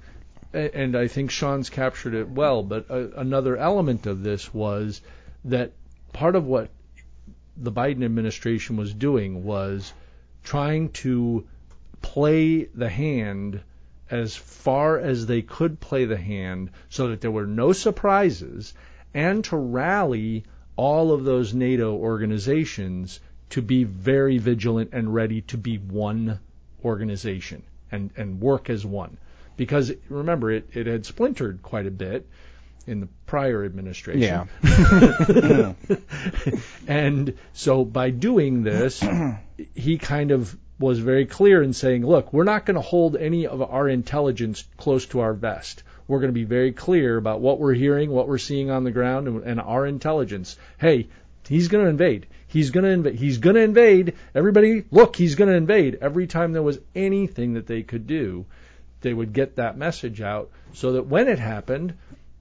and 0.54 0.96
I 0.96 1.08
think 1.08 1.32
Sean's 1.32 1.70
captured 1.70 2.14
it 2.14 2.30
well. 2.30 2.64
But 2.64 2.90
uh 2.90 3.10
another 3.16 3.58
element 3.58 4.06
of 4.06 4.24
this 4.24 4.54
was 4.54 5.02
that 5.46 5.72
part 6.14 6.36
of 6.36 6.46
what 6.46 6.70
the 7.58 7.72
Biden 7.72 8.04
administration 8.04 8.78
was 8.78 8.94
doing 8.94 9.44
was 9.44 9.94
trying 10.44 10.90
to 10.90 11.46
play 12.02 12.66
the 12.66 12.90
hand 12.90 13.62
as 14.10 14.36
far 14.36 15.00
as 15.00 15.26
they 15.26 15.42
could 15.42 15.80
play 15.80 16.06
the 16.06 16.18
hand 16.18 16.70
so 16.90 17.08
that 17.08 17.22
there 17.22 17.32
were 17.32 17.48
no 17.48 17.72
surprises 17.74 18.74
and 19.14 19.44
to 19.46 19.56
rally 19.58 20.44
all 20.76 21.12
of 21.12 21.24
those 21.24 21.54
NATO 21.54 21.96
organizations 21.96 23.20
to 23.52 23.62
be 23.62 23.84
very 23.84 24.38
vigilant 24.38 24.90
and 24.94 25.14
ready 25.14 25.42
to 25.42 25.58
be 25.58 25.78
one 25.78 26.40
organization 26.84 27.64
and, 27.92 28.10
and 28.18 28.42
work 28.42 28.70
as 28.70 28.86
one. 28.86 29.18
Because 29.56 29.92
remember, 30.10 30.52
it, 30.52 30.70
it 30.74 30.88
had 30.88 31.06
splintered 31.06 31.62
quite 31.62 31.86
a 31.86 31.92
bit 31.92 32.28
in 32.86 33.00
the 33.00 33.08
prior 33.26 33.64
administration. 33.64 34.48
Yeah. 34.64 35.74
and 36.88 37.38
so 37.54 37.86
by 37.86 38.10
doing 38.10 38.64
this, 38.64 39.04
he 39.74 39.98
kind 39.98 40.32
of 40.32 40.56
was 40.80 41.00
very 41.00 41.26
clear 41.26 41.64
in 41.64 41.74
saying, 41.74 42.06
look, 42.06 42.34
we're 42.34 42.44
not 42.44 42.66
going 42.66 42.76
to 42.76 42.82
hold 42.82 43.16
any 43.16 43.48
of 43.48 43.62
our 43.62 43.88
intelligence 43.88 44.66
close 44.78 45.06
to 45.08 45.22
our 45.22 45.34
vest. 45.34 45.84
We're 46.08 46.20
going 46.20 46.30
to 46.30 46.34
be 46.34 46.44
very 46.44 46.74
clear 46.74 47.16
about 47.16 47.40
what 47.40 47.60
we're 47.60 47.74
hearing, 47.74 48.12
what 48.12 48.28
we're 48.28 48.38
seeing 48.38 48.70
on 48.70 48.84
the 48.84 48.92
ground, 48.92 49.28
and, 49.28 49.44
and 49.44 49.62
our 49.62 49.86
intelligence. 49.86 50.58
Hey, 50.78 51.08
he's 51.48 51.70
going 51.70 51.86
to 51.86 51.90
invade. 51.90 52.28
He's 52.48 52.72
going 52.72 52.84
to 52.84 52.90
invade. 52.90 53.16
He's 53.16 53.38
going 53.38 53.56
to 53.56 53.62
invade. 53.62 54.16
Everybody, 54.36 54.84
look, 54.92 55.16
he's 55.16 55.36
going 55.36 55.50
to 55.50 55.56
invade. 55.56 56.00
Every 56.02 56.28
time 56.28 56.52
there 56.52 56.62
was 56.62 56.80
anything 56.94 57.54
that 57.54 57.68
they 57.68 57.84
could 57.84 58.08
do, 58.08 58.46
they 59.04 59.14
would 59.14 59.34
get 59.34 59.58
that 59.58 59.78
message 59.78 60.20
out 60.22 60.50
so 60.74 60.94
that 60.94 61.06
when 61.06 61.28
it 61.28 61.38
happened, 61.38 61.94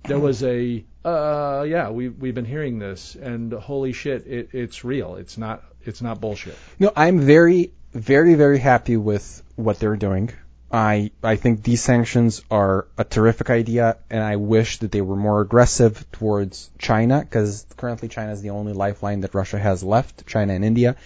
there 0.04 0.18
was 0.18 0.42
a 0.42 0.84
uh 1.04 1.64
yeah 1.68 1.90
we 1.90 2.08
we've 2.08 2.34
been 2.34 2.44
hearing 2.44 2.78
this 2.78 3.16
and 3.16 3.52
holy 3.52 3.92
shit 3.92 4.26
it, 4.26 4.50
it's 4.52 4.84
real 4.84 5.16
it's 5.16 5.36
not 5.36 5.64
it's 5.84 6.00
not 6.00 6.20
bullshit 6.20 6.56
No, 6.78 6.92
I'm 6.94 7.20
very, 7.20 7.72
very, 7.92 8.34
very 8.34 8.58
happy 8.58 8.96
with 8.96 9.42
what 9.56 9.78
they're 9.78 9.96
doing. 9.96 10.30
I 10.70 11.10
I 11.22 11.36
think 11.36 11.62
these 11.62 11.82
sanctions 11.82 12.42
are 12.50 12.86
a 12.96 13.04
terrific 13.04 13.50
idea, 13.50 13.98
and 14.08 14.22
I 14.22 14.36
wish 14.36 14.78
that 14.78 14.90
they 14.90 15.02
were 15.02 15.16
more 15.16 15.42
aggressive 15.42 16.10
towards 16.12 16.70
China, 16.78 17.20
because 17.20 17.66
currently 17.76 18.08
China 18.08 18.32
is 18.32 18.40
the 18.40 18.50
only 18.50 18.72
lifeline 18.72 19.20
that 19.20 19.34
Russia 19.34 19.58
has 19.58 19.82
left, 19.82 20.26
China 20.26 20.54
and 20.54 20.64
India. 20.64 20.96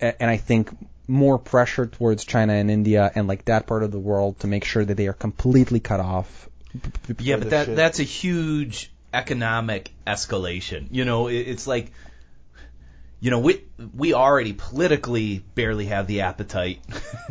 And 0.00 0.28
I 0.28 0.38
think 0.38 0.70
more 1.08 1.38
pressure 1.38 1.86
towards 1.86 2.24
China 2.24 2.54
and 2.54 2.70
India 2.70 3.10
and 3.14 3.28
like 3.28 3.44
that 3.46 3.66
part 3.66 3.82
of 3.82 3.92
the 3.92 3.98
world 3.98 4.40
to 4.40 4.46
make 4.46 4.64
sure 4.64 4.84
that 4.84 4.96
they 4.96 5.06
are 5.06 5.12
completely 5.12 5.80
cut 5.80 6.00
off. 6.00 6.48
Yeah, 7.18 7.36
but 7.36 7.50
that 7.50 7.66
shit. 7.66 7.76
that's 7.76 8.00
a 8.00 8.04
huge 8.04 8.90
economic 9.12 9.92
escalation. 10.06 10.88
You 10.90 11.04
know, 11.04 11.28
it, 11.28 11.36
it's 11.36 11.66
like, 11.66 11.92
you 13.20 13.30
know, 13.30 13.38
we 13.38 13.64
we 13.94 14.12
already 14.14 14.52
politically 14.52 15.42
barely 15.54 15.86
have 15.86 16.06
the 16.06 16.22
appetite 16.22 16.80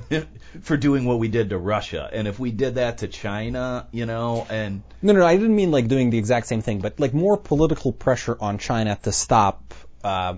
for 0.61 0.77
doing 0.77 1.05
what 1.05 1.19
we 1.19 1.27
did 1.27 1.49
to 1.49 1.57
Russia, 1.57 2.09
and 2.11 2.27
if 2.27 2.39
we 2.39 2.51
did 2.51 2.75
that 2.75 2.99
to 2.99 3.07
China, 3.07 3.87
you 3.91 4.05
know, 4.05 4.47
and 4.49 4.81
No, 5.01 5.13
no, 5.13 5.25
I 5.25 5.35
didn't 5.35 5.55
mean 5.55 5.71
like 5.71 5.87
doing 5.87 6.09
the 6.09 6.17
exact 6.17 6.47
same 6.47 6.61
thing, 6.61 6.79
but 6.79 6.99
like 6.99 7.13
more 7.13 7.37
political 7.37 7.91
pressure 7.91 8.35
on 8.39 8.57
China 8.57 8.97
to 9.03 9.11
stop, 9.11 9.73
uh, 10.03 10.35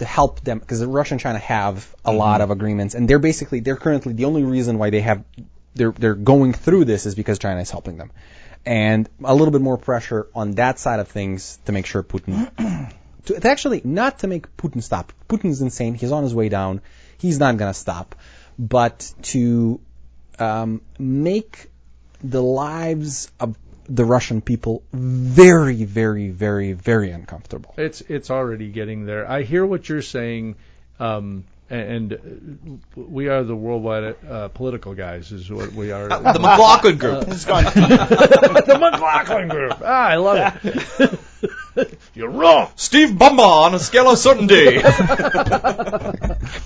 to 0.00 0.06
help 0.06 0.40
them, 0.40 0.58
because 0.58 0.82
Russia 0.82 1.14
and 1.14 1.20
China 1.20 1.38
have 1.38 1.94
a 2.06 2.12
lot 2.12 2.40
of 2.40 2.50
agreements, 2.50 2.94
and 2.94 3.06
they're 3.06 3.18
basically 3.18 3.60
they're 3.60 3.76
currently 3.76 4.14
the 4.14 4.24
only 4.24 4.44
reason 4.44 4.78
why 4.78 4.88
they 4.88 5.02
have 5.02 5.24
they're 5.74 5.92
they're 5.92 6.14
going 6.14 6.54
through 6.54 6.86
this 6.86 7.04
is 7.04 7.14
because 7.14 7.38
China 7.38 7.60
is 7.60 7.70
helping 7.70 7.98
them, 7.98 8.10
and 8.64 9.08
a 9.22 9.34
little 9.34 9.52
bit 9.52 9.60
more 9.60 9.76
pressure 9.76 10.26
on 10.34 10.52
that 10.52 10.78
side 10.78 11.00
of 11.00 11.08
things 11.08 11.58
to 11.66 11.72
make 11.72 11.86
sure 11.86 12.02
Putin. 12.02 12.50
To, 13.26 13.34
it's 13.34 13.44
actually 13.44 13.82
not 13.84 14.20
to 14.20 14.28
make 14.28 14.56
Putin 14.56 14.82
stop. 14.82 15.12
Putin's 15.28 15.60
insane. 15.60 15.92
He's 15.92 16.10
on 16.10 16.22
his 16.22 16.34
way 16.34 16.48
down. 16.48 16.80
He's 17.18 17.38
not 17.38 17.58
gonna 17.58 17.74
stop, 17.74 18.14
but 18.58 19.12
to 19.24 19.78
um, 20.38 20.80
make 20.98 21.70
the 22.24 22.42
lives 22.42 23.30
of 23.38 23.58
the 23.90 24.04
Russian 24.04 24.40
people 24.40 24.82
very, 24.92 25.84
very, 25.84 26.28
very, 26.30 26.72
very 26.72 27.10
uncomfortable. 27.10 27.74
it's 27.76 28.00
it's 28.02 28.30
already 28.30 28.68
getting 28.70 29.04
there 29.06 29.28
i 29.30 29.42
hear 29.42 29.66
what 29.66 29.88
you're 29.88 30.02
saying 30.02 30.54
um 31.00 31.44
and 31.68 32.12
uh, 32.14 32.16
we 32.96 33.28
are 33.28 33.44
the 33.44 33.54
worldwide 33.54 34.16
uh, 34.28 34.48
political 34.48 34.94
guys 34.94 35.30
is 35.32 35.50
what 35.50 35.72
we 35.72 35.92
are 35.92 36.08
the 36.32 36.40
McLaughlin 36.40 36.98
group. 36.98 37.28
It's 37.28 37.44
gone. 37.44 37.62
the 38.70 38.78
McLaughlin 38.80 39.48
group 39.48 39.74
ah 39.82 40.08
i 40.08 40.16
love 40.16 40.60
it 40.64 41.98
you're 42.14 42.30
wrong 42.30 42.70
Steve 42.76 43.10
Bumba 43.10 43.46
on 43.66 43.74
a 43.74 43.78
scale 43.78 44.10
of 44.10 44.18
certainty. 44.18 44.82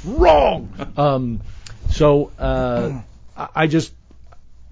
wrong. 0.04 0.72
Um, 0.96 1.40
so 1.90 2.32
uh, 2.38 3.00
I 3.36 3.48
I 3.54 3.66
just 3.66 3.92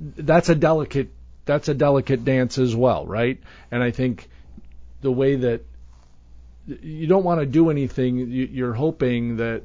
that's 0.01 0.49
a 0.49 0.55
delicate 0.55 1.11
that's 1.45 1.69
a 1.69 1.75
delicate 1.75 2.25
dance 2.25 2.59
as 2.59 2.75
well, 2.75 3.07
right? 3.07 3.39
And 3.71 3.83
I 3.83 3.91
think 3.91 4.29
the 5.01 5.11
way 5.11 5.37
that 5.37 5.63
you 6.67 7.07
don't 7.07 7.25
want 7.25 7.41
to 7.41 7.47
do 7.47 7.71
anything, 7.71 8.19
you- 8.19 8.49
you're 8.53 8.73
hoping 8.75 9.37
that 9.39 9.63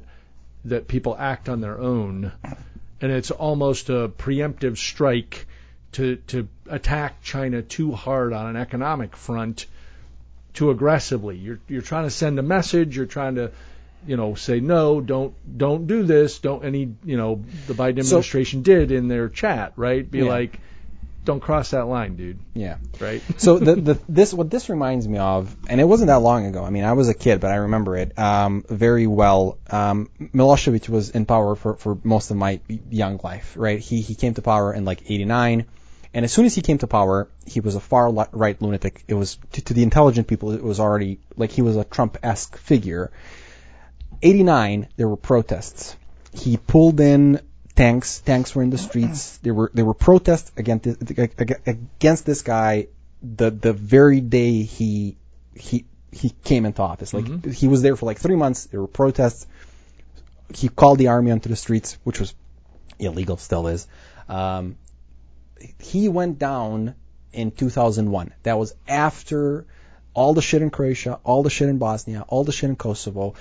that 0.64 0.88
people 0.88 1.16
act 1.18 1.48
on 1.48 1.60
their 1.60 1.78
own, 1.78 2.32
and 3.00 3.12
it's 3.12 3.30
almost 3.30 3.88
a 3.90 4.08
preemptive 4.08 4.76
strike 4.76 5.46
to 5.92 6.16
to 6.26 6.48
attack 6.68 7.22
China 7.22 7.62
too 7.62 7.92
hard 7.92 8.32
on 8.32 8.46
an 8.48 8.56
economic 8.56 9.16
front 9.16 9.66
too 10.54 10.70
aggressively. 10.70 11.36
You're 11.36 11.60
you're 11.68 11.82
trying 11.82 12.04
to 12.04 12.10
send 12.10 12.38
a 12.38 12.42
message. 12.42 12.96
You're 12.96 13.06
trying 13.06 13.36
to, 13.36 13.52
you 14.06 14.16
know, 14.16 14.34
say 14.34 14.58
no, 14.58 15.00
don't 15.00 15.32
don't 15.56 15.86
do 15.86 16.02
this. 16.02 16.40
Don't 16.40 16.64
any 16.64 16.92
you 17.04 17.16
know 17.16 17.44
the 17.68 17.74
Biden 17.74 18.02
So- 18.04 18.16
administration 18.18 18.62
did 18.62 18.90
in 18.90 19.06
their 19.06 19.28
chat, 19.28 19.72
right? 19.76 20.08
Be 20.10 20.18
Yeah. 20.18 20.24
like, 20.24 20.58
don't 21.28 21.40
cross 21.40 21.72
that 21.72 21.86
line, 21.86 22.16
dude. 22.16 22.38
Yeah. 22.54 22.78
Right? 22.98 23.22
So 23.36 23.58
the, 23.58 23.76
the 23.76 23.98
this 24.08 24.32
what 24.32 24.50
this 24.50 24.68
reminds 24.70 25.06
me 25.06 25.18
of, 25.18 25.54
and 25.68 25.80
it 25.80 25.84
wasn't 25.84 26.08
that 26.08 26.22
long 26.22 26.46
ago. 26.46 26.64
I 26.64 26.70
mean, 26.70 26.84
I 26.84 26.94
was 26.94 27.08
a 27.08 27.14
kid, 27.14 27.38
but 27.40 27.50
I 27.50 27.56
remember 27.56 27.96
it 27.96 28.18
um, 28.18 28.64
very 28.68 29.06
well. 29.06 29.58
Um, 29.70 30.10
Milosevic 30.18 30.88
was 30.88 31.10
in 31.10 31.26
power 31.26 31.54
for, 31.54 31.76
for 31.76 31.98
most 32.02 32.30
of 32.30 32.38
my 32.38 32.60
young 32.90 33.20
life, 33.22 33.54
right? 33.56 33.78
He 33.78 34.00
he 34.00 34.14
came 34.14 34.34
to 34.34 34.42
power 34.42 34.72
in 34.72 34.86
like 34.86 35.02
'89, 35.02 35.66
and 36.14 36.24
as 36.24 36.32
soon 36.32 36.46
as 36.46 36.54
he 36.54 36.62
came 36.62 36.78
to 36.78 36.86
power, 36.86 37.28
he 37.46 37.60
was 37.60 37.74
a 37.74 37.80
far 37.80 38.10
right 38.32 38.60
lunatic. 38.60 39.04
It 39.06 39.14
was 39.14 39.38
to, 39.52 39.60
to 39.66 39.74
the 39.74 39.82
intelligent 39.82 40.26
people, 40.28 40.52
it 40.52 40.62
was 40.62 40.80
already 40.80 41.20
like 41.36 41.52
he 41.52 41.62
was 41.62 41.76
a 41.76 41.84
Trump-esque 41.84 42.56
figure. 42.56 43.12
'89, 44.22 44.88
there 44.96 45.08
were 45.08 45.18
protests. 45.18 45.94
He 46.32 46.56
pulled 46.56 47.00
in 47.00 47.40
tanks. 47.78 48.20
Tanks 48.20 48.54
were 48.54 48.62
in 48.62 48.70
the 48.70 48.78
streets. 48.78 49.38
There 49.38 49.54
were 49.54 49.70
there 49.72 49.84
were 49.84 49.94
protests 49.94 50.52
against 50.56 50.84
this, 50.84 50.96
against 51.66 52.26
this 52.26 52.42
guy. 52.42 52.88
The 53.22 53.50
the 53.50 53.72
very 53.72 54.20
day 54.20 54.62
he 54.62 55.16
he 55.54 55.84
he 56.12 56.30
came 56.30 56.66
into 56.66 56.82
office, 56.82 57.14
like 57.14 57.46
he 57.46 57.68
was 57.68 57.82
there 57.82 57.96
for 57.96 58.06
like 58.06 58.18
three 58.18 58.36
months. 58.36 58.66
There 58.66 58.80
were 58.80 58.88
protests. 58.88 59.46
He 60.54 60.68
called 60.68 60.98
the 60.98 61.08
army 61.08 61.30
onto 61.30 61.48
the 61.48 61.56
streets, 61.56 61.98
which 62.04 62.20
was 62.20 62.34
illegal, 62.98 63.36
still 63.36 63.66
is. 63.66 63.86
Um, 64.28 64.76
he 65.78 66.08
went 66.08 66.38
down 66.38 66.94
in 67.32 67.50
2001. 67.50 68.32
That 68.44 68.58
was 68.58 68.74
after 68.86 69.66
all 70.14 70.32
the 70.32 70.42
shit 70.42 70.62
in 70.62 70.70
Croatia, 70.70 71.20
all 71.22 71.42
the 71.42 71.50
shit 71.50 71.68
in 71.68 71.78
Bosnia, 71.78 72.24
all 72.28 72.44
the 72.44 72.52
shit 72.52 72.70
in 72.70 72.76
Kosovo, 72.76 73.34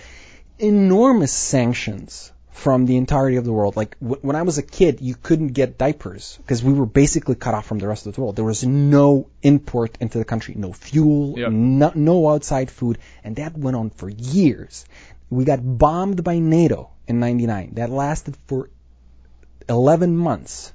enormous 0.59 1.31
sanctions 1.31 2.31
from 2.57 2.87
the 2.87 2.97
entirety 2.97 3.37
of 3.37 3.45
the 3.45 3.53
world. 3.53 3.75
Like 3.75 3.99
w- 3.99 4.19
when 4.21 4.35
I 4.35 4.41
was 4.41 4.57
a 4.57 4.63
kid, 4.63 4.99
you 4.99 5.13
couldn't 5.13 5.49
get 5.49 5.77
diapers 5.77 6.37
because 6.41 6.63
we 6.63 6.73
were 6.73 6.87
basically 6.87 7.35
cut 7.35 7.53
off 7.53 7.67
from 7.67 7.77
the 7.77 7.87
rest 7.87 8.07
of 8.07 8.15
the 8.15 8.21
world. 8.21 8.35
There 8.35 8.45
was 8.45 8.63
no 8.65 9.29
import 9.43 9.97
into 9.99 10.17
the 10.17 10.25
country, 10.25 10.55
no 10.57 10.73
fuel, 10.73 11.37
Yep. 11.37 11.51
no, 11.51 11.91
no 11.93 12.29
outside 12.29 12.71
food, 12.71 12.97
and 13.23 13.35
that 13.35 13.55
went 13.55 13.77
on 13.77 13.91
for 13.91 14.09
years. 14.09 14.85
We 15.29 15.45
got 15.45 15.59
bombed 15.63 16.23
by 16.23 16.39
NATO 16.39 16.89
in 17.07 17.19
'99. 17.19 17.75
That 17.75 17.91
lasted 17.91 18.35
for 18.47 18.69
11 19.69 20.17
months, 20.17 20.73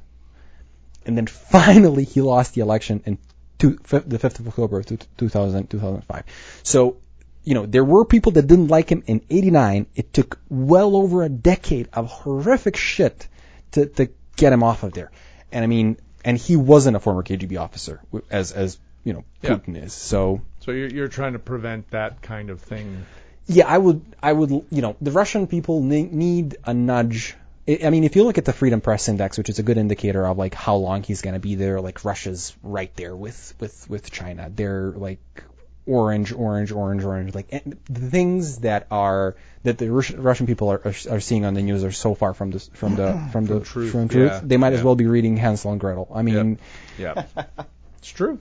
and 1.04 1.16
then 1.16 1.26
finally 1.50 2.04
he 2.04 2.20
lost 2.22 2.54
the 2.54 2.60
election 2.60 3.02
in 3.06 3.18
two, 3.58 3.70
the 3.88 4.18
5th 4.18 4.38
of 4.38 4.48
October 4.48 4.78
of 4.78 4.86
2000, 5.16 5.66
2005. 5.68 6.24
So, 6.62 6.96
you 7.44 7.54
know, 7.54 7.66
there 7.66 7.84
were 7.84 8.04
people 8.04 8.32
that 8.32 8.46
didn't 8.46 8.68
like 8.68 8.90
him 8.90 9.02
in 9.06 9.22
89. 9.28 9.86
It 9.94 10.12
took 10.12 10.38
well 10.48 10.96
over 10.96 11.22
a 11.22 11.28
decade 11.28 11.88
of 11.92 12.06
horrific 12.06 12.76
shit 12.76 13.26
to, 13.72 13.86
to 13.86 14.08
get 14.36 14.52
him 14.52 14.62
off 14.62 14.82
of 14.82 14.92
there. 14.92 15.10
And 15.50 15.64
I 15.64 15.66
mean, 15.66 15.96
and 16.24 16.38
he 16.38 16.56
wasn't 16.56 16.96
a 16.96 17.00
former 17.00 17.22
KGB 17.22 17.58
officer, 17.60 18.00
as, 18.30 18.52
as, 18.52 18.78
you 19.04 19.12
know, 19.12 19.24
Yeah. 19.42 19.50
Putin 19.56 19.82
is. 19.82 19.92
So, 19.92 20.42
So 20.60 20.70
you're 20.70 20.88
you're 20.88 21.08
trying 21.08 21.32
to 21.32 21.38
prevent 21.40 21.90
that 21.90 22.22
kind 22.22 22.50
of 22.50 22.60
thing. 22.60 23.04
Yeah, 23.46 23.66
I 23.66 23.76
would, 23.76 24.02
I 24.22 24.32
would, 24.32 24.50
you 24.50 24.82
know, 24.82 24.96
the 25.00 25.10
Russian 25.10 25.48
people 25.48 25.82
ne- 25.82 26.04
need 26.04 26.56
a 26.64 26.72
nudge. 26.72 27.34
I 27.66 27.80
I 27.84 27.90
mean, 27.90 28.04
if 28.04 28.14
you 28.14 28.22
look 28.22 28.38
at 28.38 28.44
the 28.44 28.52
Freedom 28.52 28.80
Press 28.80 29.08
Index, 29.08 29.36
which 29.36 29.48
is 29.48 29.58
a 29.58 29.64
good 29.64 29.78
indicator 29.78 30.24
of 30.24 30.38
like 30.38 30.54
how 30.54 30.76
long 30.76 31.02
he's 31.02 31.22
going 31.22 31.34
to 31.34 31.40
be 31.40 31.56
there, 31.56 31.80
like 31.80 32.04
Russia's 32.04 32.54
right 32.62 32.94
there 32.94 33.16
with 33.16 33.54
with 33.58 33.90
with 33.90 34.10
China. 34.12 34.48
They're 34.54 34.92
like 34.92 35.42
orange, 35.86 36.32
orange, 36.32 36.72
orange, 36.72 37.04
orange. 37.04 37.34
Like 37.34 37.48
the 37.50 38.00
things 38.10 38.58
that 38.58 38.86
are 38.90 39.36
that 39.64 39.78
the 39.78 39.90
Russian 39.90 40.46
people 40.46 40.68
are, 40.70 40.80
are 40.84 40.94
are 41.10 41.20
seeing 41.20 41.44
on 41.44 41.54
the 41.54 41.62
news 41.62 41.84
are 41.84 41.92
so 41.92 42.14
far 42.14 42.34
from 42.34 42.50
the 42.50 42.58
from 42.74 42.96
the 42.96 43.28
from 43.32 43.46
the 43.46 43.60
truth, 43.60 43.92
from 43.92 44.08
truth. 44.08 44.30
yeah, 44.32 44.40
They 44.42 44.56
might 44.56 44.72
as 44.72 44.82
well 44.82 44.94
be 44.96 45.06
reading 45.06 45.36
Hansel 45.36 45.72
and 45.72 45.80
Gretel. 45.80 46.08
I 46.14 46.22
mean, 46.22 46.58
Yeah, 46.98 47.24
it's 47.98 48.08
true. 48.10 48.38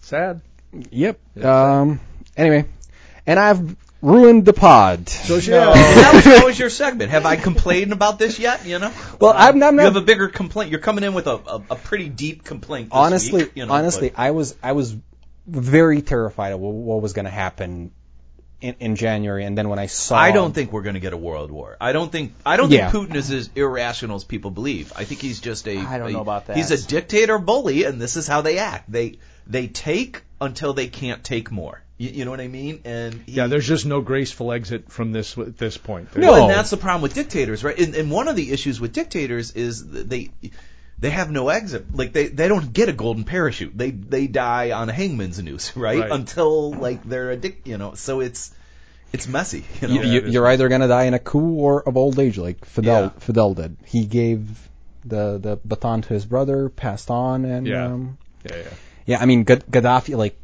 Sad. 0.00 0.40
yep. 0.90 1.18
Um. 1.42 2.00
Anyway, 2.36 2.66
and 3.26 3.38
I've 3.38 3.76
ruined 4.02 4.44
the 4.44 4.52
pod. 4.52 5.08
So 5.08 5.36
No. 5.36 5.72
That 5.72 6.10
was, 6.14 6.24
that 6.24 6.44
was 6.44 6.58
your 6.58 6.68
segment. 6.68 7.10
Have 7.10 7.24
I 7.24 7.36
complained 7.36 7.92
about 7.92 8.18
this 8.18 8.38
yet? 8.38 8.66
You 8.66 8.78
know. 8.78 8.92
Well, 9.20 9.32
I'm, 9.34 9.62
I'm 9.62 9.74
You 9.74 9.76
not. 9.78 9.84
have 9.84 9.96
a 9.96 10.02
bigger 10.02 10.28
complaint. 10.28 10.70
You're 10.70 10.80
coming 10.80 11.04
in 11.04 11.14
with 11.14 11.26
a, 11.26 11.36
a, 11.36 11.62
a 11.70 11.76
pretty 11.76 12.08
deep 12.10 12.44
complaint. 12.44 12.88
This 12.90 12.96
honestly, 12.96 13.44
week, 13.44 13.52
you 13.54 13.64
know, 13.66 13.72
honestly, 13.72 14.10
but- 14.10 14.18
I 14.18 14.32
was 14.32 14.54
I 14.62 14.72
was 14.72 14.94
very 15.46 16.02
terrified 16.02 16.52
of 16.52 16.60
what, 16.60 16.72
what 16.74 17.02
was 17.02 17.12
going 17.12 17.24
to 17.26 17.30
happen 17.30 17.92
in, 18.60 18.76
in 18.80 18.96
January, 18.96 19.44
and 19.44 19.58
then 19.58 19.68
when 19.68 19.78
I 19.78 19.86
saw, 19.86 20.16
I 20.16 20.30
don't 20.32 20.54
think 20.54 20.72
we're 20.72 20.82
going 20.82 20.94
to 20.94 21.00
get 21.00 21.12
a 21.12 21.16
world 21.18 21.50
war. 21.50 21.76
I 21.80 21.92
don't 21.92 22.10
think 22.10 22.32
I 22.46 22.56
don't 22.56 22.70
Yeah. 22.70 22.90
think 22.90 23.10
Putin 23.10 23.14
is 23.16 23.30
as 23.30 23.50
irrational 23.54 24.16
as 24.16 24.24
people 24.24 24.50
believe. 24.50 24.92
I 24.96 25.04
think 25.04 25.20
he's 25.20 25.40
just 25.40 25.68
a 25.68 25.76
I 25.78 25.98
don't 25.98 26.08
a- 26.08 26.12
know 26.12 26.20
about 26.20 26.46
that. 26.46 26.56
He's 26.56 26.70
a 26.70 26.86
dictator 26.86 27.38
bully, 27.38 27.84
and 27.84 28.00
this 28.00 28.16
is 28.16 28.26
how 28.26 28.40
they 28.40 28.58
act. 28.58 28.90
They 28.90 29.18
they 29.46 29.66
take 29.66 30.22
until 30.40 30.72
they 30.72 30.86
can't 30.86 31.22
take 31.22 31.50
more. 31.50 31.82
You, 31.98 32.08
you 32.10 32.24
know 32.24 32.30
what 32.30 32.40
I 32.40 32.48
mean? 32.48 32.80
And 32.84 33.22
he, 33.26 33.32
Yeah, 33.32 33.46
there's 33.46 33.68
just 33.68 33.84
no 33.86 34.00
graceful 34.00 34.50
exit 34.52 34.90
from 34.90 35.12
this 35.12 35.36
at 35.38 35.58
this 35.58 35.76
point. 35.76 36.08
Well, 36.16 36.36
No. 36.36 36.42
and 36.44 36.50
that's 36.50 36.70
the 36.70 36.76
problem 36.78 37.02
with 37.02 37.14
dictators, 37.14 37.62
right? 37.62 37.78
And, 37.78 37.94
and 37.94 38.10
one 38.10 38.26
of 38.28 38.34
the 38.36 38.50
issues 38.50 38.80
with 38.80 38.92
dictators 38.94 39.52
is 39.52 39.86
that 39.90 40.08
they 40.08 40.30
they 41.04 41.10
have 41.10 41.30
no 41.30 41.50
exit. 41.50 41.94
Like 41.94 42.14
they 42.14 42.28
they 42.28 42.48
don't 42.48 42.72
get 42.72 42.88
a 42.88 42.92
golden 42.94 43.24
parachute. 43.24 43.76
They 43.76 43.90
they 43.90 44.26
die 44.26 44.70
on 44.72 44.88
a 44.88 44.92
hangman's 44.92 45.38
noose, 45.42 45.76
right? 45.86 46.00
Right. 46.00 46.10
Until 46.10 46.72
like 46.72 47.04
they're 47.04 47.30
addicted, 47.30 47.68
you 47.68 47.76
know. 47.76 47.92
So 47.94 48.20
it's 48.20 48.50
it's 49.12 49.28
messy. 49.28 49.64
You 49.82 49.88
know? 49.88 49.94
you, 49.94 50.00
you, 50.02 50.18
it 50.18 50.24
is. 50.24 50.32
you're 50.34 50.46
either 50.46 50.68
going 50.70 50.80
to 50.80 50.88
die 50.88 51.04
in 51.04 51.12
a 51.12 51.18
coup 51.18 51.56
or 51.56 51.86
of 51.86 51.98
old 51.98 52.18
age, 52.18 52.38
like 52.38 52.64
Fidel 52.64 53.02
Yeah. 53.02 53.08
Fidel 53.20 53.52
did. 53.52 53.76
He 53.84 54.06
gave 54.06 54.48
the 55.04 55.36
the 55.38 55.58
baton 55.62 56.00
to 56.02 56.14
his 56.14 56.24
brother, 56.24 56.70
passed 56.70 57.10
on, 57.10 57.44
and 57.44 57.66
Yeah. 57.66 57.84
um, 57.84 58.16
Yeah, 58.48 58.56
yeah. 58.56 58.62
yeah, 59.06 59.18
I 59.20 59.26
mean 59.26 59.44
Gad- 59.44 59.66
Gaddafi, 59.70 60.16
like 60.16 60.40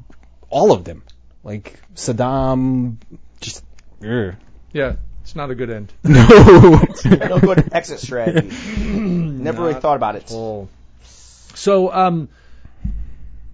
all 0.50 0.72
of 0.72 0.84
them, 0.84 1.02
like 1.42 1.80
Saddam, 1.94 2.96
just 3.40 3.64
ugh. 4.04 4.34
Yeah, 4.74 4.96
it's 5.30 5.36
not 5.36 5.52
a 5.52 5.54
good 5.54 5.70
end. 5.70 5.92
no. 6.02 6.26
no 7.04 7.38
good 7.38 7.72
exit 7.72 8.00
strategy. 8.00 8.48
Never 8.80 9.62
really 9.62 9.80
thought 9.80 9.94
about 9.94 10.16
it. 10.16 10.28
Oh. 10.32 10.68
So, 11.54 11.92
um, 11.92 12.28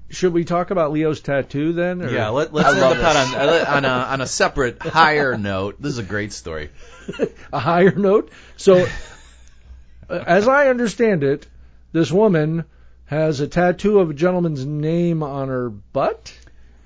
should 0.09 0.33
we 0.33 0.47
talk 0.47 0.70
about 0.70 0.93
Leo's 0.93 1.20
tattoo 1.20 1.74
then? 1.74 2.01
Or? 2.01 2.09
Yeah, 2.09 2.31
let, 2.31 2.55
let's 2.55 2.70
end 2.70 2.81
love 2.81 2.97
the 2.97 3.03
pod 3.03 3.16
on, 3.16 3.66
on 3.66 3.85
a 3.85 3.89
on 3.89 4.20
a 4.22 4.27
separate 4.27 4.81
higher 4.81 5.37
note. 5.37 5.77
This 5.79 5.93
is 5.93 5.99
a 5.99 6.03
great 6.03 6.33
story. 6.33 6.70
a 7.53 7.59
higher 7.59 7.95
note. 7.95 8.33
So, 8.57 8.87
uh, 10.09 10.24
as 10.27 10.49
I 10.49 10.68
understand 10.68 11.24
it, 11.24 11.47
this 11.93 12.11
woman 12.11 12.64
has 13.05 13.41
a 13.41 13.49
tattoo 13.49 13.99
of 13.99 14.09
a 14.09 14.14
gentleman's 14.14 14.64
name 14.64 15.22
on 15.22 15.49
her 15.49 15.68
butt. 15.68 16.33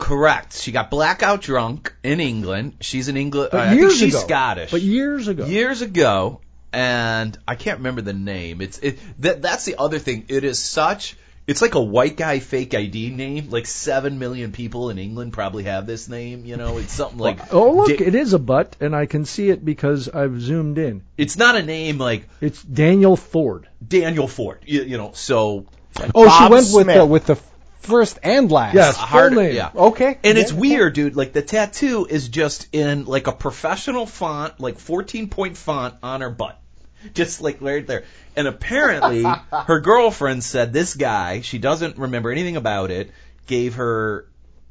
Correct. 0.00 0.56
She 0.56 0.72
got 0.72 0.90
blackout 0.90 1.42
drunk 1.42 1.94
in 2.02 2.20
England. 2.20 2.76
She's 2.80 3.08
in 3.08 3.16
England. 3.16 3.50
But 3.52 3.60
uh, 3.60 3.62
I 3.62 3.68
think 3.68 3.80
years 3.80 3.98
she's 3.98 4.14
ago. 4.14 4.26
Scottish. 4.26 4.70
But 4.70 4.82
years 4.82 5.28
ago. 5.28 5.44
years 5.44 5.82
ago, 5.82 6.40
and 6.72 7.36
I 7.46 7.54
can't 7.54 7.78
remember 7.78 8.00
the 8.00 8.12
name. 8.12 8.60
It's 8.60 8.78
it 8.78 8.98
that 9.20 9.42
that's 9.42 9.64
the 9.64 9.76
other 9.78 9.98
thing. 9.98 10.24
It 10.28 10.44
is 10.44 10.58
such. 10.58 11.16
It's 11.46 11.60
like 11.62 11.74
a 11.74 11.82
white 11.82 12.16
guy 12.16 12.38
fake 12.38 12.74
ID 12.74 13.10
name. 13.10 13.50
Like 13.50 13.66
seven 13.66 14.18
million 14.18 14.52
people 14.52 14.90
in 14.90 14.98
England 14.98 15.32
probably 15.32 15.64
have 15.64 15.86
this 15.86 16.08
name. 16.08 16.44
You 16.44 16.56
know, 16.56 16.78
it's 16.78 16.92
something 16.92 17.18
like. 17.18 17.52
Oh, 17.52 17.72
look, 17.72 17.90
it 17.90 18.14
is 18.14 18.32
a 18.32 18.38
butt, 18.38 18.76
and 18.80 18.96
I 18.96 19.06
can 19.06 19.24
see 19.24 19.50
it 19.50 19.64
because 19.64 20.08
I've 20.08 20.40
zoomed 20.40 20.78
in. 20.78 21.02
it's 21.18 21.36
not 21.36 21.56
a 21.56 21.62
name 21.62 21.98
like 21.98 22.28
It's 22.40 22.62
Daniel 22.62 23.16
Ford. 23.16 23.68
Daniel 23.86 24.28
Ford. 24.28 24.60
You, 24.64 24.82
you 24.82 24.96
know, 24.96 25.12
so 25.14 25.66
oh, 26.14 26.24
she 26.24 26.28
Bob 26.28 26.52
went 26.52 26.66
with 26.72 26.86
the 26.86 27.04
with 27.04 27.26
the 27.26 27.36
first 27.80 28.18
and 28.22 28.50
last. 28.50 28.74
Yes, 28.74 28.96
a 28.96 29.00
hard- 29.00 29.32
full 29.34 29.42
name. 29.42 29.54
yeah. 29.54 29.70
Okay. 29.74 30.18
And 30.24 30.38
it's 30.38 30.52
Yeah. 30.52 30.58
weird, 30.58 30.94
dude. 30.94 31.16
Like 31.16 31.32
the 31.32 31.42
tattoo 31.42 32.06
is 32.08 32.28
just 32.28 32.68
in 32.72 33.04
like 33.04 33.26
a 33.26 33.32
professional 33.32 34.06
font, 34.06 34.60
like 34.60 34.78
14 34.78 35.28
point 35.28 35.56
font 35.56 35.94
on 36.02 36.20
her 36.20 36.30
butt. 36.30 36.56
Just 37.14 37.40
like 37.40 37.62
right 37.62 37.86
there. 37.86 38.04
And 38.36 38.46
apparently 38.46 39.22
her 39.52 39.80
girlfriend 39.80 40.44
said 40.44 40.72
this 40.74 40.94
guy, 40.94 41.40
she 41.40 41.56
doesn't 41.58 41.96
remember 41.96 42.30
anything 42.30 42.56
about 42.56 42.90
it, 42.90 43.10
gave 43.46 43.76
her 43.76 44.26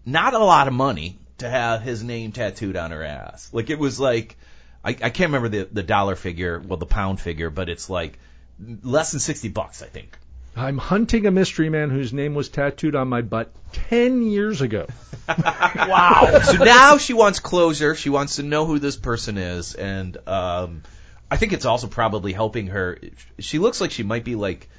not 0.06 0.36
a 0.36 0.38
lot 0.40 0.68
of 0.68 0.74
money 0.76 1.18
to 1.40 1.50
have 1.50 1.82
his 1.82 2.04
name 2.04 2.32
tattooed 2.32 2.76
on 2.78 2.92
her 2.92 3.04
ass. 3.04 3.50
Like 3.52 3.72
it 3.72 3.80
was 3.80 4.00
like 4.00 4.38
I, 4.86 4.92
I 4.92 5.10
can't 5.10 5.32
remember 5.34 5.50
the 5.50 5.68
the 5.72 5.82
dollar 5.82 6.16
figure, 6.16 6.60
well 6.64 6.78
the 6.78 6.86
pound 6.86 7.20
figure, 7.20 7.50
but 7.50 7.68
it's 7.68 7.90
like 7.90 8.20
less 8.84 9.10
than 9.12 9.20
60 9.20 9.50
bucks, 9.50 9.82
I 9.82 9.88
think. 9.88 10.16
I'm 10.56 10.78
hunting 10.78 11.26
a 11.26 11.32
mystery 11.32 11.70
man 11.70 11.90
whose 11.90 12.12
name 12.14 12.36
was 12.36 12.50
tattooed 12.50 12.96
on 12.96 13.08
my 13.08 13.22
butt 13.22 13.52
10 13.74 14.24
years 14.24 14.62
ago. 14.62 14.88
Wow. 15.30 16.40
so 16.44 16.54
now 16.54 16.98
she 16.98 17.14
wants 17.14 17.40
closure. 17.40 17.94
She 17.94 18.10
wants 18.10 18.38
to 18.38 18.44
know 18.44 18.66
who 18.66 18.80
this 18.80 18.98
person 18.98 19.38
is, 19.38 19.76
and 19.76 20.18
um, 20.28 20.82
I 21.30 21.38
think 21.38 21.54
it's 21.54 21.66
also 21.66 21.86
probably 21.86 22.34
helping 22.34 22.68
her. 22.68 22.98
She 23.38 23.60
looks 23.60 23.80
like 23.80 23.92
she 23.92 24.02
might 24.02 24.24
be 24.24 24.36
like. 24.36 24.70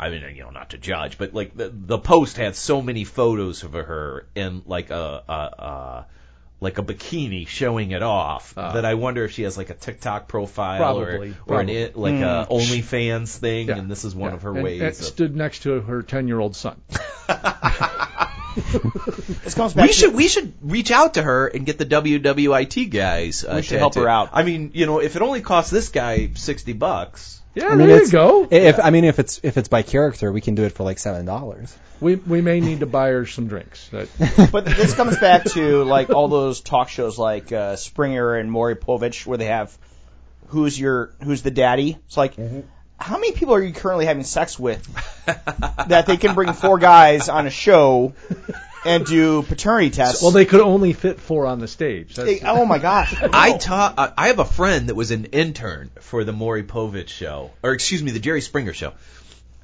I 0.00 0.10
mean, 0.10 0.24
you 0.34 0.42
know, 0.42 0.50
not 0.50 0.70
to 0.70 0.78
judge, 0.78 1.18
but 1.18 1.34
like 1.34 1.56
the 1.56 1.70
the 1.72 1.98
post 1.98 2.36
had 2.36 2.56
so 2.56 2.82
many 2.82 3.04
photos 3.04 3.62
of 3.62 3.74
her 3.74 4.26
in 4.34 4.62
like 4.66 4.90
a, 4.90 5.22
a, 5.28 5.32
a 5.32 6.06
like 6.62 6.78
a 6.78 6.82
bikini 6.82 7.46
showing 7.46 7.90
it 7.90 8.02
off 8.02 8.54
Ah. 8.56 8.72
that 8.72 8.84
I 8.84 8.94
wonder 8.94 9.24
if 9.24 9.32
she 9.32 9.42
has 9.42 9.56
like 9.58 9.70
a 9.70 9.74
TikTok 9.74 10.28
profile 10.28 10.78
Probably, 10.78 11.04
or 11.46 11.56
or 11.56 11.60
an 11.60 11.66
probably. 11.66 11.76
it, 11.76 11.96
like 11.96 12.14
a 12.14 12.46
OnlyFans 12.50 13.36
thing, 13.36 13.68
Yeah. 13.68 13.76
and 13.78 13.90
this 13.90 14.04
is 14.04 14.14
one 14.14 14.30
Yeah. 14.30 14.36
of 14.36 14.42
her 14.42 14.54
and, 14.54 14.62
ways. 14.64 14.80
and 14.80 14.90
of, 14.90 14.96
stood 14.96 15.36
next 15.36 15.64
to 15.64 15.80
her 15.80 16.02
10 16.02 16.28
year 16.28 16.38
old 16.40 16.56
son. 16.56 16.80
This 18.54 19.54
comes 19.54 19.72
back 19.72 19.84
We 19.84 19.88
to 19.88 19.94
should 19.94 20.14
we 20.14 20.28
should 20.28 20.52
reach 20.62 20.90
out 20.90 21.14
to 21.14 21.22
her 21.22 21.46
and 21.46 21.64
get 21.64 21.78
the 21.78 21.86
WWIT 21.86 22.90
guys. 22.90 23.44
Uh, 23.44 23.54
We 23.56 23.62
should 23.62 23.78
help 23.78 23.94
her 23.94 24.06
out. 24.08 24.30
I 24.34 24.42
mean, 24.42 24.72
you 24.74 24.84
know, 24.86 24.98
if 25.00 25.16
it 25.16 25.22
only 25.22 25.40
costs 25.40 25.70
this 25.70 25.88
guy 25.88 26.30
sixty 26.34 26.74
bucks, 26.74 27.40
Yeah, 27.54 27.66
I 27.66 27.68
mean, 27.70 27.78
there 27.78 27.88
you 27.88 27.94
it's- 27.96 28.10
go. 28.10 28.46
If 28.50 28.80
I 28.80 28.90
mean, 28.90 29.04
if 29.04 29.18
it's 29.18 29.40
if 29.42 29.56
it's 29.56 29.68
by 29.68 29.82
character, 29.82 30.32
we 30.32 30.40
can 30.40 30.54
do 30.54 30.64
it 30.64 30.72
for 30.72 30.84
like 30.84 30.98
seven 30.98 31.26
dollars. 31.26 31.76
We, 32.00 32.16
we 32.16 32.40
may 32.40 32.58
need 32.60 32.80
to 32.80 32.86
buy 32.86 33.10
her 33.10 33.26
some 33.26 33.46
drinks. 33.46 33.88
That, 33.90 34.48
But 34.52 34.64
this 34.64 34.94
comes 34.94 35.18
back 35.18 35.44
to 35.50 35.84
like 35.84 36.10
all 36.10 36.26
those 36.28 36.60
talk 36.60 36.88
shows 36.88 37.18
like 37.18 37.52
uh, 37.52 37.76
Springer 37.76 38.34
and 38.34 38.50
Maury 38.50 38.74
Povich 38.74 39.24
where 39.26 39.38
they 39.38 39.44
have 39.46 39.76
who's 40.48 40.78
your 40.78 41.12
who's 41.22 41.42
the 41.42 41.50
daddy. 41.52 41.98
It's 42.06 42.16
like 42.16 42.34
how 42.98 43.18
many 43.18 43.32
people 43.32 43.54
are 43.54 43.62
you 43.62 43.72
currently 43.72 44.06
having 44.06 44.24
sex 44.24 44.58
with 44.58 44.82
that 45.26 46.06
they 46.06 46.16
can 46.16 46.34
bring 46.34 46.52
four 46.52 46.78
guys 46.78 47.28
on 47.28 47.46
a 47.46 47.50
show 47.50 48.14
and 48.84 49.04
do 49.06 49.42
paternity 49.42 49.90
tests? 49.90 50.22
well, 50.22 50.30
they 50.32 50.44
could 50.44 50.60
only 50.60 50.92
fit 50.92 51.20
four 51.20 51.46
on 51.46 51.58
the 51.60 51.68
stage. 51.68 52.14
That's, 52.14 52.28
They- 52.28 52.40
oh 52.46 52.64
my 52.64 52.78
gosh! 52.90 53.14
I 53.22 53.56
taught. 53.56 53.94
Uh, 53.98 54.10
I 54.16 54.28
have 54.28 54.38
a 54.38 54.44
friend 54.44 54.88
that 54.88 54.94
was 54.94 55.10
an 55.10 55.26
intern 55.26 55.90
for 56.00 56.24
the 56.24 56.32
Maury 56.32 56.62
Povich 56.64 57.08
show, 57.08 57.50
or 57.62 57.72
excuse 57.72 58.02
me, 58.02 58.10
the 58.12 58.20
Jerry 58.20 58.40
Springer 58.40 58.72
show, 58.72 58.92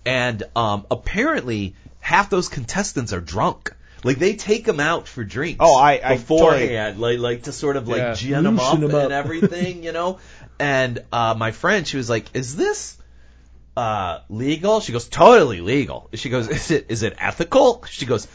and 0.06 0.42
um, 0.56 0.86
apparently 0.90 1.74
half 2.00 2.30
those 2.30 2.48
contestants 2.48 3.12
are 3.12 3.20
drunk. 3.20 3.74
Like 4.04 4.18
they 4.18 4.36
take 4.36 4.64
them 4.64 4.78
out 4.78 5.08
for 5.08 5.24
drinks. 5.24 5.58
Oh, 5.60 5.76
I- 5.76 6.00
I 6.04 6.16
beforehand, 6.18 7.00
like 7.00 7.18
like 7.18 7.42
to 7.44 7.52
sort 7.52 7.76
of 7.76 7.88
like 7.88 7.98
Yeah, 7.98 8.14
gin 8.14 8.44
them 8.44 8.60
up, 8.60 8.74
loosen 8.74 8.90
'em 8.90 8.94
up. 8.94 9.02
and 9.04 9.12
everything, 9.24 9.82
you 9.82 9.90
know. 9.92 10.20
And 10.60 11.02
uh, 11.12 11.34
my 11.36 11.50
friend, 11.50 11.86
she 11.86 11.96
was 11.96 12.08
like, 12.08 12.26
"Is 12.34 12.54
this?" 12.56 12.96
Uh, 13.76 14.22
legal? 14.28 14.80
She 14.80 14.90
goes, 14.90 15.08
totally 15.08 15.60
legal. 15.60 16.10
She 16.14 16.30
goes, 16.30 16.48
is 16.48 16.72
it, 16.72 16.86
is 16.88 17.04
it 17.04 17.14
ethical? 17.16 17.84
She 17.88 18.06
goes, 18.06 18.26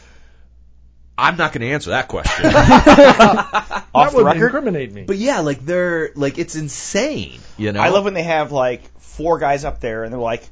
I'm 1.16 1.36
not 1.36 1.52
going 1.52 1.60
to 1.62 1.70
answer 1.72 1.90
that 1.90 2.08
question. 2.08 2.44
that 2.52 3.84
the 3.92 4.10
would 4.16 4.24
record. 4.26 4.42
incriminate 4.42 4.92
me. 4.92 5.04
But 5.04 5.16
yeah, 5.16 5.40
like 5.40 5.64
they're 5.64 6.10
like 6.14 6.38
it's 6.38 6.56
insane, 6.56 7.38
you 7.56 7.72
know. 7.72 7.80
I 7.80 7.88
love 7.90 8.04
when 8.04 8.14
they 8.14 8.24
have 8.24 8.50
like 8.52 8.82
four 9.00 9.38
guys 9.38 9.64
up 9.64 9.80
there 9.80 10.02
and 10.04 10.12
they're 10.12 10.20
like, 10.20 10.42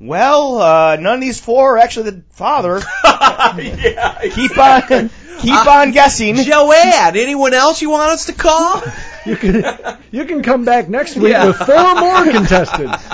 "Well, 0.00 0.58
uh, 0.58 0.96
none 0.96 1.16
of 1.16 1.20
these 1.20 1.38
four 1.40 1.74
are 1.74 1.78
actually 1.78 2.10
the 2.12 2.22
father." 2.32 2.80
yeah. 3.04 4.20
keep 4.30 4.56
on, 4.58 5.10
keep 5.38 5.66
on 5.66 5.90
guessing. 5.92 6.36
Joanne, 6.36 7.16
anyone 7.16 7.52
else 7.52 7.82
you 7.82 7.90
want 7.90 8.10
us 8.12 8.26
to 8.26 8.32
call? 8.32 8.82
you 9.26 9.36
can 9.36 9.98
You 10.10 10.24
can 10.24 10.42
come 10.42 10.64
back 10.64 10.88
next 10.88 11.16
week 11.16 11.32
Yeah. 11.32 11.46
with 11.48 11.56
four 11.58 11.94
more 11.94 12.24
contestants. 12.32 13.04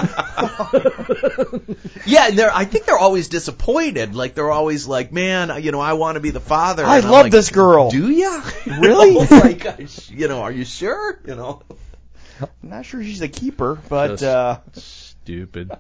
Yeah, 2.07 2.29
and 2.29 2.39
they're 2.39 2.55
I 2.55 2.65
think 2.65 2.85
they're 2.87 2.99
always 2.99 3.29
disappointed. 3.29 4.15
Like 4.15 4.35
they're 4.35 4.51
always 4.51 4.87
like, 4.87 5.13
man, 5.13 5.63
you 5.63 5.73
know, 5.73 5.81
I 5.81 5.93
want 5.95 6.17
to 6.17 6.21
be 6.21 6.31
the 6.31 6.41
father. 6.41 6.85
I 6.85 6.99
And 6.99 7.11
love 7.11 7.25
like, 7.25 7.33
this 7.33 7.51
girl. 7.51 7.91
Do 7.91 8.11
ya? 8.11 8.43
Really? 8.67 9.15
like, 9.15 9.67
uh, 9.67 9.77
you 10.09 10.29
know, 10.29 10.43
are 10.43 10.53
you 10.53 10.65
sure? 10.65 11.19
You 11.27 11.35
know. 11.37 11.63
I'm 12.41 12.49
not 12.71 12.85
sure 12.87 13.03
she's 13.03 13.21
a 13.23 13.29
keeper, 13.29 13.79
but 13.89 14.09
Just- 14.19 14.23
uh, 14.25 14.59
Stupid. 14.75 15.71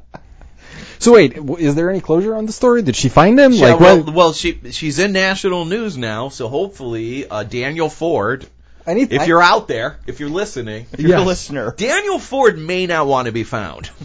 So 1.01 1.13
wait, 1.13 1.37
is 1.59 1.75
there 1.75 1.91
any 1.91 2.01
closure 2.01 2.35
on 2.35 2.47
the 2.47 2.53
story? 2.53 2.83
Did 2.83 2.97
she 2.97 3.09
find 3.09 3.39
him? 3.39 3.53
Yeah, 3.53 3.73
like, 3.73 3.81
well, 3.81 4.03
what- 4.05 4.15
well, 4.15 4.33
she 4.33 4.71
she's 4.71 4.99
in 4.99 5.13
national 5.13 5.65
news 5.65 5.97
now, 5.99 6.29
so 6.29 6.49
hopefully 6.49 7.27
uh, 7.29 7.43
Daniel 7.43 7.89
Ford, 7.91 8.47
I 8.87 8.95
need. 8.95 9.13
if 9.13 9.27
you're 9.27 9.43
out 9.43 9.69
there, 9.69 9.99
if 10.07 10.19
you're 10.21 10.29
listening, 10.31 10.87
if 10.93 11.01
you're 11.01 11.11
Yes. 11.11 11.21
a 11.23 11.25
listener. 11.25 11.75
Daniel 11.77 12.19
Ford 12.19 12.59
may 12.59 12.87
not 12.87 13.07
want 13.07 13.27
to 13.27 13.33
be 13.33 13.45
found. 13.45 13.91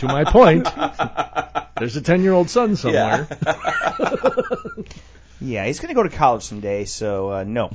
To 0.00 0.06
my 0.08 0.24
point, 0.24 0.68
there's 1.78 1.96
a 1.96 2.02
10 2.02 2.22
year 2.22 2.32
old 2.34 2.50
son 2.50 2.76
somewhere. 2.76 3.26
Yeah, 5.40 5.66
he's 5.66 5.80
going 5.80 5.88
to 5.88 5.94
go 5.94 6.02
to 6.02 6.08
college 6.08 6.42
someday, 6.44 6.86
so 6.86 7.30
uh, 7.30 7.44
no. 7.44 7.70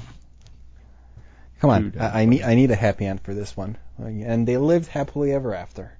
come 1.60 1.70
on, 1.70 1.84
Dude, 1.92 1.98
I, 2.02 2.22
I 2.22 2.26
need. 2.26 2.42
I 2.42 2.56
need 2.56 2.72
a 2.72 2.76
happy 2.76 3.06
end 3.06 3.22
for 3.22 3.34
this 3.36 3.56
one. 3.56 3.78
And 4.00 4.48
they 4.48 4.58
lived 4.58 4.88
happily 4.88 5.32
ever 5.32 5.54
after. 5.54 5.92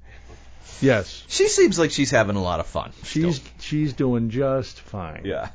Yes. 0.82 1.24
She 1.28 1.48
seems 1.48 1.78
like 1.78 1.92
she's 1.92 2.10
having 2.10 2.36
a 2.36 2.42
lot 2.42 2.60
of 2.60 2.66
fun. 2.66 2.92
She's 3.04 3.36
still. 3.36 3.52
she's 3.60 3.94
doing 3.94 4.32
just 4.32 4.80
fine. 4.80 5.22
yeah. 5.26 5.50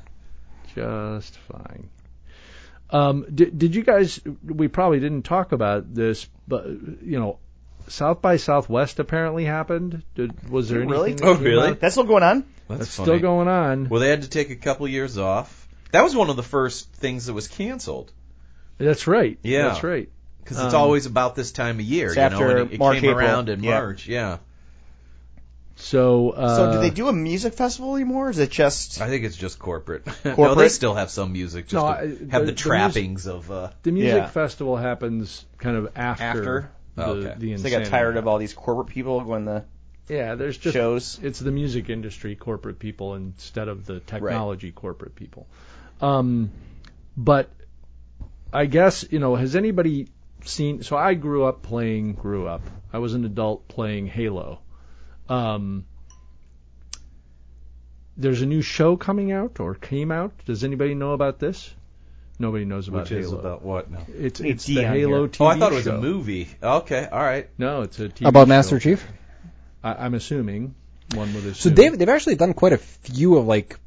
Just 0.75 1.35
fine. 1.37 1.89
Um, 2.89 3.25
did, 3.33 3.57
did 3.57 3.75
you 3.75 3.83
guys? 3.83 4.19
We 4.45 4.67
probably 4.67 4.99
didn't 4.99 5.23
talk 5.23 5.51
about 5.51 5.93
this, 5.93 6.27
but 6.47 6.65
you 6.67 7.19
know, 7.19 7.39
South 7.87 8.21
by 8.21 8.37
Southwest 8.37 8.99
apparently 8.99 9.43
happened. 9.45 10.03
Did, 10.15 10.49
was 10.49 10.69
there 10.69 10.79
Really? 10.79 11.11
anything? 11.11 11.27
Oh, 11.27 11.35
really? 11.35 11.73
That's 11.73 11.93
still 11.95 12.05
going 12.05 12.23
on? 12.23 12.45
That's, 12.67 12.79
That's 12.79 12.91
still 12.91 13.19
going 13.19 13.47
on. 13.47 13.89
Well, 13.89 13.99
they 14.01 14.09
had 14.09 14.23
to 14.23 14.29
take 14.29 14.49
a 14.49 14.55
couple 14.55 14.87
years 14.87 15.17
off. 15.17 15.67
That 15.91 16.03
was 16.03 16.15
one 16.15 16.29
of 16.29 16.35
the 16.35 16.43
first 16.43 16.91
things 16.93 17.27
that 17.27 17.33
was 17.33 17.47
canceled 17.47 18.11
That's 18.77 19.07
right. 19.07 19.37
Yeah. 19.41 19.69
That's 19.69 19.83
right. 19.83 20.09
because 20.43 20.57
it's 20.63 20.73
Um, 20.73 20.81
always 20.81 21.05
about 21.05 21.35
this 21.35 21.51
time 21.53 21.79
of 21.79 21.85
year. 21.85 22.07
It's 22.07 22.15
you 22.17 22.21
know, 22.21 22.25
after 22.27 22.57
and 22.57 22.71
it, 22.71 22.73
it 22.75 22.79
March, 22.79 22.99
came 22.99 23.09
April. 23.11 23.25
around 23.25 23.49
in 23.49 23.63
Yeah. 23.63 23.71
March. 23.79 24.07
Yeah, 24.07 24.37
So. 25.79 26.31
Uh, 26.31 26.55
so 26.55 26.71
do 26.73 26.79
they 26.79 26.89
do 26.89 27.07
a 27.07 27.13
music 27.13 27.53
festival 27.53 27.95
anymore? 27.95 28.27
Or 28.27 28.29
is 28.29 28.39
it 28.39 28.49
just 28.51 28.99
I 28.99 29.07
think 29.09 29.23
it's 29.25 29.37
just 29.37 29.59
corporate. 29.59 30.05
no, 30.25 30.55
they 30.55 30.69
still 30.69 30.95
have 30.95 31.09
some 31.11 31.31
music. 31.33 31.67
Just 31.67 31.73
No, 31.75 31.81
to 31.81 31.87
I- 31.87 32.01
have 32.01 32.17
the- 32.17 32.39
the, 32.39 32.45
the 32.45 32.51
trappings 32.53 33.27
of. 33.27 33.49
Uh, 33.51 33.69
The 33.83 33.91
music 33.91 34.17
Yeah. 34.17 34.27
festival 34.27 34.75
happens 34.75 35.45
kind 35.59 35.77
of 35.77 35.91
after, 35.95 36.23
After? 36.23 36.71
the, 36.95 37.05
Oh, 37.05 37.11
okay. 37.11 37.35
the 37.37 37.55
they 37.55 37.69
got 37.69 37.85
tired 37.85 38.17
of 38.17 38.27
all 38.27 38.39
these 38.39 38.53
corporate 38.53 38.87
people 38.87 39.21
going 39.21 39.45
the. 39.45 39.63
Yeah, 40.09 40.35
there's 40.35 40.57
just 40.57 40.73
shows? 40.73 41.19
it's 41.21 41.39
the 41.39 41.51
music 41.51 41.89
industry 41.89 42.35
corporate 42.35 42.79
people 42.79 43.15
instead 43.15 43.67
of 43.67 43.85
the 43.85 43.99
technology 43.99 44.71
corporate 44.71 45.15
people. 45.15 45.47
Um, 46.01 46.49
but 47.17 47.49
I 48.53 48.65
guess 48.65 49.05
you 49.11 49.19
know, 49.19 49.35
has 49.35 49.55
anybody 49.55 50.07
seen? 50.45 50.81
So 50.81 50.95
I 50.97 51.13
grew 51.13 51.43
up 51.43 51.61
playing. 51.61 52.13
Grew 52.13 52.47
up. 52.47 52.61
I 52.93 52.99
was 52.99 53.13
an 53.15 53.25
adult 53.25 53.67
playing 53.67 54.07
Halo. 54.07 54.59
Um, 55.29 55.85
there's 58.15 58.41
a 58.41 58.45
new 58.45 58.61
show 58.61 58.97
coming 58.97 59.31
out 59.31 59.59
or 59.59 59.75
came 59.75 60.11
out. 60.11 60.33
Does 60.45 60.63
anybody 60.63 60.95
know 60.95 61.13
about 61.13 61.39
this? 61.39 61.73
Nobody 62.39 62.65
knows 62.65 62.87
about 62.87 63.01
which 63.01 63.09
Halo. 63.09 63.21
is 63.21 63.31
about 63.33 63.63
what 63.63 63.89
now? 63.89 64.05
it's 64.15 64.39
it's 64.39 64.65
the 64.65 64.75
Dion 64.75 64.93
Halo 64.93 65.19
here. 65.21 65.27
TV 65.27 65.41
Oh, 65.41 65.47
I 65.47 65.57
thought 65.59 65.71
it 65.71 65.75
was 65.75 65.83
show. 65.85 65.97
a 65.97 66.01
movie. 66.01 66.47
Okay, 66.61 67.07
all 67.11 67.19
right. 67.19 67.49
No, 67.57 67.81
it's 67.81 67.99
a 67.99 68.09
TV 68.09 68.27
About 68.27 68.43
show. 68.43 68.49
Master 68.49 68.79
Chief. 68.79 69.05
I, 69.83 69.93
I'm 70.05 70.13
assuming 70.13 70.75
one 71.15 71.33
would 71.33 71.43
assume. 71.45 71.53
So 71.55 71.69
they've 71.69 71.97
they've 71.97 72.09
actually 72.09 72.35
done 72.35 72.53
quite 72.53 72.73
a 72.73 72.77
few 72.77 73.37
of 73.37 73.47
like 73.47 73.79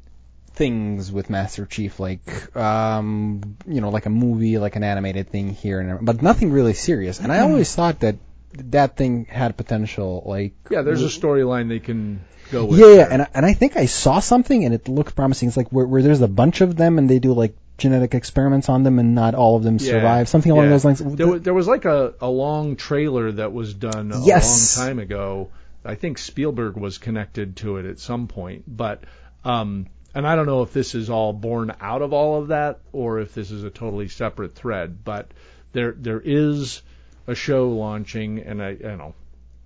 things 0.53 1.11
with 1.13 1.29
Master 1.29 1.65
Chief, 1.65 1.97
like 1.99 2.55
um, 2.57 3.55
you 3.65 3.79
know, 3.79 3.89
like 3.89 4.05
a 4.05 4.09
movie, 4.09 4.57
like 4.57 4.75
an 4.75 4.83
animated 4.83 5.29
thing 5.29 5.53
here 5.53 5.79
and 5.79 5.87
there, 5.89 5.99
but 6.01 6.21
nothing 6.21 6.51
really 6.51 6.73
serious. 6.73 7.19
And 7.21 7.31
I 7.31 7.39
always 7.39 7.73
thought 7.73 8.01
that 8.01 8.17
that 8.53 8.97
thing 8.97 9.25
had 9.25 9.57
potential, 9.57 10.23
like 10.25 10.53
yeah, 10.69 10.81
there's 10.81 11.03
a 11.03 11.07
storyline 11.07 11.69
they 11.69 11.79
can 11.79 12.21
go 12.51 12.65
with. 12.65 12.79
yeah, 12.79 12.87
yeah, 12.93 13.07
and 13.11 13.21
I, 13.23 13.27
and 13.33 13.45
I 13.45 13.53
think 13.53 13.77
I 13.77 13.85
saw 13.85 14.19
something 14.19 14.65
and 14.65 14.73
it 14.73 14.87
looked 14.87 15.15
promising. 15.15 15.47
It's 15.47 15.57
like 15.57 15.69
where, 15.69 15.85
where 15.85 16.01
there's 16.01 16.21
a 16.21 16.27
bunch 16.27 16.61
of 16.61 16.75
them 16.75 16.97
and 16.97 17.09
they 17.09 17.19
do 17.19 17.33
like 17.33 17.55
genetic 17.77 18.13
experiments 18.13 18.69
on 18.69 18.83
them 18.83 18.99
and 18.99 19.15
not 19.15 19.33
all 19.35 19.55
of 19.55 19.63
them 19.63 19.77
Yeah. 19.79 19.91
survive, 19.91 20.29
something 20.29 20.51
along 20.51 20.65
Yeah. 20.65 20.71
those 20.71 20.85
lines. 20.85 20.99
There 21.03 21.27
was, 21.27 21.41
there 21.41 21.53
was 21.53 21.67
like 21.67 21.85
a, 21.85 22.13
a 22.21 22.29
long 22.29 22.75
trailer 22.75 23.31
that 23.31 23.53
was 23.53 23.73
done 23.73 24.11
a 24.11 24.23
Yes. 24.23 24.77
long 24.77 24.87
time 24.87 24.99
ago. 24.99 25.49
I 25.83 25.95
think 25.95 26.17
Spielberg 26.19 26.75
was 26.77 26.99
connected 26.99 27.55
to 27.57 27.77
it 27.77 27.85
at 27.87 27.99
some 27.99 28.27
point, 28.27 28.65
but 28.67 29.03
um, 29.43 29.87
and 30.13 30.27
I 30.27 30.35
don't 30.35 30.45
know 30.45 30.61
if 30.61 30.73
this 30.73 30.93
is 30.93 31.09
all 31.09 31.33
born 31.33 31.73
out 31.81 32.01
of 32.03 32.13
all 32.13 32.39
of 32.41 32.49
that 32.49 32.81
or 32.91 33.19
if 33.21 33.33
this 33.33 33.49
is 33.49 33.63
a 33.63 33.69
totally 33.71 34.09
separate 34.09 34.53
thread. 34.53 35.03
But 35.03 35.31
there 35.71 35.93
there 35.97 36.21
is 36.23 36.81
a 37.27 37.35
show 37.35 37.69
launching, 37.69 38.39
and 38.39 38.61
I, 38.61 38.73
don't 38.75 38.97
know. 38.97 39.13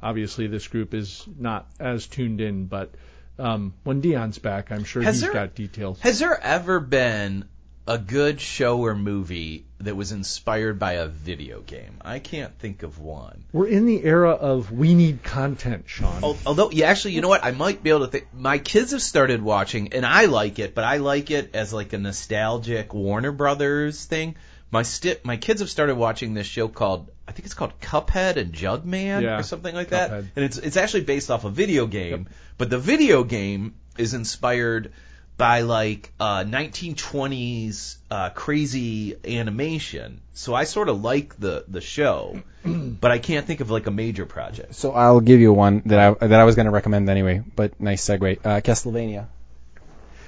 Obviously, 0.01 0.47
this 0.47 0.67
group 0.67 0.93
is 0.93 1.25
not 1.39 1.67
as 1.79 2.05
tuned 2.07 2.41
in, 2.41 2.65
but 2.65 2.91
um, 3.39 3.73
when 3.83 4.01
Dion's 4.01 4.37
back, 4.37 4.71
I'm 4.71 4.83
sure 4.83 5.01
Has 5.01 5.15
he's 5.15 5.21
there- 5.23 5.33
got 5.33 5.55
details. 5.55 5.99
Has 6.01 6.19
there 6.19 6.39
ever 6.39 6.79
been 6.79 7.45
a 7.87 7.97
good 7.99 8.41
show 8.41 8.79
or 8.79 8.95
movie 8.95 9.63
that 9.79 9.95
was 9.95 10.11
inspired 10.11 10.79
by 10.79 10.93
a 10.93 11.07
video 11.07 11.61
game? 11.61 11.97
I 12.01 12.19
can't 12.19 12.57
think 12.59 12.81
of 12.83 12.99
one. 12.99 13.43
We're 13.51 13.67
in 13.67 13.85
the 13.85 14.03
era 14.03 14.31
of 14.31 14.71
we 14.71 14.93
need 14.93 15.21
content, 15.23 15.83
Sean. 15.87 16.23
Although, 16.45 16.71
yeah, 16.71 16.87
actually, 16.87 17.13
you 17.13 17.21
know 17.21 17.29
what? 17.29 17.43
I 17.45 17.51
might 17.51 17.83
be 17.83 17.89
able 17.91 18.01
to 18.01 18.07
think. 18.07 18.27
My 18.33 18.57
kids 18.57 18.91
have 18.91 19.01
started 19.01 19.41
watching, 19.41 19.93
and 19.93 20.05
I 20.05 20.25
like 20.25 20.59
it, 20.59 20.73
but 20.75 20.83
I 20.83 20.97
like 20.97 21.29
it 21.31 21.55
as 21.55 21.73
like 21.73 21.93
a 21.93 21.97
nostalgic 21.99 22.93
Warner 22.93 23.31
Brothers 23.31 24.03
thing. 24.05 24.35
My 24.75 24.83
sti- 24.83 25.19
my 25.23 25.37
kids 25.37 25.61
have 25.61 25.69
started 25.69 25.95
watching 25.95 26.33
this 26.33 26.45
show 26.47 26.67
called 26.67 27.09
I 27.25 27.31
think 27.31 27.45
it's 27.45 27.53
called 27.53 27.79
Cuphead 27.79 28.35
and 28.35 28.51
Jugman 28.51 29.21
Yeah, 29.21 29.39
or 29.39 29.43
something 29.43 29.73
like 29.73 29.89
that, 29.89 30.11
Cuphead. 30.11 30.27
and 30.35 30.43
it's 30.43 30.57
it's 30.57 30.75
actually 30.75 31.05
based 31.05 31.31
off 31.31 31.45
a 31.45 31.49
video 31.49 31.87
game, 31.87 32.27
but 32.57 32.69
the 32.69 32.77
video 32.77 33.23
game 33.23 33.75
is 33.97 34.13
inspired 34.13 34.91
by 35.37 35.61
like 35.61 36.11
uh, 36.19 36.43
1920s 36.43 37.95
uh, 38.11 38.29
crazy 38.31 39.15
animation. 39.25 40.19
So 40.33 40.53
I 40.53 40.65
sort 40.65 40.89
of 40.89 41.01
like 41.01 41.39
the 41.39 41.63
the 41.69 41.79
show, 41.79 42.41
but 42.65 43.11
I 43.11 43.19
can't 43.19 43.47
think 43.47 43.61
of 43.61 43.71
like 43.71 43.87
a 43.87 43.91
major 43.91 44.25
project. 44.25 44.75
So 44.75 44.91
I'll 44.91 45.21
give 45.21 45.39
you 45.39 45.53
one 45.53 45.83
that 45.85 45.99
I 45.99 46.27
that 46.27 46.39
I 46.39 46.43
was 46.43 46.55
going 46.55 46.65
to 46.65 46.71
recommend 46.71 47.09
anyway, 47.09 47.41
but 47.55 47.79
nice 47.79 48.03
segue. 48.05 48.45
Uh, 48.45 48.59
Castlevania. 48.59 49.27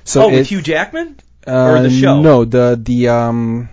So 0.05 0.23
oh, 0.23 0.29
it, 0.29 0.37
with 0.37 0.47
Hugh 0.47 0.61
Jackman? 0.61 1.19
uh, 1.45 1.71
or 1.71 1.81
the 1.81 1.89
show? 1.89 2.21
No, 2.21 2.45
the 2.45 2.79
the 2.81 3.09
um 3.09 3.69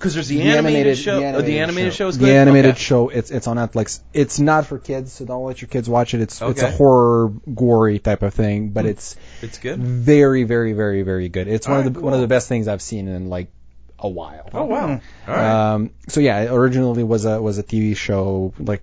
Because 0.00 0.14
there's 0.14 0.28
the, 0.28 0.38
The 0.38 0.42
animated, 0.44 0.86
animated- 0.86 0.98
show. 0.98 1.20
the 1.20 1.34
oh, 1.36 1.42
the 1.42 1.58
animated 1.60 1.92
show 1.92 2.08
is 2.08 2.16
good. 2.16 2.28
the 2.28 2.32
animated 2.34 2.70
Okay. 2.72 2.80
show. 2.80 3.08
It's 3.10 3.30
it's 3.30 3.46
on 3.46 3.58
Netflix. 3.58 4.00
It's 4.14 4.40
not 4.40 4.64
for 4.66 4.78
kids, 4.78 5.12
so 5.12 5.26
don't 5.26 5.44
let 5.44 5.60
your 5.60 5.68
kids 5.68 5.90
watch 5.90 6.14
it. 6.14 6.22
It's 6.22 6.40
it's 6.40 6.62
a 6.62 6.70
horror, 6.70 7.28
gory 7.54 7.98
type 7.98 8.22
of 8.22 8.32
thing, 8.32 8.70
but 8.70 8.86
it's 8.86 9.16
It's 9.42 9.58
good. 9.58 9.78
very, 9.78 10.44
very, 10.44 10.72
very, 10.72 11.02
very 11.02 11.28
good. 11.28 11.48
It's 11.48 11.68
one 11.68 11.80
of 11.80 11.84
Alright, 11.84 11.94
the 11.94 12.00
one 12.00 12.14
of 12.14 12.20
the 12.22 12.28
best 12.28 12.48
things 12.48 12.66
I've 12.66 12.80
seen 12.80 13.08
in 13.08 13.28
like 13.28 13.50
a 13.98 14.08
while. 14.08 14.48
Oh 14.54 14.64
wow! 14.64 14.88
All 15.28 15.34
right. 15.34 15.74
Um, 15.74 15.90
so 16.08 16.20
yeah, 16.20 16.40
it 16.44 16.50
originally 16.50 17.04
was 17.04 17.26
a 17.26 17.40
was 17.42 17.58
a 17.58 17.62
TV 17.62 17.94
show. 17.94 18.54
Like 18.58 18.82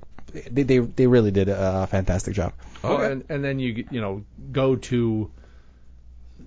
they 0.51 0.61
they, 0.63 0.78
they 0.78 1.07
really 1.07 1.32
did 1.32 1.49
a 1.49 1.88
fantastic 1.88 2.36
job. 2.36 2.53
Oh, 2.84 2.97
Okay. 2.97 3.11
and, 3.11 3.24
and 3.30 3.43
then 3.43 3.57
you 3.57 3.86
you 3.89 4.01
know 4.01 4.24
go 4.51 4.76
to 4.76 5.32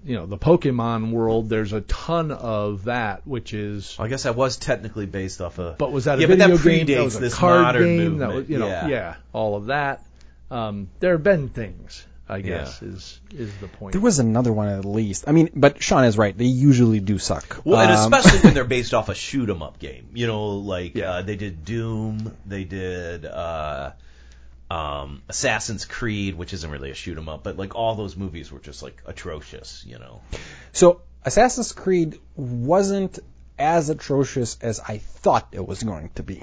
you 0.05 0.17
know 0.17 0.27
the 0.27 0.39
Pokemon 0.39 1.11
world. 1.13 1.49
There's 1.49 1.73
a 1.73 1.81
ton 1.83 2.31
of 2.33 2.85
that, 2.85 3.27
which 3.27 3.53
is. 3.55 3.97
I 3.99 4.09
guess 4.09 4.23
that 4.25 4.37
was 4.37 4.57
technically 4.57 5.07
based 5.07 5.41
off 5.41 5.59
a. 5.59 5.75
But 5.79 5.93
was 5.93 6.05
that 6.05 6.19
a 6.19 6.21
Yeah, 6.23 6.27
but 6.29 6.39
video 6.39 6.57
that 6.57 6.65
game? 6.65 6.87
That 6.87 6.93
predates 6.93 7.05
was 7.05 7.17
a 7.17 7.21
this 7.21 7.35
card 7.35 7.63
modern 7.63 7.85
game. 7.97 8.19
That 8.19 8.33
was 8.33 8.49
you 8.49 8.59
know 8.59 8.69
Yeah. 8.69 8.89
yeah, 8.89 9.15
all 9.33 9.57
of 9.57 9.67
that. 9.67 10.05
Um, 10.51 10.89
there 10.99 11.13
have 11.13 11.23
been 11.23 11.49
things, 11.49 12.05
I 12.29 12.41
guess, 12.41 12.83
is 12.83 13.21
is 13.33 13.55
the 13.59 13.69
point. 13.69 13.93
There 13.93 14.01
was 14.01 14.19
another 14.19 14.53
one 14.53 14.69
at 14.69 14.85
least. 14.85 15.25
I 15.29 15.33
mean, 15.33 15.51
but 15.55 15.81
Sean 15.83 16.05
is 16.05 16.19
right. 16.19 16.37
They 16.37 16.47
usually 16.47 16.99
do 17.01 17.19
suck. 17.19 17.61
well, 17.65 17.81
and 17.81 17.93
Um, 17.93 18.13
especially 18.13 18.41
when 18.41 18.55
they're 18.55 18.65
based 18.79 18.93
off 18.95 19.09
a 19.11 19.15
shoot 19.15 19.49
'em 19.49 19.63
up 19.63 19.79
game. 19.79 20.09
You 20.15 20.27
know, 20.27 20.57
like 20.57 20.97
Yeah. 20.97 21.11
uh, 21.13 21.23
they 21.23 21.37
did 21.37 21.65
Doom, 21.65 22.37
they 22.47 22.65
did 22.65 23.25
uh, 23.27 23.93
um, 24.71 25.23
Assassin's 25.29 25.85
Creed, 25.85 26.37
which 26.37 26.53
isn't 26.53 26.71
really 26.71 26.91
a 26.91 26.95
shoot 26.95 27.19
'em 27.19 27.29
up, 27.29 27.43
but 27.43 27.57
like 27.57 27.75
all 27.75 27.97
those 27.97 28.17
movies 28.17 28.53
were 28.53 28.61
just 28.61 28.83
like 28.83 29.03
atrocious. 29.07 29.85
You 29.87 29.99
know. 29.99 30.23
So 30.73 31.03
Assassin's 31.25 31.73
Creed 31.73 32.19
wasn't 32.37 33.19
as 33.59 33.91
atrocious 33.91 34.57
as 34.63 34.81
I 34.81 34.99
thought 34.99 35.49
it 35.53 35.67
was 35.67 35.83
going 35.83 36.11
to 36.15 36.23
be. 36.23 36.43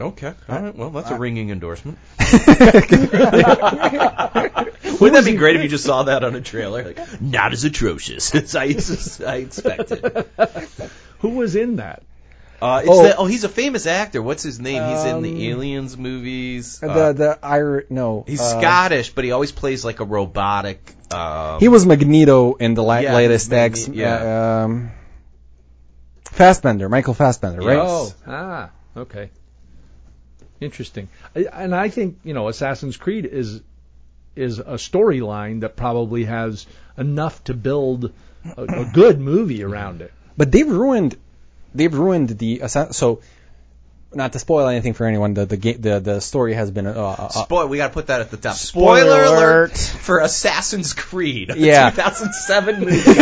Okay. 0.00 0.32
All 0.48 0.62
right. 0.62 0.76
Well, 0.76 0.90
that's 0.90 1.10
a 1.10 1.16
ringing 1.16 1.50
endorsement. 1.50 1.98
Wouldn't 2.20 3.12
Wouldn't 5.00 5.14
that 5.14 5.24
be 5.24 5.36
great 5.36 5.56
if 5.56 5.62
you 5.62 5.68
just 5.68 5.84
saw 5.84 6.04
that 6.04 6.22
on 6.22 6.34
a 6.36 6.40
trailer? 6.40 6.84
Like, 6.84 7.20
not 7.20 7.52
as 7.52 7.64
atrocious 7.64 8.34
as 8.34 8.54
I, 8.54 8.66
as 8.66 9.20
I 9.20 9.36
expected. 9.36 10.26
Who 11.20 11.30
was 11.30 11.56
in 11.56 11.76
that? 11.76 12.02
Uh, 12.60 12.80
it's 12.82 12.90
Oh. 12.90 13.02
the, 13.04 13.16
oh, 13.16 13.26
he's 13.26 13.44
a 13.44 13.48
famous 13.48 13.86
actor. 13.86 14.20
What's 14.20 14.42
his 14.42 14.58
name? 14.58 14.82
He's 14.82 15.04
in 15.04 15.16
Um, 15.16 15.22
the 15.22 15.48
Aliens 15.50 15.96
movies. 15.96 16.80
the 16.80 16.90
Uh, 16.90 17.12
the 17.12 17.38
Ir 17.42 17.84
no. 17.88 18.24
he's 18.26 18.40
uh, 18.40 18.58
Scottish, 18.58 19.10
but 19.14 19.24
he 19.24 19.30
always 19.30 19.52
plays 19.52 19.84
like 19.84 20.00
a 20.00 20.04
robotic. 20.04 20.94
Um, 21.12 21.60
He 21.60 21.68
was 21.68 21.86
Magneto 21.86 22.54
in 22.54 22.74
the 22.74 22.82
la- 22.82 22.98
Yeah, 22.98 23.14
latest 23.14 23.50
Magne- 23.50 23.64
X. 23.64 23.88
yeah. 23.88 24.14
uh, 24.16 24.64
um, 24.64 24.90
Fassbender, 26.24 26.88
Michael 26.88 27.14
Fassbender, 27.14 27.60
right? 27.60 27.76
Yes. 27.76 27.86
Oh, 27.86 28.14
ah, 28.26 28.70
okay. 28.96 29.30
Interesting. 30.60 31.08
And 31.34 31.74
I 31.74 31.88
think 31.88 32.18
you 32.24 32.34
know, 32.34 32.48
Assassin's 32.48 32.96
Creed 32.96 33.24
is 33.26 33.60
is 34.34 34.58
a 34.58 34.74
storyline 34.74 35.60
that 35.60 35.76
probably 35.76 36.24
has 36.24 36.66
enough 36.96 37.42
to 37.44 37.54
build 37.54 38.12
a, 38.56 38.62
a 38.62 38.84
good 38.84 39.20
movie 39.20 39.62
around 39.64 40.00
it. 40.00 40.12
But 40.36 40.52
they've 40.52 40.68
ruined, 40.68 41.16
they've 41.74 41.92
ruined 41.94 42.30
the 42.30 42.62
so. 42.68 43.20
Not 44.10 44.32
to 44.32 44.38
spoil 44.38 44.66
anything 44.68 44.94
for 44.94 45.04
anyone, 45.04 45.34
the 45.34 45.44
the 45.44 45.56
the, 45.74 46.00
the 46.00 46.20
story 46.22 46.54
has 46.54 46.70
been 46.70 46.86
uh, 46.86 46.92
uh, 46.94 47.28
Spoil. 47.28 47.68
We 47.68 47.76
got 47.76 47.88
to 47.88 47.92
put 47.92 48.06
that 48.06 48.22
at 48.22 48.30
the 48.30 48.38
top. 48.38 48.54
Spoiler 48.56 49.00
Spoiler, 49.26 49.36
alert 49.66 49.76
for 49.76 50.20
Assassin's 50.20 50.94
Creed, 50.94 51.52
Yeah. 51.54 51.90
2007 51.90 52.80
movie. 52.80 53.12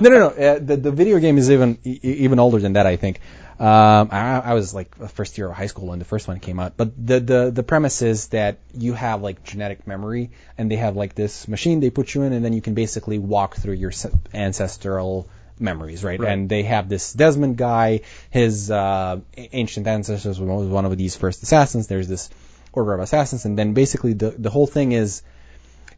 no, 0.00 0.10
no, 0.10 0.18
no. 0.18 0.28
Uh, 0.30 0.58
the 0.58 0.76
the 0.76 0.90
video 0.90 1.20
game 1.20 1.38
is 1.38 1.48
even 1.48 1.78
even 1.84 2.40
older 2.40 2.58
than 2.58 2.72
that, 2.72 2.86
I 2.86 2.96
think. 2.96 3.20
Um, 3.60 4.08
I, 4.10 4.42
I 4.46 4.54
was 4.54 4.74
like 4.74 4.96
first 5.10 5.38
year 5.38 5.48
of 5.48 5.54
high 5.54 5.68
school 5.68 5.86
when 5.86 6.00
the 6.00 6.04
first 6.04 6.26
one 6.26 6.40
came 6.40 6.58
out. 6.58 6.76
But 6.76 6.90
the, 7.06 7.20
the 7.20 7.50
the 7.54 7.62
premise 7.62 8.02
is 8.02 8.26
that 8.28 8.58
you 8.76 8.94
have 8.94 9.22
like 9.22 9.44
genetic 9.44 9.86
memory, 9.86 10.32
and 10.58 10.68
they 10.68 10.76
have 10.76 10.96
like 10.96 11.14
this 11.14 11.46
machine 11.46 11.78
they 11.78 11.90
put 11.90 12.12
you 12.16 12.22
in, 12.22 12.32
and 12.32 12.44
then 12.44 12.52
you 12.52 12.60
can 12.62 12.74
basically 12.74 13.20
walk 13.20 13.54
through 13.54 13.74
your 13.74 13.92
ancestral 14.34 15.28
memories, 15.58 16.04
right? 16.04 16.18
Right. 16.18 16.32
And 16.32 16.48
they 16.48 16.62
have 16.64 16.88
this 16.88 17.12
Desmond 17.12 17.56
guy. 17.56 18.00
His 18.30 18.70
uh, 18.70 19.20
ancient 19.36 19.86
ancestors 19.86 20.40
was 20.40 20.66
one 20.66 20.84
of 20.84 20.96
these 20.96 21.16
first 21.16 21.42
assassins. 21.42 21.86
There's 21.86 22.08
this 22.08 22.30
order 22.72 22.94
of 22.94 23.00
assassins, 23.00 23.44
and 23.44 23.58
then 23.58 23.72
basically 23.72 24.14
the 24.14 24.30
the 24.30 24.50
whole 24.50 24.66
thing 24.66 24.92
is 24.92 25.22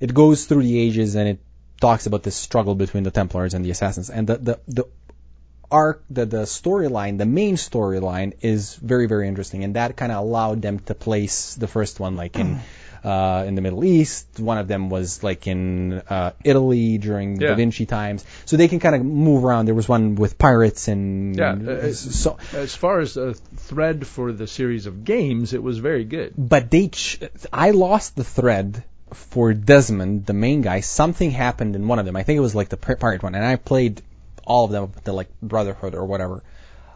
it 0.01 0.13
goes 0.13 0.45
through 0.45 0.63
the 0.63 0.79
ages 0.79 1.15
and 1.15 1.29
it 1.29 1.39
talks 1.81 2.07
about 2.07 2.23
this 2.23 2.37
struggle 2.37 2.75
between 2.75 3.03
the 3.03 3.11
Templars 3.11 3.55
and 3.55 3.65
the 3.65 3.71
Assassins. 3.71 4.11
And 4.11 4.27
the 4.27 4.37
the, 4.37 4.61
the 4.69 4.85
arc, 5.71 6.05
the 6.11 6.27
the 6.27 6.43
storyline, 6.43 7.19
the 7.19 7.27
main 7.27 7.57
storyline 7.57 8.35
is 8.41 8.75
very 8.75 9.07
very 9.07 9.29
interesting, 9.29 9.65
and 9.65 9.77
that 9.77 9.97
kind 9.97 10.13
of 10.13 10.19
allowed 10.19 10.63
them 10.63 10.81
to 10.81 10.95
place 10.95 11.55
the 11.55 11.67
first 11.67 12.01
one 12.01 12.17
like 12.17 12.37
in. 12.39 12.61
Uh, 13.07 13.45
in 13.47 13.55
the 13.55 13.63
Middle 13.63 13.85
East, 13.85 14.27
one 14.41 14.59
of 14.59 14.67
them 14.67 14.89
was 14.91 15.23
like 15.23 15.47
in 15.47 16.03
uh, 16.11 16.33
Italy 16.43 16.99
during 16.99 17.41
Yeah. 17.41 17.51
Da 17.51 17.55
Vinci 17.55 17.87
times, 17.87 18.25
so 18.47 18.57
they 18.57 18.67
can 18.67 18.81
kind 18.81 18.97
of 18.97 19.05
move 19.05 19.45
around. 19.45 19.67
There 19.67 19.77
was 19.77 19.89
one 19.89 20.17
with 20.17 20.37
pirates 20.39 20.89
and 20.89 21.37
Yeah, 21.37 21.53
uh, 21.53 21.93
so 21.93 22.37
As 22.53 22.75
far 22.75 22.99
as 22.99 23.17
a 23.17 23.35
thread 23.69 24.07
for 24.09 24.33
the 24.33 24.49
series 24.49 24.87
of 24.87 25.05
games, 25.05 25.55
it 25.55 25.63
was 25.63 25.79
very 25.79 26.05
good. 26.05 26.33
but 26.37 26.69
they 26.71 26.89
ch- 26.89 27.21
I 27.53 27.71
lost 27.71 28.17
the 28.17 28.25
thread 28.25 28.83
for 29.13 29.55
Desmond, 29.55 30.27
the 30.27 30.33
main 30.47 30.63
guy. 30.63 30.81
Something 30.81 31.31
happened 31.31 31.77
in 31.77 31.87
one 31.87 32.01
of 32.01 32.07
them. 32.07 32.17
I 32.17 32.25
think 32.25 32.39
it 32.39 32.47
was 32.49 32.57
like 32.57 32.71
the 32.71 32.77
pirate 32.77 33.23
one, 33.23 33.37
and 33.37 33.45
I 33.45 33.55
played 33.55 34.03
all 34.45 34.65
of 34.65 34.73
them 34.73 34.83
up 34.85 35.05
to 35.05 35.13
like 35.13 35.29
Brotherhood 35.41 35.95
or 35.95 36.05
whatever. 36.07 36.43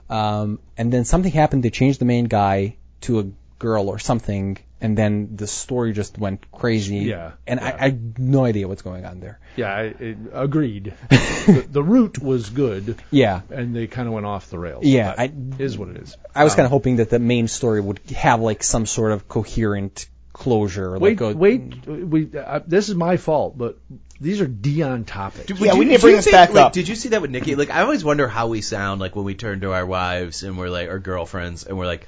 Um, 0.08 0.58
and 0.76 0.92
then 0.92 1.04
something 1.04 1.30
happened. 1.30 1.62
They 1.62 1.70
changed 1.70 2.00
the 2.00 2.04
main 2.04 2.24
guy 2.24 2.74
to 3.02 3.20
a 3.20 3.24
girl 3.60 3.88
or 3.88 4.00
something, 4.00 4.58
and 4.80 4.96
then 4.96 5.36
the 5.36 5.46
story 5.46 5.92
just 5.92 6.18
went 6.18 6.50
crazy. 6.50 6.98
Yeah, 6.98 7.32
and 7.46 7.60
I, 7.60 7.68
yeah. 7.68 7.76
I 7.78 7.84
had 7.86 8.18
no 8.18 8.44
idea 8.44 8.66
what's 8.68 8.82
going 8.82 9.04
on 9.04 9.20
there. 9.20 9.38
Yeah, 9.56 9.72
I, 9.72 9.94
I 10.34 10.42
agreed. 10.44 10.94
the, 11.10 11.66
the 11.68 11.82
route 11.82 12.18
was 12.18 12.50
good, 12.50 12.98
Yeah. 13.10 13.42
and 13.50 13.74
they 13.74 13.86
kind 13.86 14.08
of 14.08 14.14
went 14.14 14.26
off 14.26 14.50
the 14.50 14.58
rails. 14.58 14.84
Yeah, 14.84 15.10
but 15.10 15.20
I- 15.20 15.24
it 15.24 15.60
is 15.60 15.76
what 15.78 15.88
it 15.90 15.96
is. 15.98 16.16
I 16.34 16.44
was 16.44 16.52
Um, 16.52 16.56
kind 16.56 16.66
of 16.66 16.70
hoping 16.72 16.96
that 16.96 17.10
the 17.10 17.18
main 17.18 17.48
story 17.48 17.80
would 17.80 18.00
have 18.16 18.40
like 18.40 18.62
some 18.62 18.86
sort 18.86 19.12
of 19.12 19.28
coherent 19.28 20.06
closure. 20.32 20.98
Wait, 20.98 21.20
like 21.20 21.34
a, 21.34 21.36
wait. 21.36 21.86
We. 21.86 22.30
Uh, 22.38 22.60
this 22.66 22.88
is 22.88 22.94
my 22.94 23.16
fault, 23.16 23.58
but 23.58 23.78
these 24.20 24.40
are 24.40 24.46
Dion 24.46 25.04
topics. 25.04 25.50
Yeah, 25.60 25.74
we 25.74 25.80
need 25.86 25.86
to 25.86 25.90
did 25.92 26.00
bring 26.00 26.10
you 26.12 26.16
this 26.18 26.24
think, 26.26 26.32
back 26.34 26.50
like, 26.54 26.66
up. 26.66 26.72
Did 26.72 26.88
you 26.88 26.94
see 26.94 27.10
that 27.10 27.20
with 27.22 27.30
Nikki? 27.30 27.54
Like, 27.56 27.70
I 27.70 27.82
always 27.82 28.04
wonder 28.04 28.28
how 28.28 28.48
we 28.48 28.60
sound 28.60 29.00
like 29.00 29.16
when 29.16 29.24
we 29.24 29.34
turn 29.34 29.60
to 29.60 29.72
our 29.72 29.84
wives 29.84 30.42
and 30.42 30.56
we're 30.58 30.70
like, 30.70 30.88
our 30.88 30.98
girlfriends, 30.98 31.64
and 31.64 31.76
we're 31.76 31.86
like, 31.86 32.06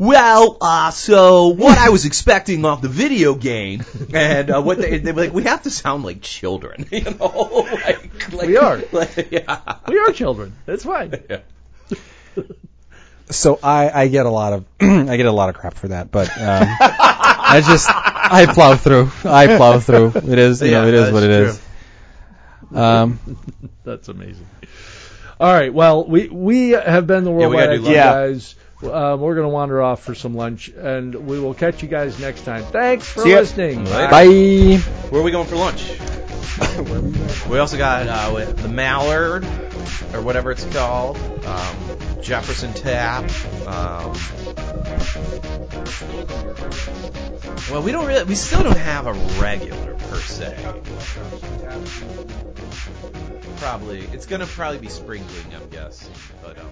well, 0.00 0.56
uh, 0.62 0.90
so 0.92 1.48
what 1.48 1.76
I 1.76 1.90
was 1.90 2.06
expecting 2.06 2.64
off 2.64 2.80
the 2.80 2.88
video 2.88 3.34
game, 3.34 3.84
and 4.14 4.50
uh, 4.50 4.62
what 4.62 4.78
they, 4.78 4.96
they 4.96 5.12
like, 5.12 5.34
we 5.34 5.42
have 5.42 5.64
to 5.64 5.70
sound 5.70 6.04
like 6.04 6.22
children, 6.22 6.86
you 6.90 7.02
know? 7.02 7.68
like, 7.70 8.32
like, 8.32 8.48
We 8.48 8.56
are. 8.56 8.80
Like, 8.92 9.28
yeah. 9.30 9.76
we 9.86 9.98
are 9.98 10.10
children. 10.12 10.56
That's 10.64 10.84
fine. 10.84 11.12
Yeah. 11.28 11.40
so 13.28 13.58
I, 13.62 13.90
I 13.90 14.08
get 14.08 14.24
a 14.24 14.30
lot 14.30 14.54
of 14.54 14.64
I 14.80 15.16
get 15.18 15.26
a 15.26 15.32
lot 15.32 15.50
of 15.50 15.56
crap 15.56 15.74
for 15.74 15.88
that, 15.88 16.10
but 16.10 16.28
um, 16.30 16.66
I 16.70 17.62
just 17.66 17.86
I 17.90 18.46
plow 18.46 18.76
through. 18.76 19.10
I 19.24 19.48
plow 19.48 19.80
through. 19.80 20.12
It 20.14 20.38
is 20.38 20.62
you 20.62 20.70
know 20.70 20.84
Yeah, 20.84 20.88
it 20.88 20.94
is 20.94 21.00
that's 21.02 21.12
what 21.12 21.22
it 21.24 21.30
is. 21.30 21.62
Um, 22.72 23.18
That's 23.84 24.08
amazing. 24.08 24.46
All 25.40 25.52
right. 25.52 25.74
Well, 25.74 26.06
we 26.06 26.28
we 26.28 26.70
have 26.70 27.06
been 27.06 27.24
the 27.24 27.30
worldwide 27.30 27.66
gotta 27.66 27.76
do 27.78 27.82
IT 27.82 27.84
lunch. 27.84 27.94
Yeah. 27.96 28.12
guys. 28.12 28.54
Um, 28.82 29.20
we're 29.20 29.34
going 29.34 29.44
to 29.44 29.50
wander 29.50 29.82
off 29.82 30.02
for 30.02 30.14
some 30.14 30.34
lunch, 30.34 30.68
and 30.68 31.14
we 31.26 31.38
will 31.38 31.54
catch 31.54 31.82
you 31.82 31.88
guys 31.88 32.18
next 32.18 32.44
time. 32.44 32.62
Thanks 32.64 33.06
for 33.06 33.22
See 33.22 33.30
ya. 33.30 33.40
listening. 33.40 33.84
Later. 33.84 34.08
bye. 34.10 34.76
Where 35.10 35.20
are 35.20 35.24
we 35.24 35.30
going 35.30 35.46
for 35.46 35.56
lunch? 35.56 35.98
we 37.48 37.58
also 37.58 37.76
got 37.76 38.08
uh, 38.08 38.32
with 38.34 38.56
the 38.58 38.68
Mallard, 38.68 39.44
or 40.14 40.22
whatever 40.22 40.50
it's 40.50 40.64
called, 40.64 41.18
um, 41.44 42.22
Jefferson 42.22 42.72
Tap. 42.74 43.24
Um, 43.66 44.14
well, 47.70 47.82
we 47.82 47.92
don't 47.92 48.06
really, 48.06 48.24
we 48.24 48.34
still 48.34 48.62
don't 48.62 48.76
have 48.76 49.06
a 49.06 49.12
regular 49.40 49.94
per 49.94 50.16
se. 50.16 50.56
Probably, 53.58 54.00
it's 54.00 54.26
gonna 54.26 54.46
probably 54.46 54.78
be 54.78 54.88
sprinkling, 54.88 55.54
I'm 55.54 55.68
guessing, 55.68 56.12
but 56.42 56.58
um, 56.58 56.70